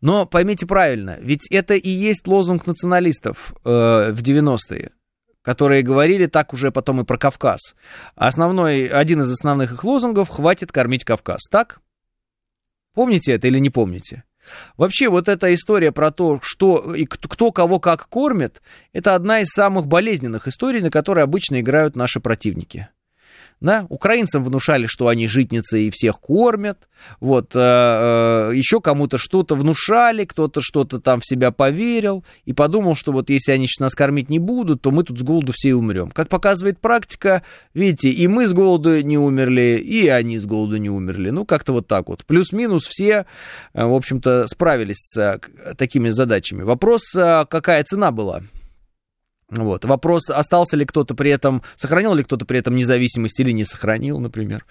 [0.03, 4.91] Но поймите правильно, ведь это и есть лозунг националистов э, в 90-е
[5.47, 7.77] которые говорили так уже потом и про Кавказ.
[8.17, 11.43] Основной, один из основных их лозунгов «Хватит кормить Кавказ».
[11.49, 11.79] Так?
[12.95, 14.25] Помните это или не помните?
[14.77, 18.61] Вообще, вот эта история про то, что и кто кого как кормит,
[18.93, 22.89] это одна из самых болезненных историй, на которые обычно играют наши противники.
[23.61, 23.87] Да?
[23.89, 26.89] Украинцам внушали, что они житницы и всех кормят.
[27.21, 32.95] Вот, э, э, еще кому-то что-то внушали, кто-то что-то там в себя поверил и подумал,
[32.95, 35.71] что вот если они сейчас нас кормить не будут, то мы тут с голоду все
[35.71, 36.11] и умрем.
[36.11, 37.43] Как показывает практика,
[37.73, 41.31] видите, и мы с голоду не умерли, и они с голоду не умерли.
[41.31, 42.27] Ну, как-то вот так вот.
[42.27, 43.25] Плюс-минус все,
[43.73, 45.41] э, в общем-то, справились с
[45.79, 46.63] такими задачами.
[46.63, 48.43] Вопрос, какая цена была?
[49.49, 49.85] Вот.
[49.85, 54.19] Вопрос, остался ли кто-то при этом, сохранил ли кто-то при этом независимость или не сохранил,
[54.19, 54.65] например,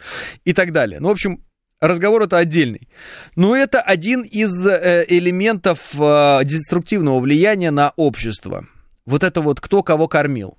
[0.44, 1.00] и так далее.
[1.00, 1.44] Ну, в общем,
[1.80, 2.90] разговор это отдельный.
[3.36, 8.68] Но это один из э, элементов э, деструктивного влияния на общество.
[9.06, 10.58] Вот это вот кто кого кормил.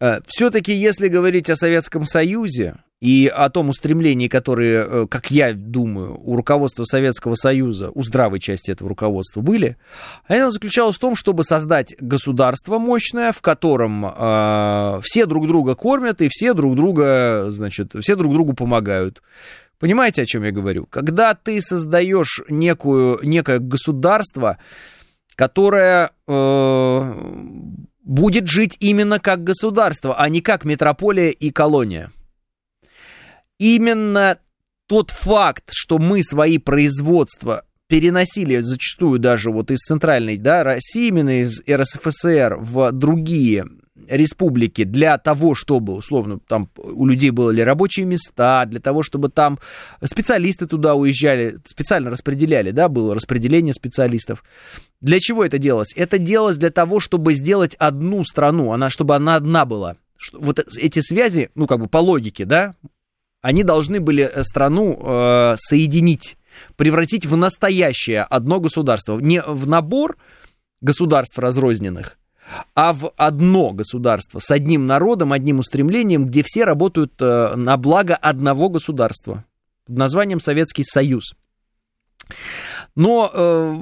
[0.00, 5.52] Э, Все-таки, если говорить о Советском Союзе, и о том устремлении, которое, э, как я
[5.52, 9.76] думаю, у руководства Советского Союза, у здравой части этого руководства были,
[10.26, 16.20] оно заключалось в том, чтобы создать государство мощное, в котором э, все друг друга кормят
[16.22, 19.22] и все друг друга, значит, все друг другу помогают.
[19.78, 20.86] Понимаете, о чем я говорю?
[20.86, 24.58] Когда ты создаешь некую, некое государство,
[25.36, 27.14] которое э,
[28.08, 32.10] будет жить именно как государство, а не как метрополия и колония.
[33.58, 34.38] Именно
[34.86, 41.42] тот факт, что мы свои производства переносили зачастую даже вот из центральной да, России, именно
[41.42, 43.66] из РСФСР в другие
[44.08, 49.58] республики для того, чтобы, условно, там у людей были рабочие места, для того, чтобы там
[50.02, 54.44] специалисты туда уезжали, специально распределяли, да, было распределение специалистов.
[55.00, 55.94] Для чего это делалось?
[55.96, 59.96] Это делалось для того, чтобы сделать одну страну, она, чтобы она одна была.
[60.32, 62.74] Вот эти связи, ну, как бы по логике, да,
[63.40, 66.36] они должны были э, страну э, соединить,
[66.76, 70.16] превратить в настоящее одно государство, не в набор
[70.80, 72.17] государств разрозненных,
[72.74, 78.16] а в одно государство с одним народом, одним устремлением, где все работают э, на благо
[78.16, 79.44] одного государства
[79.86, 81.34] под названием Советский Союз.
[82.94, 83.76] Но э,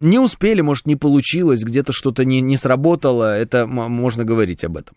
[0.00, 4.96] не успели, может, не получилось, где-то что-то не, не сработало, это можно говорить об этом.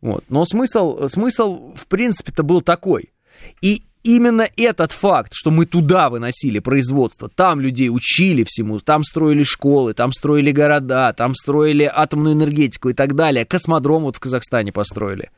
[0.00, 0.24] Вот.
[0.28, 3.12] Но смысл, смысл, в принципе-то, был такой.
[3.60, 9.42] И именно этот факт, что мы туда выносили производство, там людей учили всему, там строили
[9.42, 14.72] школы, там строили города, там строили атомную энергетику и так далее, космодром вот в Казахстане
[14.72, 15.30] построили,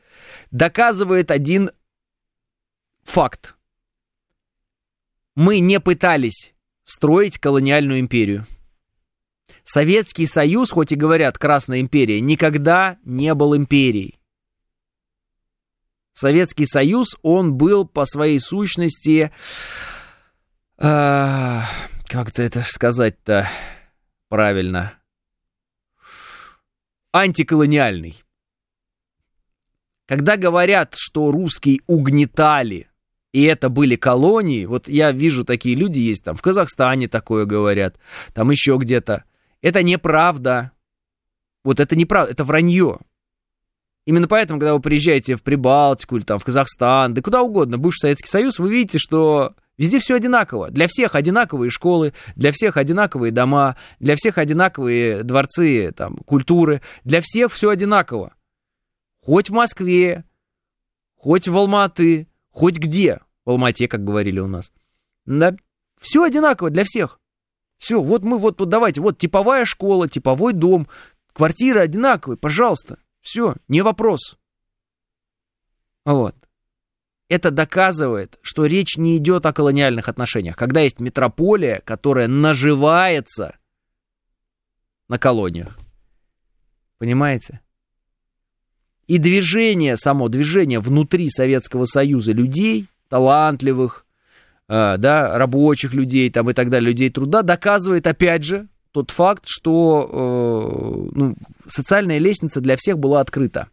[0.51, 1.71] доказывает один
[3.03, 3.55] факт.
[5.35, 6.53] Мы не пытались
[6.83, 8.45] строить колониальную империю.
[9.63, 14.19] Советский Союз, хоть и говорят Красная империя, никогда не был империей.
[16.13, 19.31] Советский Союз, он был по своей сущности,
[20.77, 21.59] э,
[22.07, 23.49] как-то это сказать-то
[24.29, 24.93] правильно,
[27.11, 28.23] антиколониальный.
[30.07, 32.89] Когда говорят, что русские угнетали,
[33.31, 37.97] и это были колонии, вот я вижу, такие люди есть, там в Казахстане такое говорят,
[38.33, 39.23] там еще где-то.
[39.61, 40.71] Это неправда.
[41.63, 42.99] Вот это неправда, это вранье.
[44.05, 47.99] Именно поэтому, когда вы приезжаете в Прибалтику или там в Казахстан, да куда угодно, бывший
[48.01, 50.69] Советский Союз, вы видите, что везде все одинаково.
[50.71, 57.21] Для всех одинаковые школы, для всех одинаковые дома, для всех одинаковые дворцы там, культуры, для
[57.21, 58.33] всех все одинаково.
[59.21, 60.25] Хоть в Москве,
[61.15, 63.21] хоть в Алматы, хоть где.
[63.45, 64.73] В Алмате, как говорили у нас.
[65.25, 65.55] Да,
[66.01, 67.19] все одинаково для всех.
[67.77, 70.87] Все, вот мы вот, вот давайте, вот типовая школа, типовой дом,
[71.33, 72.97] квартиры одинаковые, пожалуйста.
[73.23, 74.37] Все, не вопрос.
[76.03, 76.35] Вот.
[77.29, 80.57] Это доказывает, что речь не идет о колониальных отношениях.
[80.57, 83.55] Когда есть метрополия, которая наживается
[85.07, 85.79] на колониях.
[86.97, 87.61] Понимаете?
[89.07, 94.05] И движение, само движение внутри Советского Союза людей, талантливых,
[94.67, 99.43] э, да, рабочих людей там и так далее, людей труда, доказывает, опять же, тот факт,
[99.47, 101.35] что э, ну,
[101.67, 103.67] социальная лестница для всех была открыта.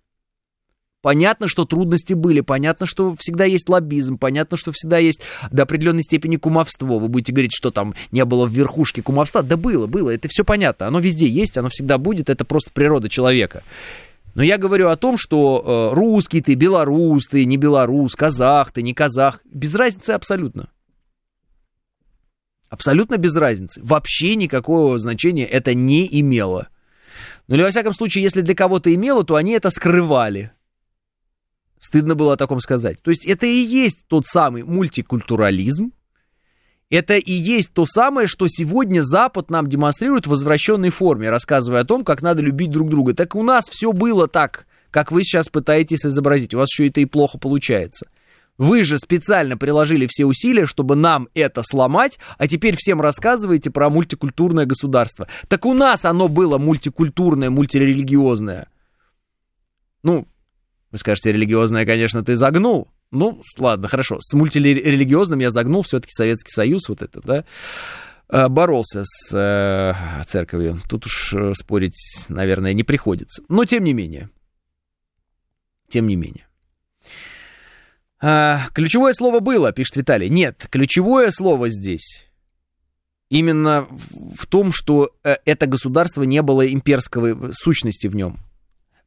[1.03, 5.21] Понятно, что трудности были, понятно, что всегда есть лоббизм, понятно, что всегда есть
[5.51, 6.99] до определенной степени кумовство.
[6.99, 9.43] Вы будете говорить, что там не было в верхушке кумовства.
[9.43, 10.89] Да было, было, это все понятно.
[10.89, 13.63] Оно везде есть, оно всегда будет, это просто природа человека.
[14.35, 18.83] Но я говорю о том, что э, русский ты, белорус ты, не белорус, казах ты,
[18.83, 20.69] не казах, без разницы абсолютно.
[22.71, 23.83] Абсолютно без разницы.
[23.83, 26.69] Вообще никакого значения это не имело.
[27.49, 30.53] Ну или во всяком случае, если для кого-то имело, то они это скрывали.
[31.81, 33.03] Стыдно было о таком сказать.
[33.03, 35.93] То есть это и есть тот самый мультикультурализм.
[36.91, 41.85] Это и есть то самое, что сегодня Запад нам демонстрирует в возвращенной форме, рассказывая о
[41.85, 43.15] том, как надо любить друг друга.
[43.15, 46.55] Так у нас все было так, как вы сейчас пытаетесь изобразить.
[46.55, 48.07] У вас еще это и плохо получается.
[48.61, 53.89] Вы же специально приложили все усилия, чтобы нам это сломать, а теперь всем рассказываете про
[53.89, 55.29] мультикультурное государство.
[55.49, 58.69] Так у нас оно было мультикультурное, мультирелигиозное.
[60.03, 60.29] Ну,
[60.91, 62.91] вы скажете, религиозное, конечно, ты загнул.
[63.11, 64.19] Ну, ладно, хорошо.
[64.21, 67.45] С мультирелигиозным я загнул все-таки Советский Союз, вот это, да,
[68.29, 70.79] э, боролся с э, церковью.
[70.87, 73.43] Тут уж э, спорить, наверное, не приходится.
[73.49, 74.29] Но тем не менее.
[75.89, 76.50] Тем не менее.
[78.21, 80.29] А, ключевое слово было, пишет Виталий.
[80.29, 82.31] Нет, ключевое слово здесь
[83.31, 83.87] именно
[84.35, 88.39] в том, что э, это государство не было имперской сущности в нем.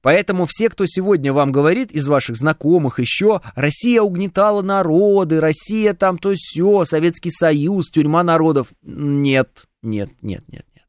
[0.01, 6.17] Поэтому все, кто сегодня вам говорит из ваших знакомых еще, Россия угнетала народы, Россия там
[6.17, 8.73] то все, Советский Союз, тюрьма народов.
[8.81, 10.85] Нет, нет, нет, нет, нет.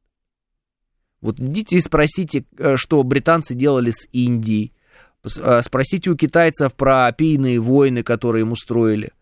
[1.21, 4.73] Вот идите и спросите, э, что британцы делали с Индией,
[5.25, 9.13] спросите у китайцев про опийные войны, которые им устроили.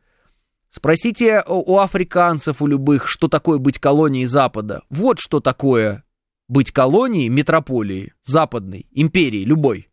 [0.71, 4.83] Спросите у африканцев, у любых, что такое быть колонией Запада.
[4.89, 6.05] Вот что такое
[6.49, 9.91] быть колонией метрополии, западной, империи, любой.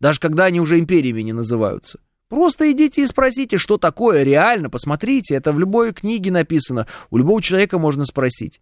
[0.00, 2.00] Даже когда они уже империями не называются.
[2.28, 7.40] Просто идите и спросите, что такое реально, посмотрите, это в любой книге написано, у любого
[7.42, 8.60] человека можно спросить.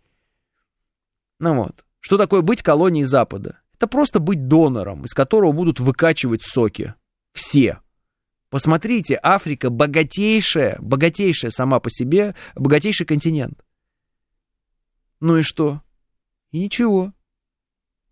[1.38, 3.58] Ну вот, что такое быть колонией Запада?
[3.76, 6.94] Это просто быть донором, из которого будут выкачивать соки.
[7.32, 7.80] Все.
[8.48, 13.62] Посмотрите, Африка богатейшая, богатейшая сама по себе, богатейший континент.
[15.20, 15.82] Ну и что?
[16.52, 17.12] И ничего.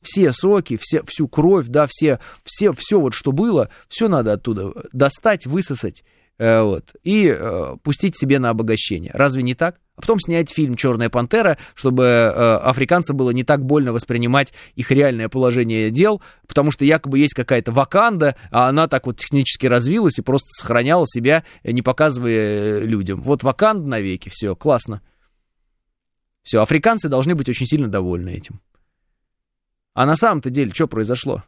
[0.03, 4.73] Все соки, все, всю кровь, да, все, все, все вот, что было, все надо оттуда
[4.93, 6.05] достать, высосать
[6.37, 9.13] Э, вот, и э, пустить себе на обогащение.
[9.15, 9.81] Разве не так?
[9.97, 14.91] А потом снять фильм «Черная пантера», чтобы э, африканцам было не так больно воспринимать их
[14.91, 20.19] реальное положение дел, потому что якобы есть какая-то ваканда, а она так вот технически развилась
[20.19, 23.23] и просто сохраняла себя, не показывая людям.
[23.23, 25.01] Вот ваканда навеки, все, классно.
[26.43, 28.61] Все, африканцы должны быть очень сильно довольны этим.
[29.95, 31.45] А на самом-то деле, что произошло?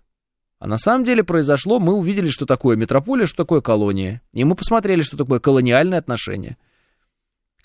[0.60, 4.22] А на самом деле произошло, мы увидели, что такое метрополия, что такое колония.
[4.32, 6.56] И мы посмотрели, что такое колониальное отношение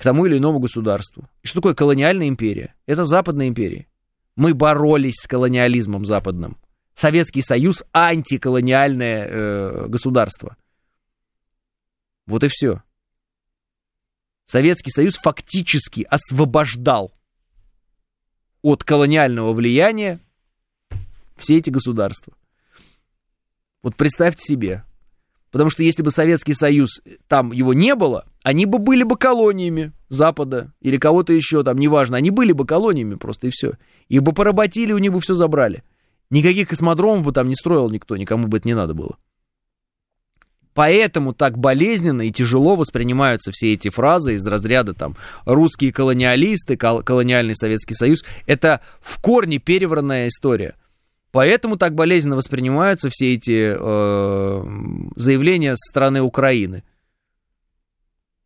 [0.02, 1.30] к тому или иному государству.
[1.44, 2.73] И что такое колониальная империя?
[2.88, 3.86] Это западная империя.
[4.36, 6.57] Мы боролись с колониализмом западным.
[6.95, 10.57] Советский Союз антиколониальное э, государство.
[12.26, 12.82] Вот и все.
[14.45, 17.14] Советский Союз фактически освобождал
[18.64, 20.19] от колониального влияния
[21.38, 22.34] все эти государства.
[23.84, 24.84] Вот представьте себе.
[25.52, 29.93] Потому что если бы Советский Союз, там его не было, они бы были бы колониями
[30.09, 33.73] Запада или кого-то еще там, неважно, они были бы колониями просто и все.
[34.07, 35.84] Их бы поработили, у них бы все забрали.
[36.30, 39.18] Никаких космодромов бы там не строил никто, никому бы это не надо было.
[40.73, 47.03] Поэтому так болезненно и тяжело воспринимаются все эти фразы из разряда там русские колониалисты, кол-
[47.03, 48.23] колониальный Советский Союз.
[48.47, 50.76] Это в корне перевранная история.
[51.31, 54.63] Поэтому так болезненно воспринимаются все эти э,
[55.15, 56.84] заявления со стороны Украины.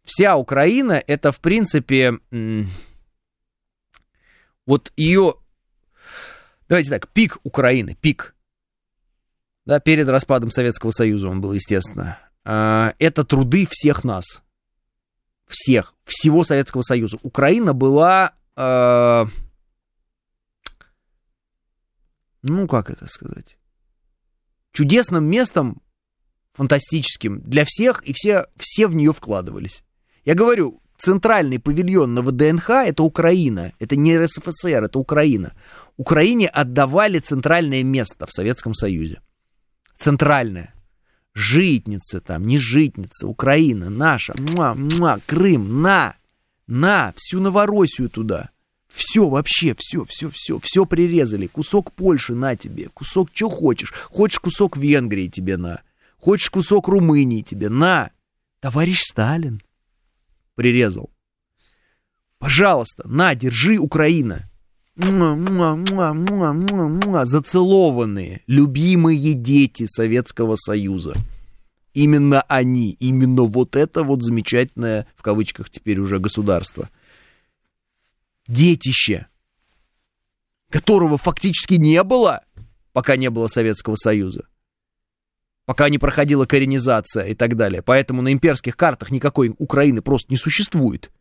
[0.06, 2.20] Вся Украина это, в принципе,
[4.66, 5.36] вот ее,
[6.70, 8.36] давайте так, пик Украины, пик,
[9.66, 14.44] да, перед распадом Советского Союза он был, естественно, э, это труды всех нас,
[15.48, 17.18] всех, всего Советского Союза.
[17.24, 18.36] Украина была...
[18.56, 19.26] Э,
[22.44, 23.58] ну, как это сказать,
[24.72, 25.82] чудесным местом,
[26.54, 29.84] фантастическим для всех, и все, все в нее вкладывались.
[30.26, 35.54] Я говорю, центральный павильон на ВДНХ это Украина, это не РСФСР, это Украина.
[35.98, 39.22] Украине отдавали центральное место в Советском Союзе.
[39.98, 40.74] Центральное.
[41.36, 46.16] Житница там, не житница, Украина, наша, муа, муа, Крым, на,
[46.66, 48.50] на, всю Новороссию туда.
[48.92, 51.48] Все вообще, все, все, все, все прирезали.
[51.48, 53.94] Кусок Польши на тебе, кусок что хочешь.
[54.10, 55.82] Хочешь кусок Венгрии тебе на.
[56.18, 58.12] Хочешь кусок Румынии тебе на.
[58.62, 59.62] Товарищ Сталин
[60.56, 61.12] прирезал.
[62.40, 64.50] Пожалуйста, на, держи, Украина.
[64.96, 67.26] Муа, муа, муа, муа, муа, муа.
[67.26, 71.14] Зацелованные, любимые дети Советского Союза.
[71.94, 76.90] Именно они, именно вот это вот замечательное, в кавычках теперь уже государство–
[78.48, 79.28] детище,
[80.70, 82.44] которого фактически не было,
[82.94, 84.48] пока не было Советского Союза,
[85.66, 87.82] пока не проходила коренизация и так далее.
[87.82, 91.12] Поэтому на имперских картах никакой Украины просто не существует.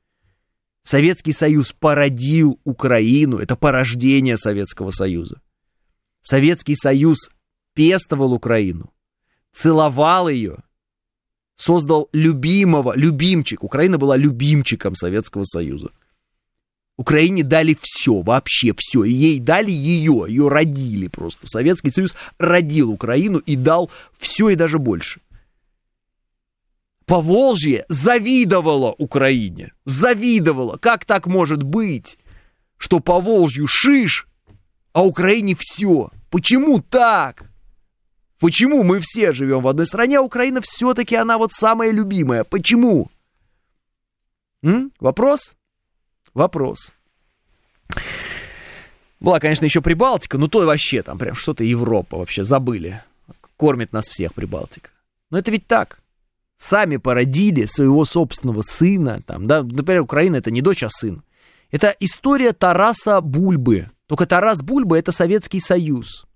[0.83, 5.41] Советский Союз породил Украину, это порождение Советского Союза.
[6.23, 7.31] Советский Союз
[7.73, 8.93] пестовал Украину,
[9.51, 10.59] целовал ее,
[11.55, 13.65] создал любимого, любимчик.
[13.65, 15.91] Украина была любимчиком Советского Союза.
[16.97, 19.05] Украине дали все, вообще все.
[19.05, 21.47] И ей дали ее, ее родили просто.
[21.47, 25.21] Советский Союз родил Украину и дал все и даже больше.
[27.07, 29.73] Поволжье завидовало Украине.
[29.85, 30.77] Завидовало.
[30.77, 32.19] Как так может быть,
[32.79, 34.27] что по Волжью шиш,
[34.93, 36.11] а Украине все?
[36.31, 37.51] Почему так?
[38.39, 42.45] Почему мы все живем в одной стране, а Украина все-таки она вот самая любимая?
[42.45, 43.11] Почему?
[44.63, 44.93] М?
[44.99, 45.55] Вопрос?
[46.35, 46.93] Вопрос.
[49.21, 53.03] Была, конечно, еще Прибалтика, но то вообще там прям что-то Европа вообще забыли.
[53.57, 54.91] Кормит нас всех Прибалтика.
[55.31, 56.01] Но это ведь так.
[56.57, 59.23] Сами породили своего собственного сына.
[59.27, 59.63] Там, да?
[59.63, 61.23] Например, Украина это не дочь, а сын.
[61.71, 63.91] Это история Тараса Бульбы.
[64.07, 66.27] Только Тарас Бульба это Советский Союз.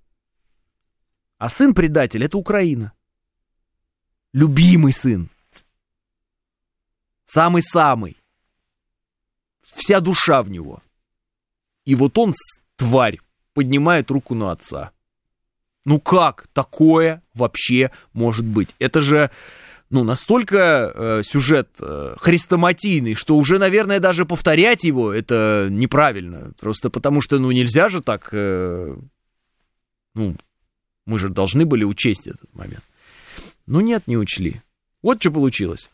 [1.37, 2.93] А сын предатель это Украина.
[4.33, 5.31] Любимый сын.
[7.27, 8.17] Самый-самый
[9.75, 10.83] вся душа в него.
[11.85, 12.35] И вот он,
[12.77, 13.19] тварь,
[13.55, 14.91] поднимает руку на отца.
[15.85, 18.75] Ну как такое вообще может быть?
[18.79, 19.31] Это же,
[19.89, 26.53] ну, настолько э, сюжет э, хрестоматийный, что уже, наверное, даже повторять его это неправильно.
[26.61, 28.29] Просто потому что, ну, нельзя же так...
[28.33, 28.97] Э,
[30.15, 30.37] Ну,
[31.07, 32.83] мы же должны были учесть этот момент.
[33.67, 34.61] Ну нет, не учли.
[35.03, 35.91] Вот что получилось.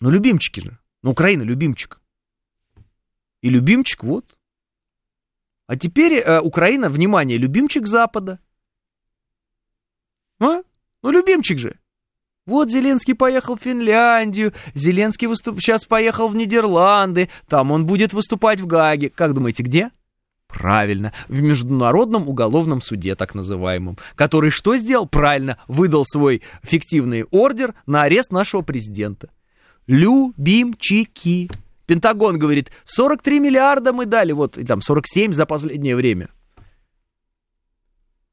[0.00, 0.78] Ну, любимчики же.
[1.02, 2.00] Ну, Украина любимчик.
[3.42, 4.24] И любимчик вот.
[5.66, 8.38] А теперь э, Украина, внимание, любимчик Запада.
[10.40, 10.62] А?
[11.02, 11.78] Ну, любимчик же.
[12.46, 15.60] Вот Зеленский поехал в Финляндию, Зеленский выступ...
[15.60, 19.10] сейчас поехал в Нидерланды, там он будет выступать в Гаге.
[19.10, 19.90] Как думаете, где?
[20.48, 25.06] Правильно, в Международном уголовном суде, так называемом, который что сделал?
[25.06, 29.30] Правильно, выдал свой фиктивный ордер на арест нашего президента.
[29.86, 31.48] Любимчики.
[31.90, 36.28] Пентагон говорит, 43 миллиарда мы дали, вот, и там 47 за последнее время.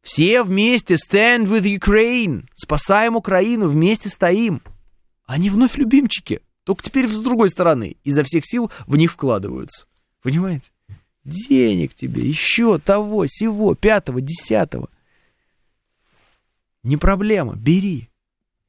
[0.03, 4.61] Все вместе, stand with Ukraine, спасаем Украину, вместе стоим.
[5.25, 9.87] Они вновь любимчики, только теперь с другой стороны, изо всех сил в них вкладываются.
[10.21, 10.69] Понимаете?
[11.23, 14.87] Денег тебе, еще того, сего, пятого, десятого.
[16.83, 18.11] Не проблема, бери,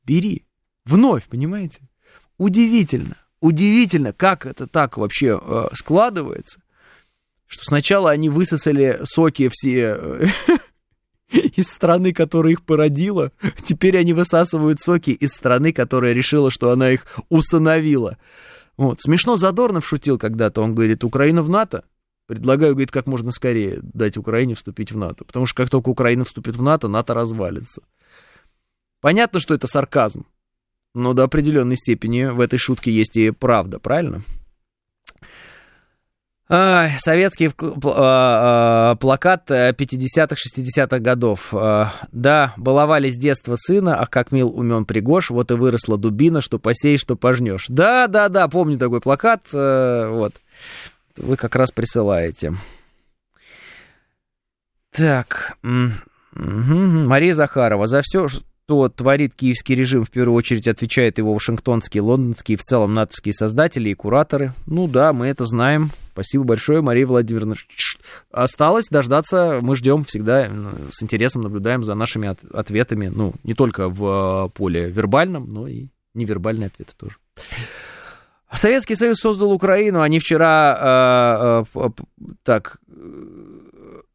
[0.03, 0.47] бери.
[0.87, 1.83] Вновь, понимаете?
[2.39, 6.61] Удивительно, удивительно, как это так вообще э, складывается,
[7.47, 10.27] что сначала они высосали соки все э,
[11.31, 13.33] из страны, которая их породила.
[13.65, 18.19] Теперь они высасывают соки из страны, которая решила, что она их усыновила.
[18.77, 19.01] Вот.
[19.01, 21.85] Смешно Задорнов шутил когда-то, он говорит, Украина в НАТО,
[22.29, 25.25] Предлагаю, говорит, как можно скорее дать Украине вступить в НАТО.
[25.25, 27.81] Потому что как только Украина вступит в НАТО, НАТО развалится.
[29.01, 30.27] Понятно, что это сарказм.
[30.95, 34.23] Но до определенной степени в этой шутке есть и правда, правильно?
[36.51, 41.53] А, советский а, а, плакат 50-х, 60-х годов.
[41.53, 46.41] А, да, баловали с детства сына, ах, как мил умен Пригош, вот и выросла дубина,
[46.41, 47.67] что посеешь, что пожнешь.
[47.69, 50.33] Да, да, да, помню такой плакат, а, вот
[51.19, 52.55] вы как раз присылаете.
[54.91, 55.93] Так, угу.
[56.35, 57.87] Мария Захарова.
[57.87, 58.27] За все,
[58.69, 63.33] что творит киевский режим, в первую очередь отвечает его вашингтонские, лондонские и в целом натовские
[63.33, 64.53] создатели и кураторы.
[64.67, 65.91] Ну да, мы это знаем.
[66.13, 67.55] Спасибо большое, Мария Владимировна.
[68.31, 70.51] Осталось дождаться, мы ждем всегда,
[70.91, 75.67] с интересом наблюдаем за нашими от- ответами, ну, не только в э, поле вербальном, но
[75.67, 77.17] и невербальные ответы тоже.
[78.53, 81.65] Советский Союз создал Украину, они вчера...
[81.75, 81.89] Э, э,
[82.43, 82.77] так...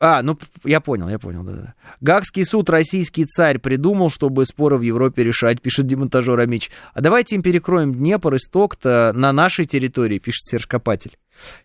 [0.06, 1.76] А, ну, я понял, я понял, да-да.
[2.02, 6.72] Гагский суд российский царь придумал, чтобы споры в Европе решать, пишет демонтажер Амич.
[6.94, 11.18] А давайте им перекроем Днепр, исток-то на нашей территории, пишет Серж Копатель.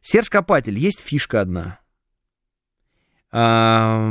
[0.02, 1.80] Серж Копатель, есть фишка одна.
[3.32, 4.08] А,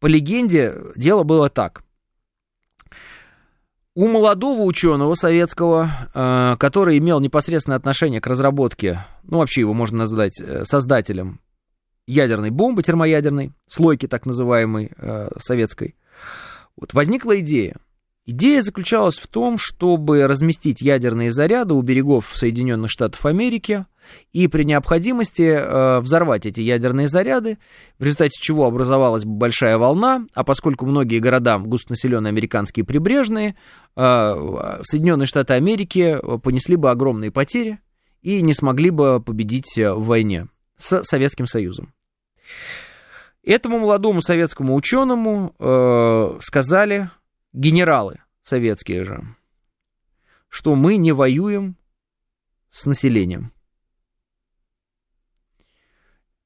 [0.00, 1.84] по легенде, дело было так.
[3.94, 9.98] У молодого ученого советского, э, который имел непосредственное отношение к разработке, ну вообще его можно
[9.98, 11.40] назвать э, создателем
[12.08, 15.94] ядерной бомбы термоядерной, слойки так называемой э, советской,
[16.76, 17.76] вот, возникла идея.
[18.26, 23.86] Идея заключалась в том, чтобы разместить ядерные заряды у берегов Соединенных Штатов Америки–
[24.32, 27.58] и при необходимости э, взорвать эти ядерные заряды,
[27.98, 33.56] в результате чего образовалась бы большая волна, а поскольку многие города густонаселенные американские прибрежные,
[33.96, 37.80] э, Соединенные Штаты Америки понесли бы огромные потери
[38.22, 41.92] и не смогли бы победить в войне с Советским Союзом.
[43.42, 47.10] Этому молодому советскому ученому э, сказали
[47.52, 49.24] генералы советские же,
[50.48, 51.76] что мы не воюем
[52.68, 53.52] с населением.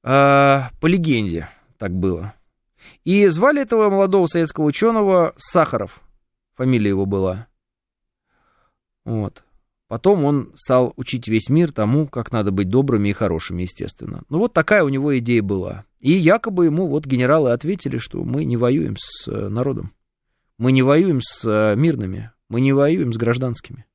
[0.03, 2.33] А, по легенде так было.
[3.03, 6.01] И звали этого молодого советского ученого Сахаров.
[6.55, 7.47] Фамилия его была.
[9.05, 9.43] Вот.
[9.93, 14.23] Потом он стал учить весь мир тому, как надо быть добрыми и хорошими, естественно.
[14.27, 15.85] Ну вот такая у него идея была.
[15.99, 19.93] И якобы ему вот генералы ответили, что мы не воюем с э, народом.
[20.57, 22.31] Мы не воюем с э, мирными.
[22.49, 23.85] Мы не воюем с гражданскими.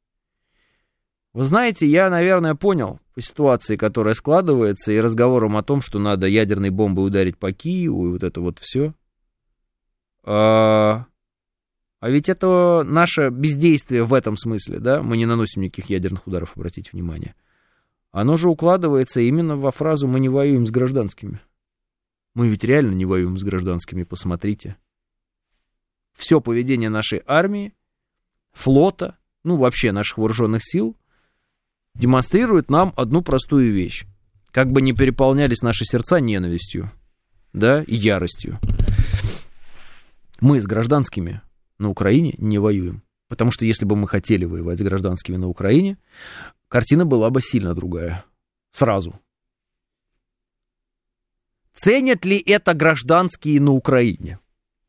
[1.32, 6.28] Вы знаете, я, наверное, понял по ситуации, которая складывается, и разговором о том, что надо
[6.28, 8.94] ядерной бомбой ударить по Киеву, и вот это вот все.
[10.22, 11.06] А,
[12.00, 15.02] а ведь это наше бездействие в этом смысле, да?
[15.02, 17.34] Мы не наносим никаких ядерных ударов, обратите внимание.
[18.10, 21.40] Оно же укладывается именно во фразу «мы не воюем с гражданскими».
[22.34, 24.76] Мы ведь реально не воюем с гражданскими, посмотрите.
[26.16, 27.74] Все поведение нашей армии,
[28.52, 30.96] флота, ну вообще наших вооруженных сил–
[31.98, 34.04] демонстрирует нам одну простую вещь.
[34.50, 36.90] Как бы не переполнялись наши сердца ненавистью,
[37.52, 38.58] да, и яростью.
[40.40, 41.42] Мы с гражданскими
[41.78, 43.02] на Украине не воюем.
[43.28, 45.98] Потому что если бы мы хотели воевать с гражданскими на Украине,
[46.68, 48.24] картина была бы сильно другая.
[48.70, 49.18] Сразу.
[51.74, 54.40] Ценят ли это гражданские на Украине?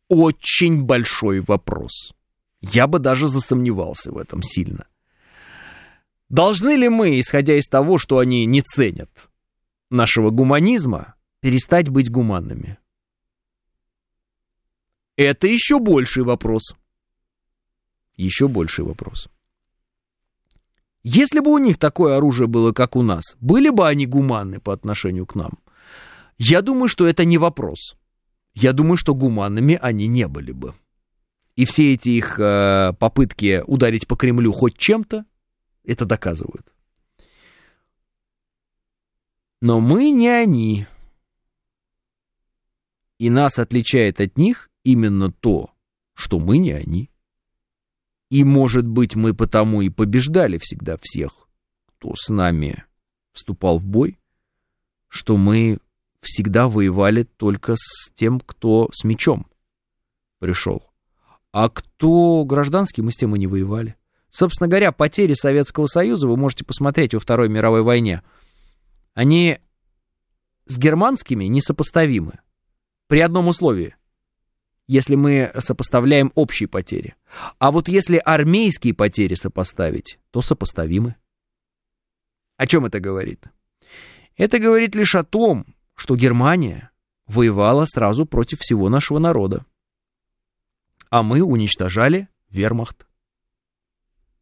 [0.07, 2.13] Очень большой вопрос.
[2.61, 4.87] Я бы даже засомневался в этом сильно.
[6.29, 9.09] Должны ли мы, исходя из того, что они не ценят
[9.89, 12.77] нашего гуманизма, перестать быть гуманными?
[15.15, 16.75] Это еще больший вопрос.
[18.19, 19.29] Еще больший вопрос.
[21.03, 24.73] Если бы у них такое оружие было, как у нас, были бы они гуманны по
[24.73, 25.59] отношению к нам?
[26.37, 27.95] Я думаю, что это не вопрос.
[28.53, 30.75] Я думаю, что гуманными они не были бы.
[31.55, 35.23] И все эти их э, попытки ударить по Кремлю хоть чем-то,
[35.85, 36.67] это доказывают.
[39.61, 40.87] Но мы не они.
[43.17, 45.71] И нас отличает от них именно то,
[46.15, 47.08] что мы не они.
[48.29, 51.47] И, может быть, мы потому и побеждали всегда всех,
[51.85, 52.83] кто с нами
[53.33, 54.19] вступал в бой,
[55.07, 55.79] что мы
[56.21, 59.47] всегда воевали только с тем, кто с мечом
[60.39, 60.83] пришел.
[61.51, 63.95] А кто гражданский, мы с тем и не воевали.
[64.29, 68.21] Собственно говоря, потери Советского Союза, вы можете посмотреть во Второй мировой войне,
[69.15, 69.59] они
[70.67, 72.39] с германскими несопоставимы.
[73.07, 73.95] При одном условии.
[74.89, 77.15] Если мы сопоставляем общие потери.
[77.59, 81.15] А вот если армейские потери сопоставить, то сопоставимы.
[82.57, 83.45] О чем это говорит?
[84.35, 86.89] Это говорит лишь о том, что Германия
[87.27, 89.63] воевала сразу против всего нашего народа
[91.09, 93.07] а мы уничтожали вермахт.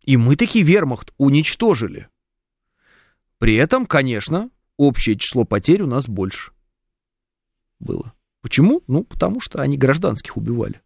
[0.04, 2.10] И мы таки вермахт уничтожили.
[3.40, 6.52] При этом, конечно, общее число потерь у нас больше
[7.80, 8.14] было.
[8.48, 8.82] Почему?
[8.88, 10.80] Ну, потому что они гражданских убивали.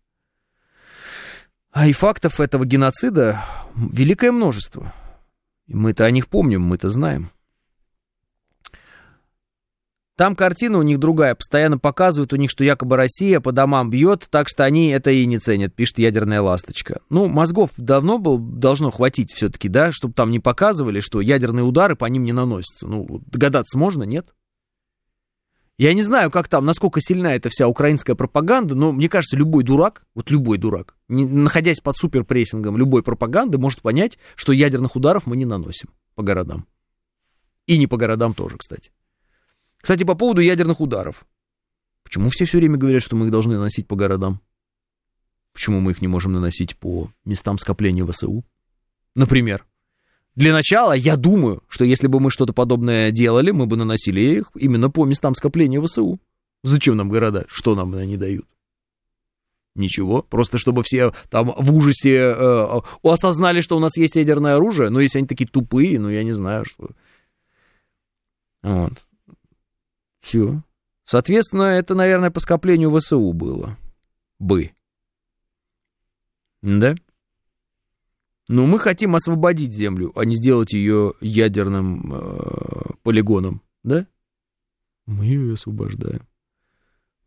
[1.69, 4.95] А и фактов этого геноцида великое множество.
[5.67, 7.29] И мы-то о них помним, мы-то знаем.
[10.17, 14.25] Там картина у них другая, постоянно показывают у них, что якобы Россия по домам бьет,
[14.31, 17.01] так что они это и не ценят, пишет ядерная ласточка.
[17.11, 21.95] Ну, мозгов давно был, должно хватить все-таки, да, чтобы там не показывали, что ядерные удары
[21.95, 22.88] по ним не наносятся.
[22.88, 24.33] Ну, догадаться можно, нет?
[25.82, 29.64] Я не знаю, как там, насколько сильна эта вся украинская пропаганда, но мне кажется, любой
[29.64, 35.26] дурак, вот любой дурак, не, находясь под суперпрессингом любой пропаганды, может понять, что ядерных ударов
[35.26, 36.68] мы не наносим по городам.
[37.66, 38.91] И не по городам тоже, кстати.
[39.82, 41.26] Кстати, по поводу ядерных ударов.
[42.03, 44.40] Почему все все время говорят, что мы их должны наносить по городам?
[45.52, 48.45] Почему мы их не можем наносить по местам скопления ВСУ?
[49.16, 49.66] Например.
[50.36, 54.52] Для начала, я думаю, что если бы мы что-то подобное делали, мы бы наносили их
[54.56, 56.20] именно по местам скопления ВСУ.
[56.64, 57.45] Зачем нам города?
[57.49, 58.45] Что нам они дают?
[59.74, 64.90] Ничего, просто чтобы все там в ужасе э, осознали, что у нас есть ядерное оружие,
[64.90, 66.90] но если они такие тупые, ну я не знаю, что...
[68.64, 68.94] Вот.
[70.20, 70.62] Все.
[71.06, 73.78] Соответственно, это, наверное, по скоплению ВСУ было.
[74.40, 74.72] Бы.
[76.62, 76.95] Да?
[78.52, 84.06] Но мы хотим освободить Землю, а не сделать ее ядерным э, полигоном, да?
[85.06, 86.28] Мы ее освобождаем.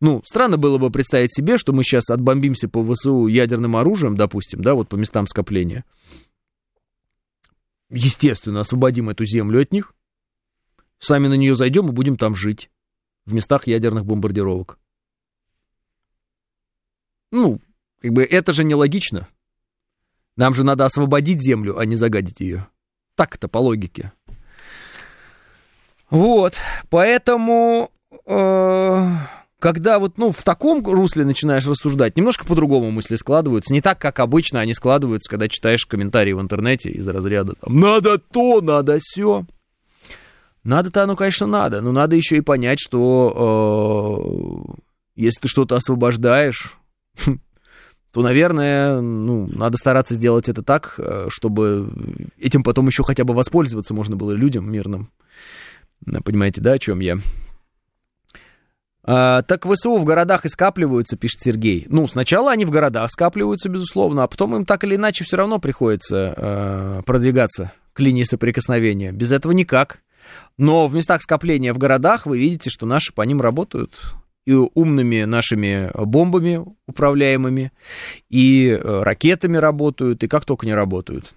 [0.01, 4.61] Ну, странно было бы представить себе, что мы сейчас отбомбимся по ВСУ ядерным оружием, допустим,
[4.61, 5.83] да, вот по местам скопления.
[7.89, 9.95] Естественно, освободим эту землю от них,
[10.99, 12.69] сами на нее зайдем и будем там жить
[13.25, 14.77] в местах ядерных бомбардировок.
[17.31, 17.59] Ну,
[17.99, 19.27] как бы это же нелогично.
[20.37, 22.67] Нам же надо освободить землю, а не загадить ее.
[23.15, 24.11] Так-то по логике.
[26.09, 26.55] Вот,
[26.89, 27.89] поэтому,
[28.27, 29.11] э,
[29.59, 33.73] когда вот, ну, в таком русле начинаешь рассуждать, немножко по-другому мысли складываются.
[33.73, 38.19] Не так, как обычно они складываются, когда читаешь комментарии в интернете из разряда там, «надо
[38.19, 39.45] то, надо все.
[40.63, 44.81] Надо-то оно, конечно, надо, но надо еще и понять, что э,
[45.15, 46.77] если ты что-то освобождаешь,
[48.15, 51.89] то, наверное, ну, надо стараться сделать это так, э, чтобы
[52.39, 55.11] этим потом еще хотя бы воспользоваться можно было людям мирным.
[56.23, 57.17] Понимаете, да, о чем я?
[59.03, 61.87] А, так ВСУ в городах и скапливаются, пишет Сергей.
[61.89, 65.59] Ну, сначала они в городах скапливаются, безусловно, а потом им так или иначе все равно
[65.59, 69.11] приходится э, продвигаться к линии соприкосновения.
[69.11, 69.99] Без этого никак.
[70.57, 74.15] Но в местах скопления в городах вы видите, что наши по ним работают
[74.45, 77.71] и умными нашими бомбами управляемыми,
[78.29, 81.33] и э, ракетами работают, и как только не работают.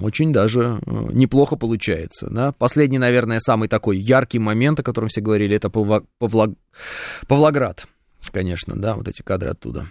[0.00, 2.28] Очень даже э, неплохо получается.
[2.30, 2.52] Да?
[2.52, 6.04] Последний, наверное, самый такой яркий момент, о котором все говорили, это Павло...
[6.18, 6.54] Павло...
[7.26, 7.86] Павлоград,
[8.32, 9.86] конечно, да, вот эти кадры оттуда.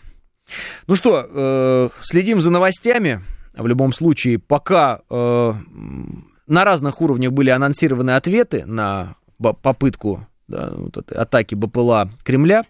[0.87, 3.21] Ну что, э, следим за новостями.
[3.55, 11.17] В любом случае, пока на разных уровнях были анонсированы ответы на попытку да, вот этой
[11.17, 12.63] атаки БПЛА Кремля.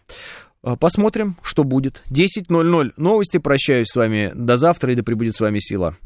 [0.61, 2.03] А, посмотрим, что будет.
[2.09, 3.37] 10.00 новости.
[3.37, 5.97] Прощаюсь с вами до завтра и да пребудет с вами сила.